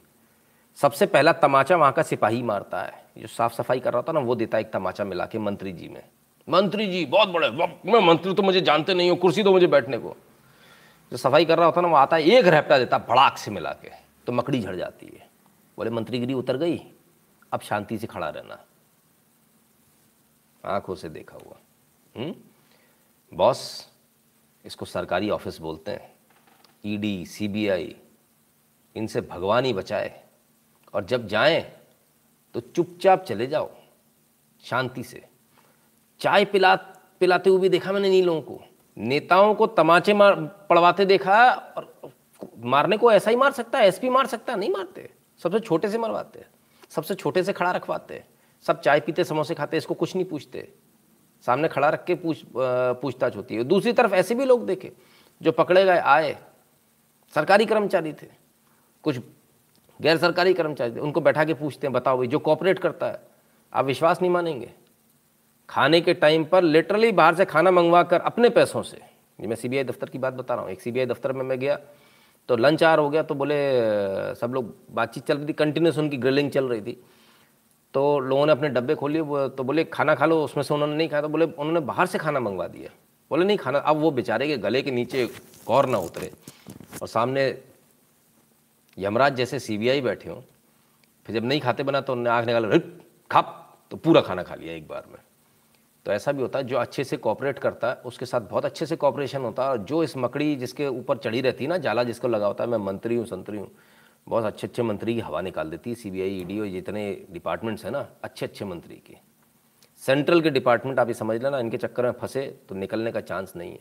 [0.77, 4.21] सबसे पहला तमाचा वहाँ का सिपाही मारता है। जो साफ़ सफ़ाई कर रहा था ना,
[4.21, 6.03] वो देता है एक तमाचा मिला के मंत्री जी में।
[6.49, 9.99] मंत्री जी, बहुत बड़े मैं मंत्री तो मुझे जानते नहीं हो, कुर्सी दो मुझे बैठने
[9.99, 10.17] को।
[11.13, 13.71] जो सफ़ाई कर रहा होता ना, वो आता है, एक रैपटा देता भड़ाक से मिला
[13.73, 13.91] के
[14.27, 15.29] तो मकड़ी झड़ जाती है।
[15.79, 16.83] बोले मंत्रीगिरी उतर गई?
[17.53, 18.59] अब शांति से खड़ा रहना।
[20.65, 21.57] आँखों से देखा हुआ।
[22.17, 22.35] हम्म?
[23.35, 23.89] बॉस,
[24.65, 26.15] इसको सरकारी ऑफ़िस बोलते हैं।
[26.85, 27.97] ईडी, सीबीआई,
[28.97, 30.26] इनसे भगवान ही बचाए।
[30.95, 31.61] और जब जाएँ
[32.55, 33.71] तो चुपचाप चले जाओ,
[34.65, 35.25] शांति से।
[36.21, 36.75] चाय पिला,
[37.21, 38.61] पिलाते हुए भी देखा मैंने इन लोगों को।
[38.97, 40.35] नेताओं को तमाचे मार,
[40.71, 42.13] पड़वाते देखा और
[42.65, 45.11] मारने को ऐसा ही मार सकता है एसपी मार सकता है नहीं मारते।
[45.41, 46.45] सबसे छोटे से मरवाते,
[46.91, 48.23] सबसे छोटे से खड़ा रखवाते।
[48.65, 50.69] सब चाय पीते, समोसे खाते, इसको कुछ नहीं पूछते।
[51.47, 54.93] सामने खड़ा रख के पूछ पूछताछ होती है। दूसरी तरफ़ ऐसे भी लोग देखे,
[55.41, 56.37] जो पकड़े गए, आए।
[57.35, 58.27] सरकारी कर्मचारी थे।
[59.05, 59.19] कुछ
[60.01, 63.21] गैर सरकारी कर्मचारी उनको बैठा के पूछते हैं, बताओ भाई, जो कॉपरेट करता है,
[63.73, 64.71] आप विश्वास नहीं मानेंगे?
[65.69, 68.97] खाने के टाइम पर लिटरली बाहर से खाना मंगवा कर अपने पैसों से।
[69.39, 71.79] ये मैं सीबीआई दफ्तर की बात बता रहा हूँ। एक सीबीआई दफ्तर में मैं गया
[72.49, 73.55] तो लंच आर हो गया तो बोले,
[74.35, 76.93] सब लोग बातचीत चल रही थी कंटिन्यूस उनकी ग्रिलिंग चल रही थी।
[77.95, 79.21] तो लोगों ने अपने डब्बे खोले
[79.51, 82.19] तो बोले, खाना खा लो, उसमें से उन्होंने नहीं खाया। तो बोले, उन्होंने बाहर से
[82.19, 82.91] खाना मंगवा दिया।
[83.31, 85.27] बोले, नहीं खाना। अब वो बेचारे के गले के नीचे
[85.67, 86.31] कौर ना उतरे
[87.03, 87.51] और सामने
[88.97, 90.41] यमराज जैसे सीबीआई बैठे हों,
[91.27, 92.79] फिर जब नहीं खाते बना तो उन्होंने आँख निकाला
[93.31, 93.63] खाप
[93.93, 95.19] तो पूरा खाना खा लिया एक बार में।
[96.07, 98.87] तो ऐसा भी होता है, जो अच्छे से कॉपरेट करता है, उसके साथ बहुत अच्छे
[98.87, 102.05] से कॉपरेशन होता है। और जो इस मकड़ी जिसके ऊपर चढ़ी रहती है ना, जाला
[102.05, 103.71] जिसको लगा होता है, मैं मंत्री हूँ, संतरी हूँ।
[104.27, 107.27] बहुत अच्छे अच्छे मंत्री की हवा निकाल देती है सी बी आई ईडी और जितने
[107.33, 109.17] डिपार्टमेंट्स हैं ना, अच्छे अच्छे मंत्री के।
[110.03, 113.53] सेंट्रल के डिपार्टमेंट आप ये समझ लेना, इनके चक्कर में फंसे तो निकलने का चांस
[113.57, 113.79] नहीं है।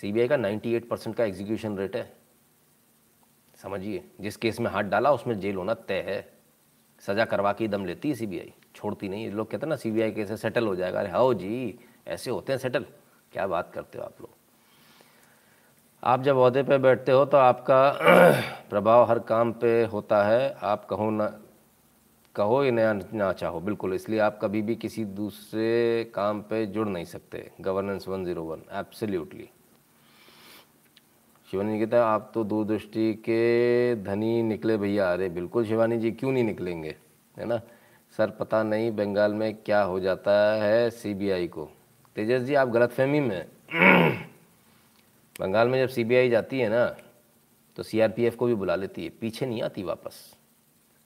[0.00, 2.12] सीबीआई का नाइन्टी परसेंट का एग्जीक्यूशन रेट है।
[3.66, 6.18] समझिए जिस केस में हाथ डाला उसमें जेल होना तय है।
[7.02, 10.66] सजा करवा के दम लेती है सीबीआई। छोड़ती नहीं लोग कहते ना सीबीआई केस सेटल
[10.66, 11.78] हो जाएगा। अरे हाओ जी
[12.08, 12.84] ऐसे होते हैं सेटल
[13.32, 14.30] क्या बात करते हो आप लोग?
[16.02, 17.80] आप जब अहदे पे बैठते हो तो आपका
[18.70, 21.26] प्रभाव हर काम पे होता है। आप कहो ना
[22.34, 26.88] कहो या ना, ना चाहो। बिल्कुल इसलिए आप कभी भी किसी दूसरे काम पे जुड़
[26.88, 29.48] नहीं सकते। Governance one zero one absolutely
[31.50, 36.12] Shivani ji कहता है, आप तो दूरदृष्टि के धनी निकले भैया, अरे बिल्कुल शिवानी जी,
[36.12, 36.96] क्यों नहीं निकलेंगे?
[37.38, 37.60] है ना?
[38.16, 41.68] सर, पता नहीं बंगाल में क्या हो जाता है सीबीआई को।
[42.16, 43.46] तेजस जी, आप गलत फहमी में
[45.40, 46.96] बंगाल में जब सीबीआई जाती है ना
[47.76, 50.36] तो सीआरपीएफ को भी बुला लेती है। पीछे नहीं आती वापस।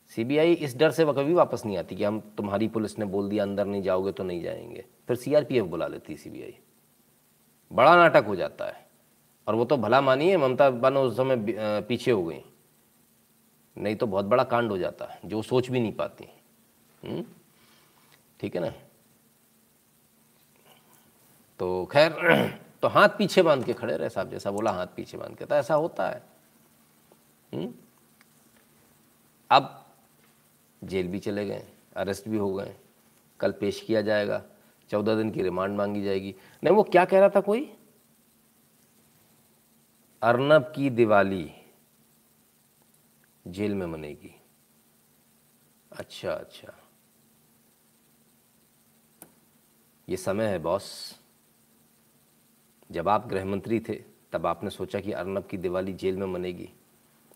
[0.08, 3.42] सीबीआई इस डर से कभी वापस नहीं आती कि हम तुम्हारी पुलिस ने बोल दिया,
[3.42, 6.58] अंदर नहीं जाओगे तो नहीं जाएँगे। फिर सीआरपीएफ बुला लेती है सीबीआई
[7.72, 8.89] बड़ा नाटक हो जाता है।
[9.46, 11.36] और वो तो भला मानिए ममता बनो उस समय
[11.88, 12.40] पीछे हो गई।
[13.76, 16.24] नहीं तो बहुत बड़ा कांड हो जाता है जो सोच भी नहीं पाती।
[17.04, 17.24] हम्म?
[18.40, 18.72] ठीक है ना?
[21.60, 22.12] तो खैर
[22.82, 25.54] तो हाथ पीछे बाँध के खड़े रहे साहब जैसा बोला, हाथ पीछे बाँध के। तो
[25.54, 26.22] ऐसा होता है
[27.54, 27.62] हुँ?
[27.62, 27.74] हम्म?
[29.50, 29.84] अब
[30.84, 31.62] जेल भी चले गए,
[31.96, 32.74] अरेस्ट भी हो गए।
[33.40, 34.42] कल पेश किया जाएगा,
[34.90, 36.34] चौदह दिन की रिमांड मांगी जाएगी।
[36.64, 37.72] नहीं, वो क्या कह रहा था कोई?
[40.22, 41.52] अर्नब की दिवाली
[43.47, 44.40] जेल में मनेगी।
[45.92, 46.74] अच्छा अच्छा।
[50.09, 51.20] ये समय है, बॉस।
[52.90, 56.70] जब आप गृह मंत्री थे, तब आपने सोचा कि अर्नब की दिवाली जेल में मनेगी।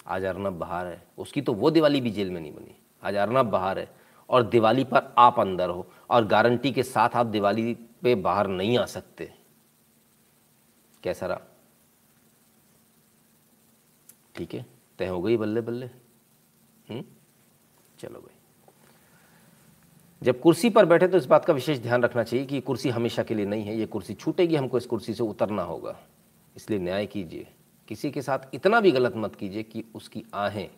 [0.06, 3.46] आज अर्नब बाहर है। उसकी तो वो दिवाली भी जेल में नहीं बनी। आज अर्नब
[3.46, 3.96] बाहर है।
[4.28, 8.78] और दिवाली पर आप अंदर हो। और गारंटी के साथ आप दिवाली पे बाहर नहीं
[8.78, 9.34] आ सकते।
[11.02, 11.40] कैसा रहा?
[14.34, 14.66] ठीक है?
[14.98, 15.86] तय हो गई बल्ले बल्ले?
[16.90, 17.04] हम्म?
[17.98, 18.36] चलो भाई।
[20.22, 23.22] जब कुर्सी पर बैठे तो इस बात का विशेष ध्यान रखना चाहिए कि कुर्सी हमेशा
[23.22, 25.98] के लिए नहीं है, ये कुर्सी छूटेगी, हमको इस कुर्सी से उतरना होगा।
[26.56, 27.52] इसलिए न्याय कीजिए।
[27.88, 30.70] किसी के साथ इतना भी गलत मत कीजिए कि उसकी आहें,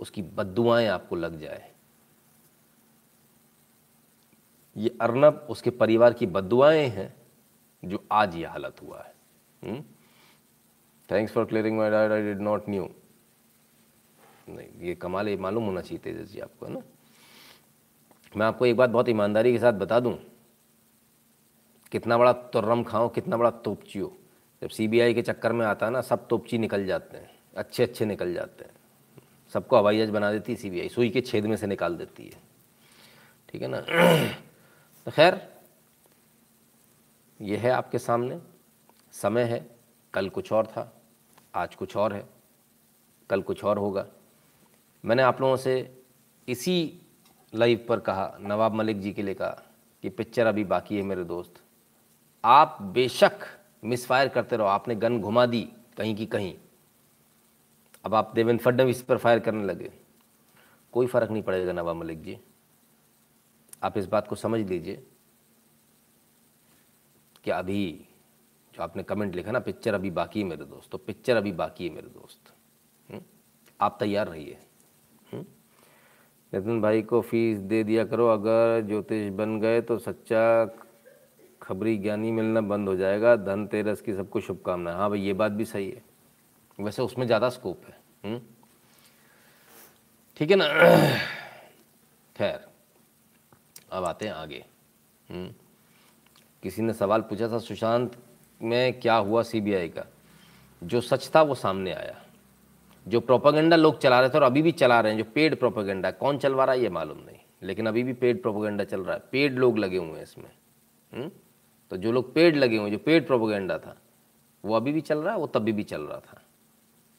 [0.00, 1.72] उसकी बदुआएँ आपको लग जाए।
[4.76, 7.14] ये अर्नब, उसके परिवार की बदुआएँ हैं
[7.84, 9.14] जो आज ये हालत हुआ है।
[11.10, 12.88] Thanks for clearing my diet I did not knew
[14.48, 16.80] नहीं, ये कमाल ये मालूम होना चाहिए तेजस जी आपको, है ना?
[18.36, 20.16] मैं आपको एक बात बहुत ईमानदारी के साथ बता दूँ।
[21.92, 24.12] कितना बड़ा तुर्रम खाओ, कितना बड़ा तोपची हो।
[24.62, 28.04] जब सीबीआई के चक्कर में आता है ना, सब तोपची निकल जाते हैं अच्छे अच्छे
[28.04, 28.72] निकल जाते हैं।
[29.54, 32.40] सबको हवाई जहाज़ बना देती है सीबीआई सुई के छेद में से निकाल देती है।
[33.48, 33.80] ठीक है ना?
[33.80, 35.40] तो खैर,
[37.40, 38.40] ये है आपके सामने,
[39.14, 39.73] समय है।
[40.14, 41.02] कल कुछ और था,
[41.54, 42.28] आज कुछ और है,
[43.30, 44.06] कल कुछ और होगा।
[45.04, 46.02] मैंने आप लोगों से
[46.48, 47.00] इसी
[47.54, 49.62] लाइव पर कहा, नवाब मलिक जी के लिए कहा
[50.02, 51.62] कि पिक्चर अभी बाकी है मेरे दोस्त।
[52.44, 53.38] आप बेशक
[53.84, 56.54] मिस फायर करते रहो, आपने गन घुमा दी कहीं की कहीं।
[58.04, 59.92] अब आप देवेंद्र फडणवीस पर फायर करने लगे।
[60.92, 62.38] कोई फ़र्क नहीं पड़ेगा नवाब मलिक जी।
[63.82, 65.06] आप इस बात को समझ लीजिए
[67.44, 68.08] कि अभी
[68.74, 71.88] जो आपने कमेंट लिखा ना, पिक्चर अभी बाकी है मेरे दोस्त तो पिक्चर अभी बाकी
[71.88, 72.52] है मेरे दोस्त?
[73.10, 73.20] हम्म?
[73.80, 74.56] आप तैयार रहिए
[75.32, 75.44] हम्म?
[76.52, 80.42] नितिन भाई को फ़ीस दे दिया करो, अगर ज्योतिष बन गए तो सच्चा
[81.62, 85.64] खबरी ज्ञानी मिलना बंद हो जाएगा धनतेरस की सबको शुभकामनाएँ हाँ भाई, ये बात भी
[85.64, 86.02] सही है
[86.78, 88.40] वैसे उसमें ज़्यादा स्कोप है हम्म?
[90.36, 90.66] ठीक है ना
[92.36, 92.60] खैर,
[93.92, 94.64] अब आते हैं आगे?
[96.62, 98.16] किसी ने सवाल पूछा था, सुशांत
[98.64, 100.06] में क्या हुआ सीबीआई का?
[100.84, 102.22] जो सच था वो सामने आया।
[103.08, 106.10] जो प्रोपागेंडा लोग चला रहे थे और अभी भी चला रहे हैं, जो पेड प्रोपागेंडा
[106.10, 109.22] कौन चलवा रहा है ये मालूम नहीं। लेकिन अभी भी पेड प्रोपागेंडा चल रहा है।
[109.32, 110.50] पेड लोग लगे हुए हैं इसमें।
[111.12, 111.20] हुँ?
[111.20, 111.30] हम्म?
[111.90, 113.96] तो जो लोग पेड लगे हुए जो पेड प्रोपागेंडा था,
[114.64, 116.42] वो अभी भी चल रहा है, वो तभी भी चल रहा था।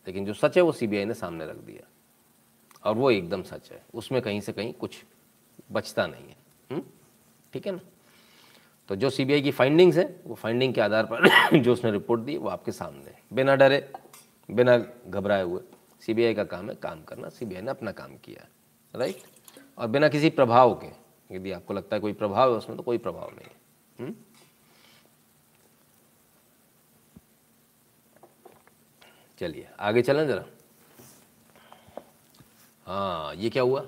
[0.08, 1.88] लेकिन जो सच है, वो सीबीआई ने सामने रख दिया।
[2.90, 5.06] और वो एकदम सच है। उसमें कहीं से कहीं कुछ
[5.72, 6.36] बचता नहीं है।
[6.72, 6.84] हम्म?
[7.54, 7.80] ठीक है ना?
[8.90, 12.38] तो जो सीबीआई की फाइंडिंग्स है, वो फाइंडिंग के आधार पर जो उसने रिपोर्ट दी,
[12.38, 13.92] वो आपके सामने है। बिना डरे,
[14.50, 15.62] बिना घबराए हुए
[16.02, 18.48] सीबीआई का काम है काम करना। सीबीआई ने अपना काम किया
[18.94, 19.24] राइट
[19.78, 20.92] और बिना किसी प्रभाव के,
[21.36, 24.14] यदि आपको लगता है कोई प्रभाव है उसमें तो कोई प्रभाव नहीं है?
[29.40, 30.46] चलिए, आगे चलें ज़रा।
[32.86, 33.86] हाँ ये क्या हुआ?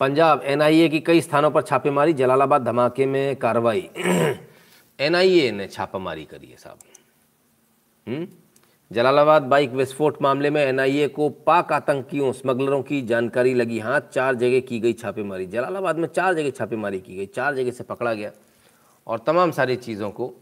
[0.00, 3.90] पंजाब एनआईए की कई स्थानों पर छापेमारी, जलालाबाद धमाके में कार्रवाई।
[5.00, 6.78] एनआईए ने छापामारी करी है साहब।
[8.08, 8.28] हम्म?
[8.92, 14.34] जलालाबाद बाइक विस्फोट मामले में एनआईए को पाक आतंकियों, स्मगलरों की जानकारी लगी। हाँ चार
[14.34, 18.14] जगह की गई छापेमारी। जलालाबाद में चार जगह छापेमारी की गई, चार जगह से पकड़ा
[18.14, 18.32] गया।
[19.06, 20.34] और तमाम सारी चीज़ों को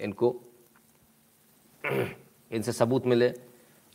[0.00, 0.40] इनको
[2.52, 3.28] इनसे सबूत मिले।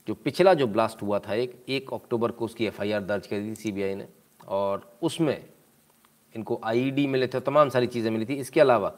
[0.08, 3.56] जो पिछला जो ब्लास्ट हुआ था, एक एक अक्टूबर को उसकी एफआईआर दर्ज कर दी
[3.56, 4.17] सीबीआई ने।
[4.48, 5.46] और उसमें
[6.36, 8.94] इनको आईडी मिले थे, तमाम सारी चीज़ें मिली थी। इसके अलावा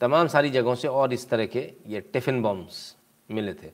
[0.00, 2.96] तमाम सारी जगहों से और इस तरह के ये टिफ़िन बॉम्ब्स
[3.30, 3.70] मिले थे।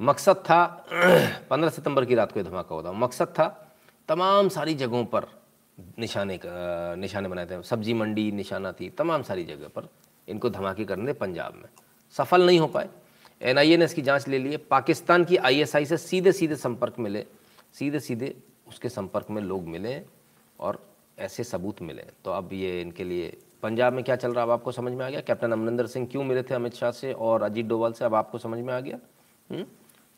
[0.00, 0.86] मकसद था,
[1.50, 3.74] पंद्रह सितंबर की रात को ये धमाका था। मकसद था
[4.08, 5.26] तमाम सारी जगहों पर
[5.98, 9.88] निशाने का निशाने बनाए थे। सब्ज़ी मंडी, निशाना थी, तमाम सारी जगह पर
[10.28, 11.68] इनको धमाके करने पंजाब में।
[12.12, 12.88] सफल नहीं हो पाए।
[13.42, 17.26] एनआईए ने इसकी जाँच ले ली पाकिस्तान की आईएसआई से सीधे सीधे संपर्क मिले।
[17.72, 18.36] सीधे सीधे
[18.68, 20.21] उसके संपर्क में लोग मिले।
[20.62, 20.86] और
[21.18, 24.42] ऐसे सबूत मिले। तो अब ये इनके लिए, पंजाब में क्या चल रहा है?
[24.42, 25.20] अब आपको समझ में आ गया?
[25.20, 28.04] कैप्टन अमरिंदर सिंह क्यों मिले थे अमित शाह से और अजीत डोवाल से?
[28.04, 28.98] अब आपको समझ में आ गया?
[29.50, 29.62] हुँ?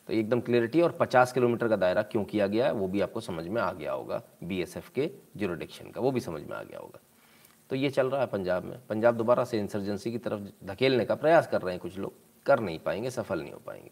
[0.07, 3.19] तो एकदम क्लियरिटी और 50 किलोमीटर का दायरा क्यों किया गया है, वो भी आपको
[3.19, 6.79] समझ में आ गया होगा। बीएसएफ के जुरोडिक्शन का, वो भी समझ में आ गया
[6.79, 6.99] होगा।
[7.69, 11.15] तो ये चल रहा है पंजाब में। पंजाब दोबारा से इंसर्जेंसी की तरफ़ धकेलने का
[11.15, 12.13] प्रयास कर रहे हैं कुछ लोग।
[12.45, 13.91] कर नहीं पाएँगे, सफल नहीं हो पाएँगे।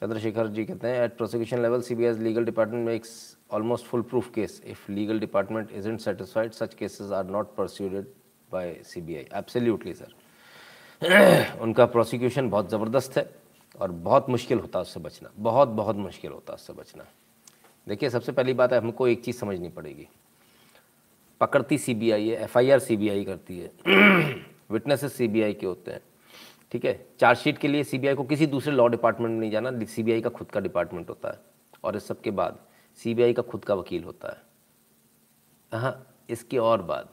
[0.00, 4.62] चंद्रशेखर जी कहते हैं at prosecution level CBI legal department makes almost fool proof case
[4.66, 8.06] if legal department isn't satisfied such cases are not persuaded
[8.52, 10.14] by CBI absolutely sir
[11.60, 13.30] उनका प्रोसिक्यूशन बहुत ज़बरदस्त है
[13.80, 17.04] और बहुत मुश्किल होता है उससे बचना। बहुत बहुत मुश्किल होता है उससे बचना।
[17.88, 20.08] देखिए, सबसे पहली बात है, हमको एक चीज़ समझनी पड़ेगी।
[21.40, 23.70] पकड़ती सीबीआई है एफआईआर सीबीआई करती है।
[24.70, 26.00] विटनेसेस सीबीआई के होते हैं।
[26.72, 27.06] ठीक है?
[27.20, 30.50] चार्जशीट के लिए सीबीआई को किसी दूसरे लॉ डिपार्टमेंट में नहीं जाना सीबीआई का खुद
[30.50, 31.40] का डिपार्टमेंट होता है।
[31.84, 32.58] और इस सब के बाद
[32.98, 34.42] सीबीआई का खुद का वकील होता है।
[35.80, 37.08] हाँ इसके और बाद,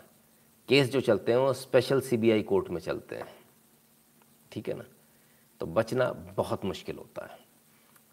[0.67, 3.27] केस जो चलते हैं वो स्पेशल सीबीआई कोर्ट में चलते हैं।
[4.51, 4.83] ठीक है ना?
[5.59, 7.39] तो बचना बहुत मुश्किल होता है।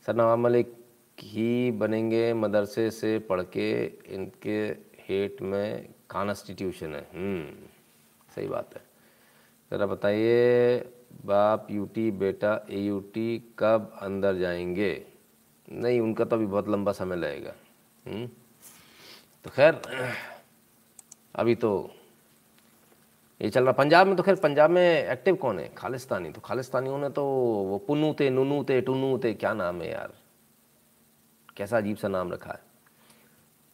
[0.07, 0.85] सर नवाब मलिक
[1.21, 7.05] ही बनेंगे मदरसे से पढ़ के इनके हेट में कॉन्स्टिट्यूशन है।
[8.35, 8.83] सही बात है।
[9.71, 10.79] ज़रा बताइए,
[11.25, 15.07] बाप यूटी बेटा ए यूटी कब अंदर जाएँगे?
[15.73, 17.55] नहीं, उनका तो अभी बहुत लंबा समय लगेगा।
[18.07, 19.81] तो खैर,
[21.35, 21.91] अभी तो
[23.41, 25.69] ये चल रहा पंजाब में तो खैर पंजाब में एक्टिव कौन है?
[25.75, 29.91] खालिस्तानी। तो खालिस्तानियों ने तो वो पुनू थे नुनू थे टुनू थे क्या नाम है
[29.91, 30.13] यार?
[31.57, 32.61] कैसा अजीब सा नाम रखा है।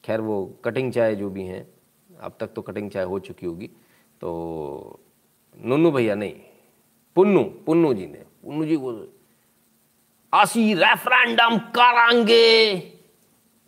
[0.05, 1.67] खैर, वो कटिंग चाय जो भी हैं,
[2.11, 3.71] अब तक तो कटिंग चाय हो चुकी होगी।
[4.21, 5.01] तो
[5.55, 6.35] नुनू भैया नहीं,
[7.17, 8.93] पुन्नू पुन्नू जी ने। पुन्नू जी को
[10.33, 12.98] आसी रेफरेंडम करांगे।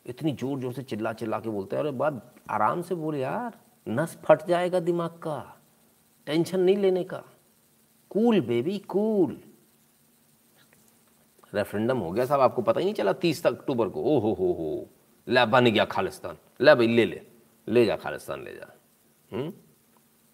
[0.07, 3.59] इतनी ज़ोर ज़ोर से चिल्ला चिल्ला के बोलते हैं, अरे बात आराम से बोल यार।
[3.89, 5.61] नस फट जाएगा दिमाग का।
[6.27, 7.23] टेंशन नहीं लेने का।
[8.11, 9.41] Cool baby, cool.
[11.55, 14.53] रेफरेंडम हो गया साहब, आपको पता ही नहीं चला तीस अक्टूबर को। ओ हो हो
[14.53, 14.89] हो।
[15.29, 17.23] ले, बन गया खालिस्तान। ले भाई, ले ले।
[17.69, 18.79] ले जा खालिस्तान, ले जा।
[19.33, 19.53] हम्म?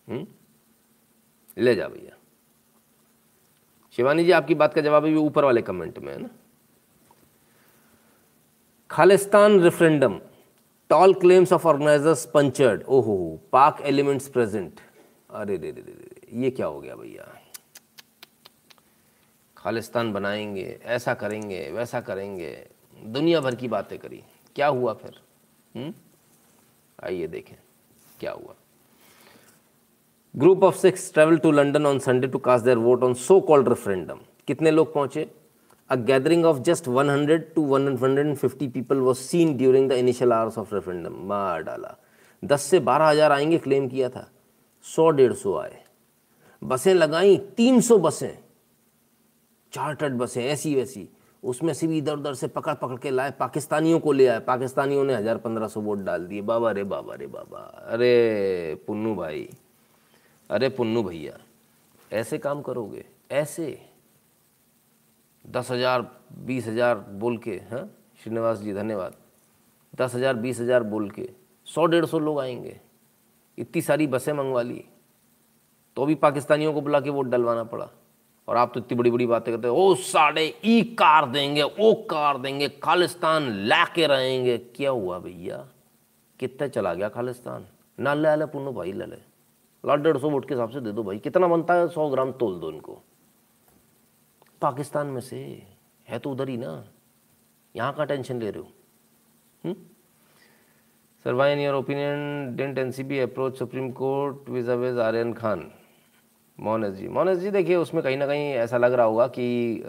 [0.08, 0.26] हम्म?
[1.58, 2.16] ले जा भैया।
[3.92, 6.28] शिवानी जी, आपकी बात का जवाब अभी ऊपर वाले कमेंट में है ना?
[8.90, 10.20] Khalistan referendum
[10.88, 14.80] tall claims of organisers punctured ओहो पाक एलिमेंट्स प्रेजेंट
[15.30, 17.40] अरे, रे रे रे ये क्या हो गया भैया?
[19.56, 22.66] खालिस्तान बनाएँगे, ऐसा करेंगे, वैसा करेंगे।
[23.04, 24.22] दुनिया भर की बातें करी।
[24.54, 25.20] क्या हुआ फिर?
[25.76, 25.94] हम्म?
[27.04, 27.56] आइए देखें,
[28.20, 28.54] क्या हुआ?
[30.36, 33.68] Group of six travel to London on Sunday to cast their vote on so called
[33.68, 35.30] referendum कितने लोग पहुँचे?
[35.92, 40.72] A gathering of just 100 to 150 people was seen during the initial hours of
[40.72, 41.12] referendum.
[41.12, 41.96] मार डाला
[42.44, 44.30] दस से बारह हज़ार आएँगे क्लेम किया था।
[44.82, 45.82] सौ, डेढ़ सौ आए।
[46.64, 48.38] बसें लगाई, तीन सौ बसें।
[49.72, 51.08] चार्टर्ड बसें, ऐसी वैसी।
[51.44, 55.04] उसमें से भी इधर उधर से पकड़ पकड़ के लाए, पाकिस्तानियों को ले आए। पाकिस्तानियों
[55.04, 59.48] ने हज़ार पंद्रह सौ वोट डाल दिए। बाबा, रे बाबा रे बाबा। अरे, पुन्नू भाई।
[60.50, 61.38] अरे, पुन्नू भैया।
[62.12, 63.04] ऐसे काम करोगे?
[63.30, 63.95] ऐसे।
[65.46, 66.02] दस हज़ार,
[66.38, 67.84] बीस हज़ार बोल के, हैं?
[68.22, 69.14] श्रीनिवास जी, धन्यवाद।
[69.94, 71.28] दस हज़ार, बीस हज़ार बोल के,
[71.66, 72.80] सौ, डेढ़ सौ लोग आएँगे।
[73.58, 74.84] इतनी सारी बसें मंगवा ली।
[75.96, 77.88] तो भी पाकिस्तानियों को बुला के वोट डलवाना पड़ा।
[78.48, 81.92] और आप तो इतनी बड़ी बड़ी बातें करते हो, ओ साढ़े ई कार देंगे, ओ
[82.10, 85.66] कार देंगे, खालिस्तान ला के रहेंगे। क्या हुआ भैया?
[86.40, 87.66] कितने चला गया खालिस्तान?
[87.98, 89.16] ना ले ले पुनो भाई ले ले
[89.84, 91.88] लाख डेढ़ सौ वोट के हिसाब से दे दो भाई। कितना बनता है?
[91.88, 93.02] सौ ग्राम तोल दो इनको।
[94.62, 95.38] पाकिस्तान में से
[96.06, 96.72] है तो उधर ही ना।
[97.74, 99.74] यहाँ का टेंशन ले रहे हो।
[101.24, 105.32] Sir why in your opinion didn't N C B approach Supreme Court vis a vis Aryan
[105.32, 105.70] Khan
[106.58, 109.84] मोहनस जी मोहनस जी देखिए उसमें कहीं ना कहीं ऐसा लग रहा होगा कि आ,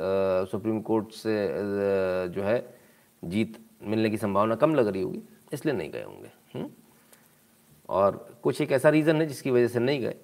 [0.52, 1.36] सुप्रीम कोर्ट से
[2.30, 2.58] जो है
[3.24, 5.22] जीत मिलने की संभावना कम लग रही होगी
[5.54, 6.70] इसलिए नहीं गए होंगे। हुँ?
[7.90, 10.16] और कुछ एक ऐसा रीज़न है जिसकी वजह से नहीं गए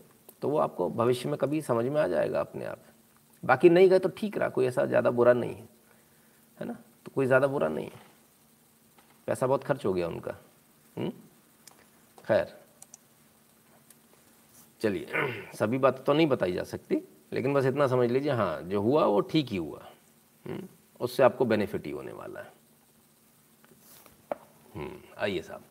[0.42, 2.84] तो वो आपको भविष्य में कभी समझ में आ जाएगा अपने आप।
[3.44, 5.68] बाकी नहीं गए तो ठीक रहा, कोई ऐसा ज़्यादा बुरा नहीं है
[6.60, 6.74] है ना?
[7.06, 8.02] तो कोई ज़्यादा बुरा नहीं है।
[9.28, 10.32] पैसा बहुत खर्च हो गया उनका
[12.18, 12.54] खैर,
[14.82, 15.08] चलिए,
[15.56, 16.96] सभी बात तो नहीं बताई जा सकती,
[17.34, 19.88] लेकिन बस इतना समझ लीजिए हाँ जो हुआ वो ठीक ही हुआ
[21.02, 22.52] उससे आपको बेनिफिट ही होने वाला है।
[25.18, 25.64] आइए साहब।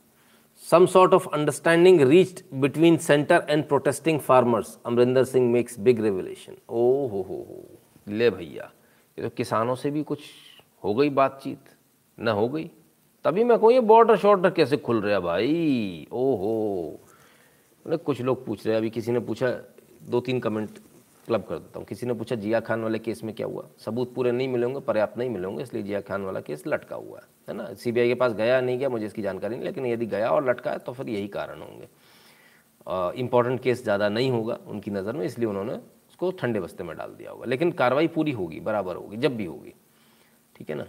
[0.64, 6.54] Some sort of understanding reached between center and protesting farmers amrinder singh makes big revelation
[6.80, 7.60] oh ho ho ho
[8.18, 8.70] ले भैया
[9.18, 10.20] ये तो किसानों से भी कुछ
[10.84, 11.68] हो गई बातचीत
[12.18, 12.64] न हो गई
[13.24, 16.54] तभी मैं कहूँ ये बॉर्डर शॉर्डर कैसे खुल रहा भाई ओहो
[17.86, 19.50] मतलब कुछ लोग पूछ रहे हैं अभी किसी ने पूछा
[20.10, 20.78] दो तीन कमेंट
[21.28, 23.64] क्लब कर देता हूँ। किसी ने पूछा, जिया खान वाले केस में क्या हुआ?
[23.78, 27.26] सबूत पूरे नहीं मिलेंगे पर्याप्त नहीं मिलेंगे इसलिए जिया खान वाला केस लटका हुआ है
[27.48, 27.72] है ना?
[27.74, 30.70] सीबीआई के पास गया नहीं गया, मुझे इसकी जानकारी नहीं, लेकिन यदि गया और लटका
[30.70, 31.88] है तो फिर यही कारण होंगे।
[33.20, 35.74] इंपॉर्टेंट केस ज़्यादा नहीं होगा उनकी नज़र में, इसलिए उन्होंने
[36.08, 39.44] उसको ठंडे बस्ते में डाल दिया होगा। लेकिन कार्रवाई पूरी होगी, बराबर होगी, जब भी
[39.44, 39.74] होगी,
[40.56, 40.86] ठीक है ना?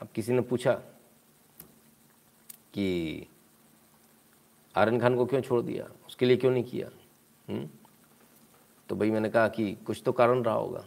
[0.00, 0.72] अब किसी ने पूछा
[2.74, 3.26] कि
[4.74, 5.84] आर्यन खान को क्यों छोड़ दिया?
[6.06, 6.88] उसके लिए क्यों नहीं किया?
[7.48, 7.68] हुँ?
[8.90, 10.84] तो भाई मैंने कहा कि कुछ तो कारण रहा होगा।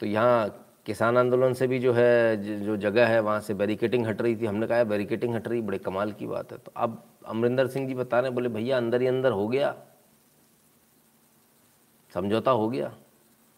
[0.00, 4.22] तो यहाँ किसान आंदोलन से भी जो है, जो जगह है, वहाँ से बैरिकेटिंग हट
[4.22, 7.66] रही थी। हमने कहा बैरिकेटिंग हट रही, बड़े कमाल की बात है। तो अब अमरिंदर
[7.66, 9.76] सिंह जी बता रहे बोले, भैया, अंदर ही अंदर हो गया।
[12.14, 12.94] समझौता हो गया।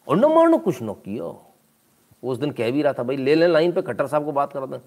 [0.09, 1.55] और न मानो कुछ न किया।
[2.23, 4.53] उस दिन कह भी रहा था, भाई, ले लें, लाइन पे खट्टर साहब को बात
[4.53, 4.79] करा दें।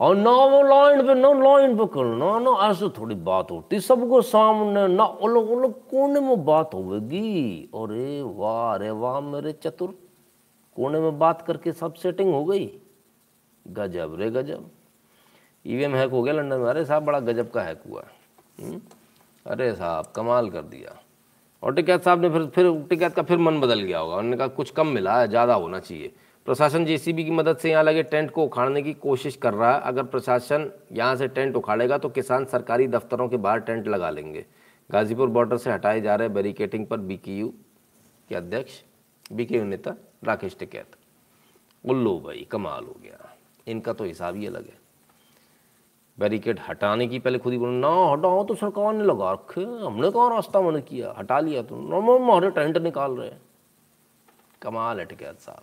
[0.00, 4.22] और ना वो लाइन पे, ना लाइन पे करना ना ऐसे थोड़ी बात होती। सबको
[4.22, 9.94] सामने ना उलग उलग कोने में बात होगी। अरे वाह अरे वाह, मेरे चतुर।
[10.76, 12.66] कोने में बात करके सब सेटिंग हो गई।
[13.66, 14.70] गजब रे गजब।
[15.66, 18.02] ईवीएम हैक हो गया लंदन में। अरे साहब, बड़ा गजब का हैक हुआ।
[18.60, 18.80] हुँ?
[19.46, 21.00] अरे साहब, कमाल कर दिया।
[21.62, 24.46] और टिकैत साहब ने फिर फिर, टिकैत का फिर मन बदल गया होगा। उन्होंने कहा,
[24.46, 26.12] कुछ कम मिला है, ज़्यादा होना चाहिए।
[26.46, 29.80] प्रशासन जेसीबी की मदद से यहाँ लगे टेंट को उखाड़ने की कोशिश कर रहा है।
[29.82, 34.44] अगर प्रशासन यहाँ से टेंट उखाड़ेगा तो किसान सरकारी दफ्तरों के बाहर टेंट लगा लेंगे।
[34.90, 37.48] गाजीपुर बॉर्डर से हटाए जा रहे बैरिकेटिंग पर बीकेयू
[38.28, 38.80] के अध्यक्ष,
[39.32, 39.94] बीकेयू नेता
[40.24, 40.96] राकेश टिकैत।
[41.84, 43.34] उल्लू भाई, कमाल हो गया।
[43.66, 44.78] इनका तो हिसाब ही अलग है।
[46.18, 50.10] बैरिकेड हटाने की पहले खुद ही बोलो, ना, हटाओ तो सरकार ने लगा रखे हमने
[50.10, 51.14] कहाँ रास्ता मन किया?
[51.18, 53.30] हटा लिया तो। नॉर्मल हमारे टेंट निकाल रहे
[54.62, 55.62] कमाल है टिकैत साहब।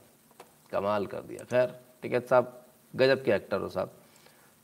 [0.72, 2.62] कमाल कर दिया। खैर टिकैत साहब,
[2.94, 3.92] गजब के एक्टर हो साहब।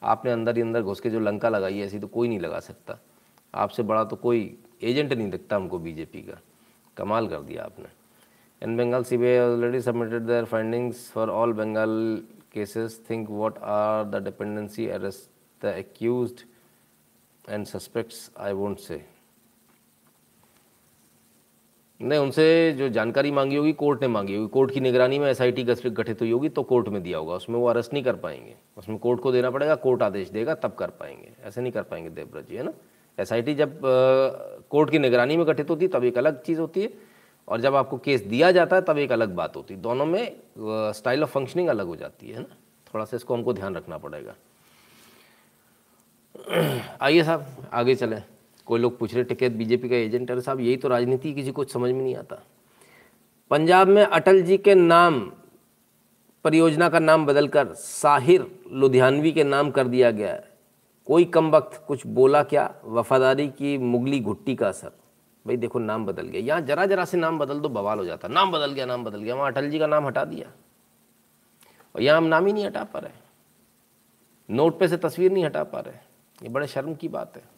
[0.02, 2.60] आपने अंदर ही अंदर घुस के जो लंका लगाई है, ऐसी तो कोई नहीं लगा
[2.60, 2.98] सकता।
[3.54, 6.40] आपसे बड़ा तो कोई एजेंट नहीं दिखता हमको बीजेपी का।
[6.98, 7.86] कमाल कर दिया आपने।
[8.62, 11.92] In Bengal C B I already submitted their findings for all Bengal
[12.54, 15.30] cases think what are the dependency arrest
[15.62, 16.42] the accused
[17.50, 19.04] and suspects I won't say
[22.02, 25.64] नहीं, उनसे जो जानकारी मांगी होगी, कोर्ट ने मांगी होगी। कोर्ट की निगरानी में एसआईटी
[25.64, 28.98] गठित हुई होगी तो कोर्ट में दिया होगा। उसमें वो अरेस्ट नहीं कर पाएँगे। उसमें
[28.98, 32.50] कोर्ट को देना पड़ेगा, कोर्ट आदेश देगा, तब कर पाएँगे। ऐसे नहीं कर पाएँगे देवव्रत
[32.50, 32.74] जी, है ना?
[33.20, 33.80] एसआईटी जब
[34.70, 36.94] कोर्ट की निगरानी में गठित होती, तब एक अलग चीज़ होती है।
[37.48, 40.36] और जब आपको केस दिया जाता है, तब एक अलग बात होती है। दोनों में
[40.94, 42.56] स्टाइल ऑफ़ फंक्शनिंग अलग हो जाती है ना?
[42.94, 44.36] थोड़ा सा इसको हमको ध्यान रखना पड़ेगा।
[47.02, 48.24] आइए साहब, आगे चलें।
[48.68, 51.64] कोई लोग पूछ रहे टिकैत बीजेपी का एजेंट है साहब, यही तो राजनीति, किसी को
[51.64, 52.44] समझ में नहीं आता।
[53.50, 55.32] पंजाब में अटल जी के नाम,
[56.44, 60.58] परियोजना का नाम बदलकर साहिर लुधियानवी के नाम कर दिया गया है।
[61.06, 62.76] कोई कम वक्त कुछ बोला क्या?
[62.86, 64.92] वफादारी की मुगली घुट्टी का असर।
[65.48, 68.28] भाई देखो, नाम बदल गया। यहाँ जरा जरा से नाम बदल दो, बवाल हो जाता।
[68.28, 70.52] नाम बदल गया, नाम बदल गया। वहाँ अटल जी का नाम हटा दिया।
[71.96, 73.12] और यहाँ हम नाम ही नहीं हटा पा रहे।
[74.50, 75.96] नोट पे से तस्वीर नहीं हटा पा रहे।
[76.44, 77.57] ये बड़े शर्म की बात है।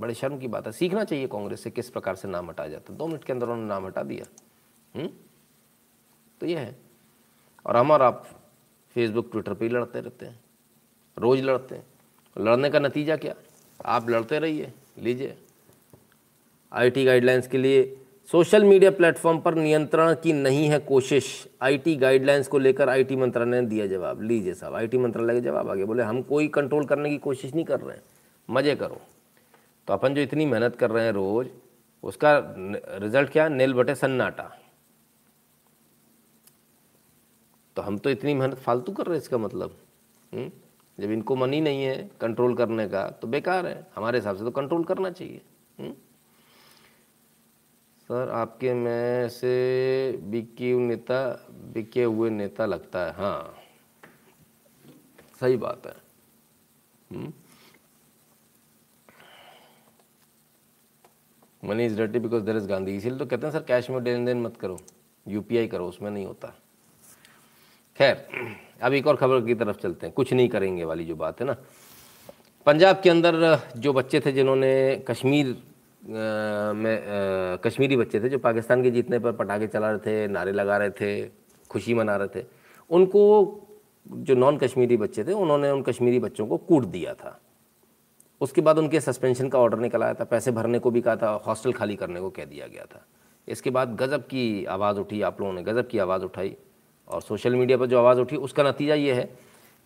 [0.00, 2.92] बड़े शर्म की बात है। सीखना चाहिए कांग्रेस से किस प्रकार से नाम हटाया जाता
[2.92, 4.26] है। दो मिनट के अंदर उन्होंने नाम हटा दिया।
[4.96, 5.08] हुँ?
[6.40, 6.78] तो ये है।
[7.66, 8.26] और हम और आप
[8.94, 10.40] फेसबुक ट्विटर पे ही लड़ते रहते हैं।
[11.18, 11.86] रोज़ लड़ते हैं।
[12.38, 13.34] लड़ने का नतीजा क्या?
[13.84, 15.38] आप लड़ते रहिए, लीजिए।
[16.72, 18.00] आईटी गाइडलाइंस के लिए
[18.32, 23.60] सोशल मीडिया प्लेटफॉर्म पर नियंत्रण की नहीं है कोशिश। आईटी गाइडलाइंस को लेकर आईटी मंत्रालय
[23.60, 27.10] ने दिया जवाब। लीजिए साहब आईटी मंत्रालय के जवाब आगे बोले, हम कोई कंट्रोल करने
[27.10, 28.04] की कोशिश नहीं कर रहे हैं।
[28.50, 29.00] मज़े करो।
[29.88, 31.48] तो अपन जो इतनी मेहनत कर रहे हैं रोज़,
[32.02, 32.54] उसका
[32.98, 33.48] रिज़ल्ट क्या?
[33.48, 34.58] नेल बटे सन्नाटा।
[37.76, 39.76] तो हम तो इतनी मेहनत फालतू कर रहे हैं इसका मतलब।
[40.34, 40.50] हुँ?
[41.00, 44.44] जब इनको मन ही नहीं है कंट्रोल करने का तो बेकार है। हमारे हिसाब से
[44.44, 45.40] तो कंट्रोल करना चाहिए।
[45.80, 45.92] हुँ?
[48.02, 53.56] सर, आपके में से बिके नेता, बिके हुए नेता लगता है। हाँ।
[55.40, 55.96] सही बात है।
[57.12, 57.37] हुँ?
[61.62, 64.24] Money is dirty because there is Gandhi इसीलिए तो कहते हैं, सर कैश में लेन
[64.24, 64.78] देन मत करो।
[65.26, 66.54] यूपीआई करो, उसमें नहीं होता।
[67.96, 68.26] खैर,
[68.82, 71.46] अब एक और खबर की तरफ़ चलते हैं। कुछ नहीं करेंगे वाली जो बात है
[71.46, 71.56] ना।
[72.66, 75.56] पंजाब के अंदर जो बच्चे थे जिन्होंने कश्मीर
[76.02, 80.76] में कश्मीरी बच्चे थे, जो पाकिस्तान के जीतने पर पटाखे चला रहे थे, नारे लगा
[80.76, 81.10] रहे थे,
[81.70, 82.44] खुशी मना रहे थे,
[82.90, 83.22] उनको
[84.06, 87.38] जो नॉन कश्मीरी बच्चे थे, उन्होंने उन कश्मीरी बच्चों को कूट दिया था।
[88.40, 91.30] उसके बाद उनके सस्पेंशन का ऑर्डर निकल आया था, पैसे भरने को भी कहा था
[91.46, 93.04] हॉस्टल खाली करने को कह दिया गया था।
[93.48, 96.56] इसके बाद गज़ब की आवाज़ उठी, आप लोगों ने गज़ब की आवाज़ उठाई
[97.08, 99.28] और सोशल मीडिया पर जो आवाज़ उठी, उसका नतीजा ये है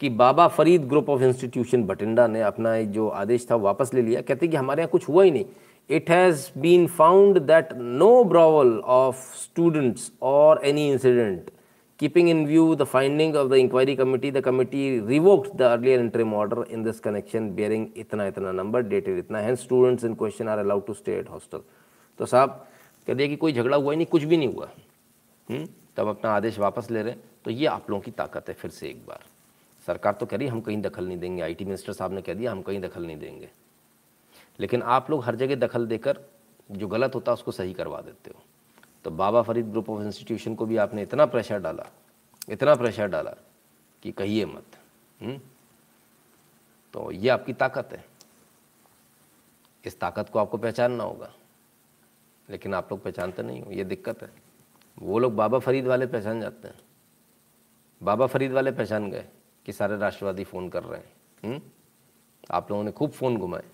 [0.00, 4.20] कि Baba Farid group of institution Bathinda ने अपना जो आदेश था वापस ले लिया।
[4.20, 5.44] कहते कि हमारे यहाँ कुछ हुआ ही नहीं।
[5.90, 11.50] It has been found that no brawl of students or any incident
[12.02, 16.32] keeping in view the finding of the inquiry committee the committee revoked the earlier interim
[16.32, 20.60] order in this connection bearing itna itna number dated itna hence students in question are
[20.62, 21.60] allowed to stay at hostel
[22.18, 22.66] तो साहब
[23.06, 24.68] कह दिया कि कोई झगड़ा हुआ ही नहीं कुछ भी नहीं हुआ
[25.50, 25.66] हुँ?
[25.96, 28.70] तब अपना आदेश वापस ले रहे हैं तो ये आप लोगों की ताकत है फिर
[28.70, 29.20] से एक बार
[29.86, 32.52] सरकार तो कह रही हम कहीं दखल नहीं देंगे आईटी मिनिस्टर साहब ने कह दिया
[32.52, 33.48] हम कहीं दखल नहीं देंगे
[34.60, 36.18] लेकिन आप लोग हर जगह दखल देकर
[36.70, 38.42] जो गलत होता है उसको सही करवा देते हो
[39.04, 41.86] तो Baba Farid group of institution को भी आपने इतना प्रेशर डाला,
[42.48, 43.34] इतना प्रेशर डाला
[44.02, 44.78] कि कहिए मत
[45.20, 45.38] हुँ?
[46.94, 48.04] तो ये आपकी ताकत है।
[49.84, 51.32] इस ताकत को आपको पहचानना होगा,
[52.48, 54.30] लेकिन आप लोग पहचानते नहीं हो, ये दिक्कत है।
[54.98, 56.80] वो लोग बाबा फरीद वाले पहचान जाते हैं।
[58.00, 59.24] बाबा फरीद वाले पहचान गए
[59.66, 61.60] कि सारे राष्ट्रवादी फ़ोन कर रहे हैं हुँ?
[62.50, 63.64] आप लोगों ने खूब फ़ोन घुमाए।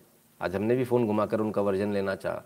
[0.41, 2.43] आज हमने भी फ़ोन घुमाकर उनका वर्जन लेना चाहा।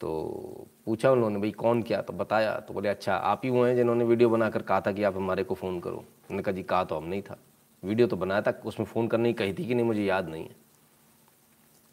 [0.00, 2.00] तो पूछा उन्होंने, भाई, कौन क्या?
[2.02, 5.02] तो बताया तो बोले अच्छा आप ही वो हैं जिन्होंने वीडियो बनाकर कहा था कि
[5.02, 7.38] आप हमारे को फ़ोन करो। उन्होंने कहा, जी, कहा तो हम नहीं था।
[7.84, 10.44] वीडियो तो बनाया था, उसमें फ़ोन करने की कही थी कि नहीं, मुझे याद नहीं
[10.44, 10.56] है।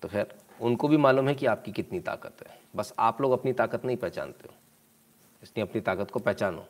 [0.01, 3.53] तो खैर, उनको भी मालूम है कि आपकी कितनी ताकत है। बस आप लोग अपनी
[3.53, 4.55] ताकत नहीं पहचानते हो।
[5.43, 6.65] इसलिए अपनी ताकत को पहचानो।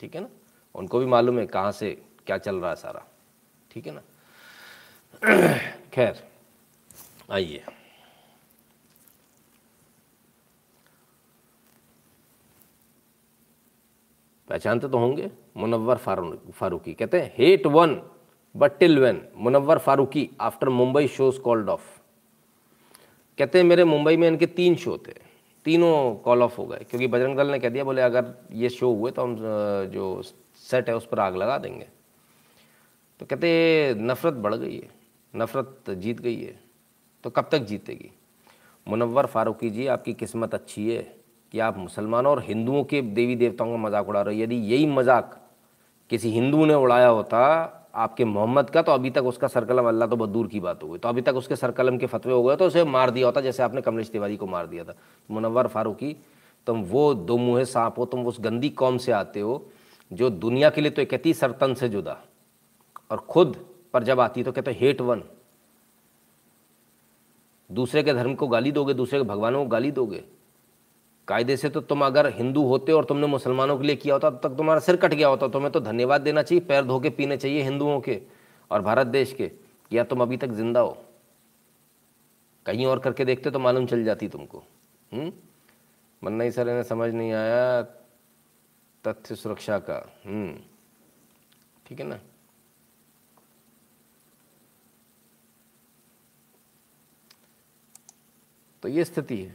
[0.00, 0.28] ठीक है ना?
[0.74, 1.90] उनको भी मालूम है कहाँ से
[2.26, 3.04] क्या चल रहा है सारा।
[3.70, 4.02] ठीक है ना?
[5.92, 6.22] खैर,
[7.30, 7.64] आइए।
[14.48, 18.02] पहचानते तो होंगे, मुनव्वर फारूकी। कहते हैं hate won
[18.56, 22.00] but till when Munawar Faruqui after Mumbai shows called off
[23.38, 25.12] कहते हैं, मेरे मुंबई में इनके तीन शो थे।
[25.64, 28.92] तीनों कॉल ऑफ़ हो गए। क्योंकि बजरंग दल ने कह दिया, बोले, अगर ये शो
[28.92, 29.36] हुए तो हम
[29.86, 30.22] जो
[30.56, 31.86] सेट है, उस पर आग लगा देंगे।
[33.20, 34.88] तो कहते नफ़रत बढ़ गई है।
[35.36, 36.60] नफ़रत जीत गई है।
[37.24, 38.10] तो कब तक जीतेगी?
[38.88, 41.15] मुनव्वर फारूकी जी, आपकी किस्मत अच्छी है।
[41.52, 44.86] कि आप मुसलमानों और हिंदुओं के देवी देवताओं का मज़ाक उड़ा रहे हो। यदि यही
[44.88, 45.40] मज़ाक
[46.10, 47.42] किसी हिंदू ने उड़ाया होता
[47.96, 50.88] आपके मोहम्मद का तो अभी तक उसका सरकलम अल्लाह तो बहुत दूर की बात हो
[50.88, 53.40] गई। तो अभी तक उसके सरकलम के फतवे हो गए तो उसे मार दिया होता
[53.40, 54.94] जैसे आपने कमलेश तिवारी को मार दिया था।
[55.28, 56.16] मुनवर फारूकी,
[56.66, 59.64] तुम वो दो मुँहे सांप हो, तुम उस गंदी कौम से आते हो
[60.10, 62.16] जो दुनिया के लिए तो कहती सरतन से जुदा,
[63.10, 63.56] और खुद
[63.94, 65.22] पर जब आती तो कहते हेट वन।
[67.70, 70.22] दूसरे के धर्म को गाली दोगे, दूसरे के भगवानों को गाली दोगे
[71.28, 74.40] कायदे से तो तुम अगर हिंदू होते और तुमने मुसलमानों के लिए किया होता, तब
[74.42, 77.36] तक तुम्हारा सिर कट गया होता। तुम्हें तो धन्यवाद देना चाहिए, पैर धो के पीने
[77.36, 78.20] चाहिए हिंदुओं के
[78.70, 79.50] और भारत देश के।
[79.90, 80.96] या तुम अभी तक ज़िंदा हो?
[82.66, 84.62] कहीं और करके देखते तो मालूम चल जाती तुमको।
[86.22, 87.82] मन्ना ही सर, इन्हें समझ नहीं आया
[89.04, 89.98] तथ्य सुरक्षा का।
[91.86, 92.18] ठीक है ना?
[98.82, 99.54] तो ये स्थिति है।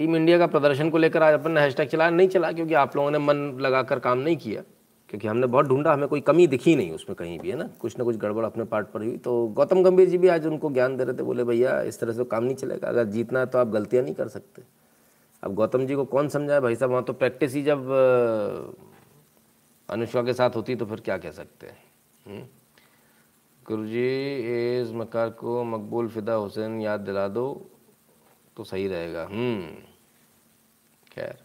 [0.00, 2.96] टीम इंडिया का प्रदर्शन को लेकर आज अपन ने हैशटैग चलाया नहीं चला, क्योंकि आप
[2.96, 4.62] लोगों ने मन लगाकर काम नहीं किया।
[5.08, 7.70] क्योंकि हमने बहुत ढूंढा, हमें कोई कमी दिखी नहीं उसमें कहीं भी, है ना?
[7.80, 10.70] कुछ ना कुछ गड़बड़ अपने पार्ट पर हुई। तो गौतम गंभीर जी भी आज उनको
[10.70, 13.46] ज्ञान दे रहे थे, बोले, भैया, इस तरह से काम नहीं चलेगा। अगर जीतना है
[13.46, 14.62] तो आप गलतियाँ नहीं कर सकते।
[15.44, 16.60] अब गौतम जी को कौन समझाए?
[16.60, 17.90] भाई साहब, वहाँ तो प्रैक्टिस ही जब,
[19.90, 22.50] अनुष्का के साथ होती तो फिर क्या कह सकते हैं?
[23.68, 24.08] गुरु जी
[24.52, 27.70] एज मकार को मकबूल फिदा हुसैन याद दिला दो
[28.56, 29.89] तो सही रहेगा। हम्म।
[31.12, 31.38] खैर।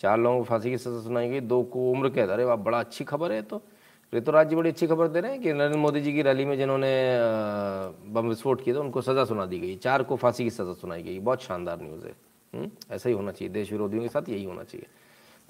[0.00, 2.78] चार लोगों को फांसी की सजा सुनाई गई, दो को उम्र कैद। अरे वाह, बड़ा
[2.80, 3.60] अच्छी खबर है तो।
[4.12, 6.56] ऋतुराज जी, बड़ी अच्छी खबर दे रहे हैं कि नरेंद्र मोदी जी की रैली में
[6.56, 6.92] जिन्होंने
[8.12, 11.02] बम विस्फोट किया था, उनको सज़ा सुना दी गई। चार को फांसी की सज़ा सुनाई
[11.02, 14.62] गई। बहुत शानदार न्यूज़ है। ऐसा ही होना चाहिए। देश विरोधियों के साथ यही होना
[14.62, 14.86] चाहिए।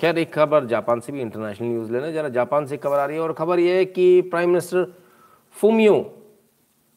[0.01, 3.17] खैर, एक खबर जापान से भी इंटरनेशनल न्यूज़ लेना जरा जापान से खबर आ रही
[3.17, 4.85] है और खबर यह है कि prime minister
[5.57, 6.01] Fumio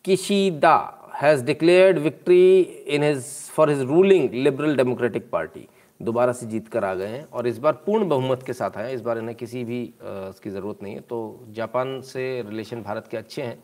[0.06, 0.76] Kishida
[1.24, 3.26] has declared victory in his
[3.56, 5.68] for his ruling Liberal Democratic Party
[6.00, 8.88] दोबारा से जीत कर आ गए हैं और इस बार पूर्ण बहुमत के साथ आए
[8.88, 13.08] हैं। इस बार इन्हें किसी भी इसकी ज़रूरत नहीं है। तो जापान से रिलेशन भारत
[13.08, 13.58] के अच्छे हैं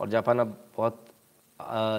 [0.00, 1.04] और जापान अब बहुत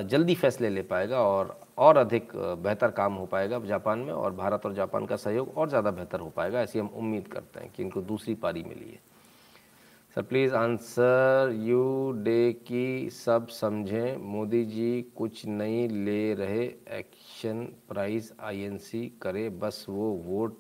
[0.10, 4.66] जल्दी फैसले ले पाएगा और और अधिक बेहतर काम हो पाएगा जापान में और भारत
[4.66, 7.84] और जापान का सहयोग और ज़्यादा बेहतर हो पाएगा, ऐसी हम उम्मीद करते हैं कि
[7.84, 9.00] इनको दूसरी पारी मिली है।
[10.16, 16.64] Sir please answer you day की सब समझें। मोदी जी कुछ नहीं ले रहे
[16.98, 20.58] एक्शन प्राइस आईएनसी करे। बस वो वोट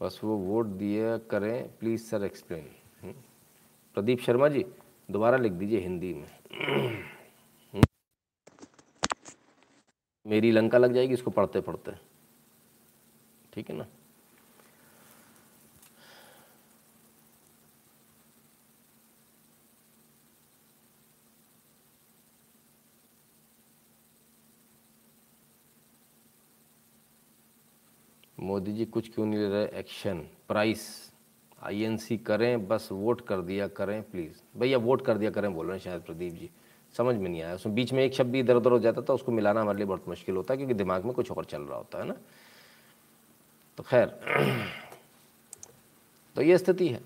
[0.00, 3.14] बस वो वोट दिया करें। Please sir explain
[3.96, 4.64] Pradeep Sharma ji,
[5.08, 6.28] दोबारा लिख दीजिए हिंदी में।
[10.26, 11.92] मेरी लंका लग जाएगी, इसको पढ़ते पढ़ते
[13.52, 13.86] ठीक है ना?
[28.56, 29.64] मोदी जी, कुछ क्यों नहीं ले रहे?
[29.78, 30.82] एक्शन प्राइस
[31.62, 35.76] आईएनसी करें, बस वोट कर दिया करें प्लीज़ भैया वोट कर दिया करें, बोल रहे
[35.76, 36.48] हैं शायद प्रदीप जी।
[36.94, 39.12] समझ में नहीं आया। उसमें बीच में एक शब्द भी इधर उधर हो जाता था,
[39.12, 41.78] उसको मिलाना हमारे लिए बहुत मुश्किल होता है, क्योंकि दिमाग में कुछ और चल रहा
[41.78, 42.14] होता है ना।
[43.78, 44.06] तो खैर
[46.36, 47.00] तो ये स्थिति है।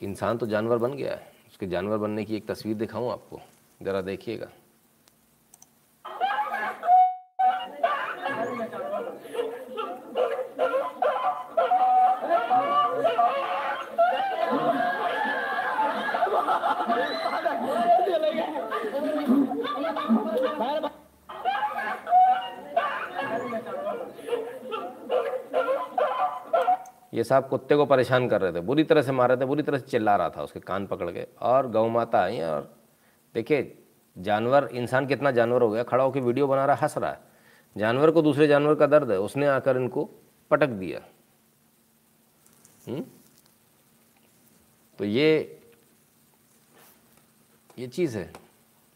[0.00, 3.40] इंसान तो जानवर बन गया है। उसके जानवर बनने की एक तस्वीर दिखाऊँ आपको,
[3.82, 4.48] ज़रा देखिएगा।
[27.16, 29.62] ये साहब कुत्ते को परेशान कर रहे थे, बुरी तरह से मार रहे थे, बुरी
[29.62, 32.76] तरह से चिल्ला रहा था उसके कान पकड़ के। और गौ माता आई और
[33.34, 33.78] देखिए,
[34.18, 37.20] जानवर, इंसान कितना जानवर हो गया, खड़ा होकर वीडियो बना रहा, हंस रहा है।
[37.76, 40.08] जानवर को दूसरे जानवर का दर्द है, उसने आकर इनको
[40.50, 41.00] पटक दिया।
[42.88, 43.00] हुँ?
[44.98, 45.60] तो ये
[47.78, 48.45] ये चीज़ है।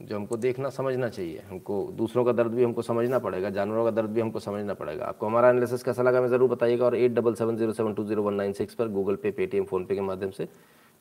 [0.01, 3.91] जो हमको देखना समझना चाहिए। हमको दूसरों का दर्द भी हमको समझना पड़ेगा, जानवरों का
[3.93, 7.13] दर्द भी हमको समझना पड़ेगा। आपको हमारा एनालिसिस कैसा लगा मैं ज़रूर बताइएगा और at
[7.13, 10.01] double seven zero seven two zero one nine six पर गूगल पे, पेटीएम, फ़ोनपे के
[10.03, 10.49] माध्यम से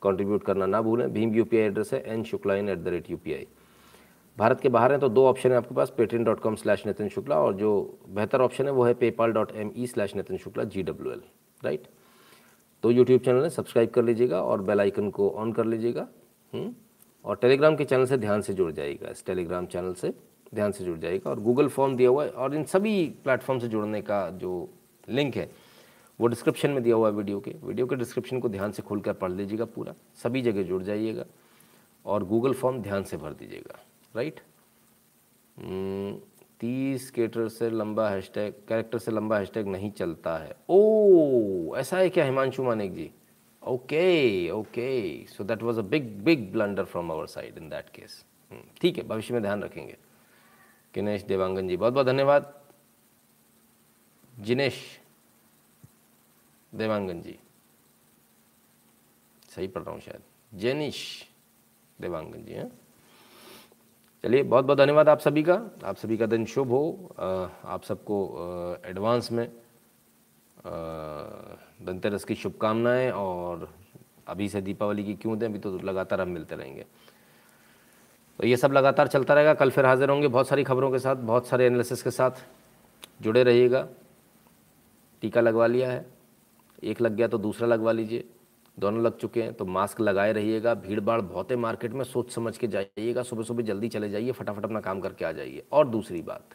[0.02, 3.18] कंट्रीब्यूट करना ना भूलें। भीम यूपीआई एड्रेस है N Shukla in at the rate you
[4.36, 7.08] Bharat के बाहर हैं तो दो ऑप्शन है आपके पास Paytm dot com slash Nitin
[7.08, 7.70] Shukla और जो
[8.08, 11.22] बेहतर ऑप्शन है वो है PayPal dot M E slash Nitin Shukla G W L
[11.60, 11.86] right
[12.84, 16.06] तो यूट्यूब चैनल है सब्सक्राइब कर लीजिएगा और बेल आइकन को ऑन कर लीजिएगा।
[17.24, 20.12] और टेलीग्राम के चैनल से ध्यान से जुड़ जाएगा। इस टेलीग्राम चैनल से
[20.54, 23.68] ध्यान से जुड़ जाएगा और गूगल फॉर्म दिया हुआ है और इन सभी प्लेटफॉर्म से
[23.68, 24.68] जुड़ने का जो
[25.08, 25.50] लिंक है,
[26.18, 29.12] वो डिस्क्रिप्शन में दिया हुआ है वीडियो के। वीडियो के डिस्क्रिप्शन को ध्यान से खुलकर
[29.12, 31.24] पढ़ लीजिएगा पूरा। सभी जगह जुड़ जाइएगा
[32.04, 33.78] और गूगल फॉर्म ध्यान से भर दीजिएगा।
[34.14, 34.40] राइट?
[36.60, 42.08] तीस कैरेक्टर से लंबा हैशटैग, कैरेक्टर से लंबा हैशटैग नहीं चलता है। ओ ऐसा है
[42.10, 43.10] क्या, Himanshu Manik ji?
[43.62, 44.90] Okay okay
[45.28, 48.24] so that was a big big blunder from our side in that case
[48.80, 49.96] ठीक है, भविष्य में ध्यान रखेंगे।
[50.94, 52.52] किनेश देवांगन जी बहुत बहुत धन्यवाद।
[54.34, 54.80] जिनेश
[56.72, 57.38] देवांगन जी।
[59.48, 60.98] सही पढ़ रहा हूँ शायद। जेनिश
[61.98, 62.70] देवांगन जी, हैं।
[64.24, 65.54] चलिए बहुत बहुत धन्यवाद आप सभी का।
[65.84, 67.14] आप सभी का दिन शुभ हो।
[67.64, 68.18] आप सबको
[68.86, 69.46] एडवांस में
[71.80, 73.68] धनतेरस की शुभकामनाएँ और
[74.28, 76.84] अभी से दीपावली की क्यों दें, अभी तो लगातार हम मिलते रहेंगे।
[78.38, 81.16] तो ये सब लगातार चलता रहेगा। कल फिर हाजिर होंगे बहुत सारी खबरों के साथ,
[81.16, 82.44] बहुत सारे एनालिसिस के साथ।
[83.22, 83.86] जुड़े रहिएगा।
[85.22, 86.06] टीका लगवा लिया है।
[86.82, 88.24] एक लग गया तो दूसरा लगवा लीजिए।
[88.78, 92.30] दोनों लग चुके हैं तो मास्क लगाए रहिएगा। भीड़ भाड़ बहुत है मार्केट में सोच
[92.30, 95.88] समझ के जाइएगा। सुबह सुबह जल्दी चले जाइए, फटाफट अपना काम करके आ जाइए। और
[95.88, 96.54] दूसरी बात,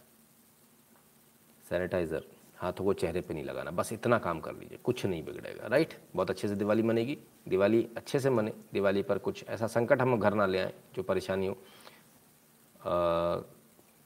[1.65, 2.25] सैनिटाइज़र।
[2.65, 5.93] हाथों को चेहरे पे नहीं लगाना। बस इतना काम कर लीजिए, कुछ नहीं बिगड़ेगा राइट
[6.15, 7.17] बहुत अच्छे से दिवाली मनेगी,
[7.47, 11.03] दिवाली अच्छे से मने, दिवाली पर कुछ ऐसा संकट हम घर ना ले आए जो
[11.03, 11.57] परेशानी हो।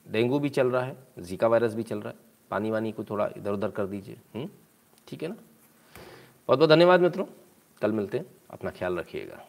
[0.06, 3.28] डेंगू भी चल रहा है, जीका वायरस भी चल रहा है पानी वानी को थोड़ा
[3.36, 4.48] इधर उधर कर दीजिए
[5.08, 5.36] ठीक है ना?
[6.48, 7.24] बहुत बहुत धन्यवाद मित्रों,
[7.82, 9.44] कल मिलते हैं, अपना ख्याल रखिएगा।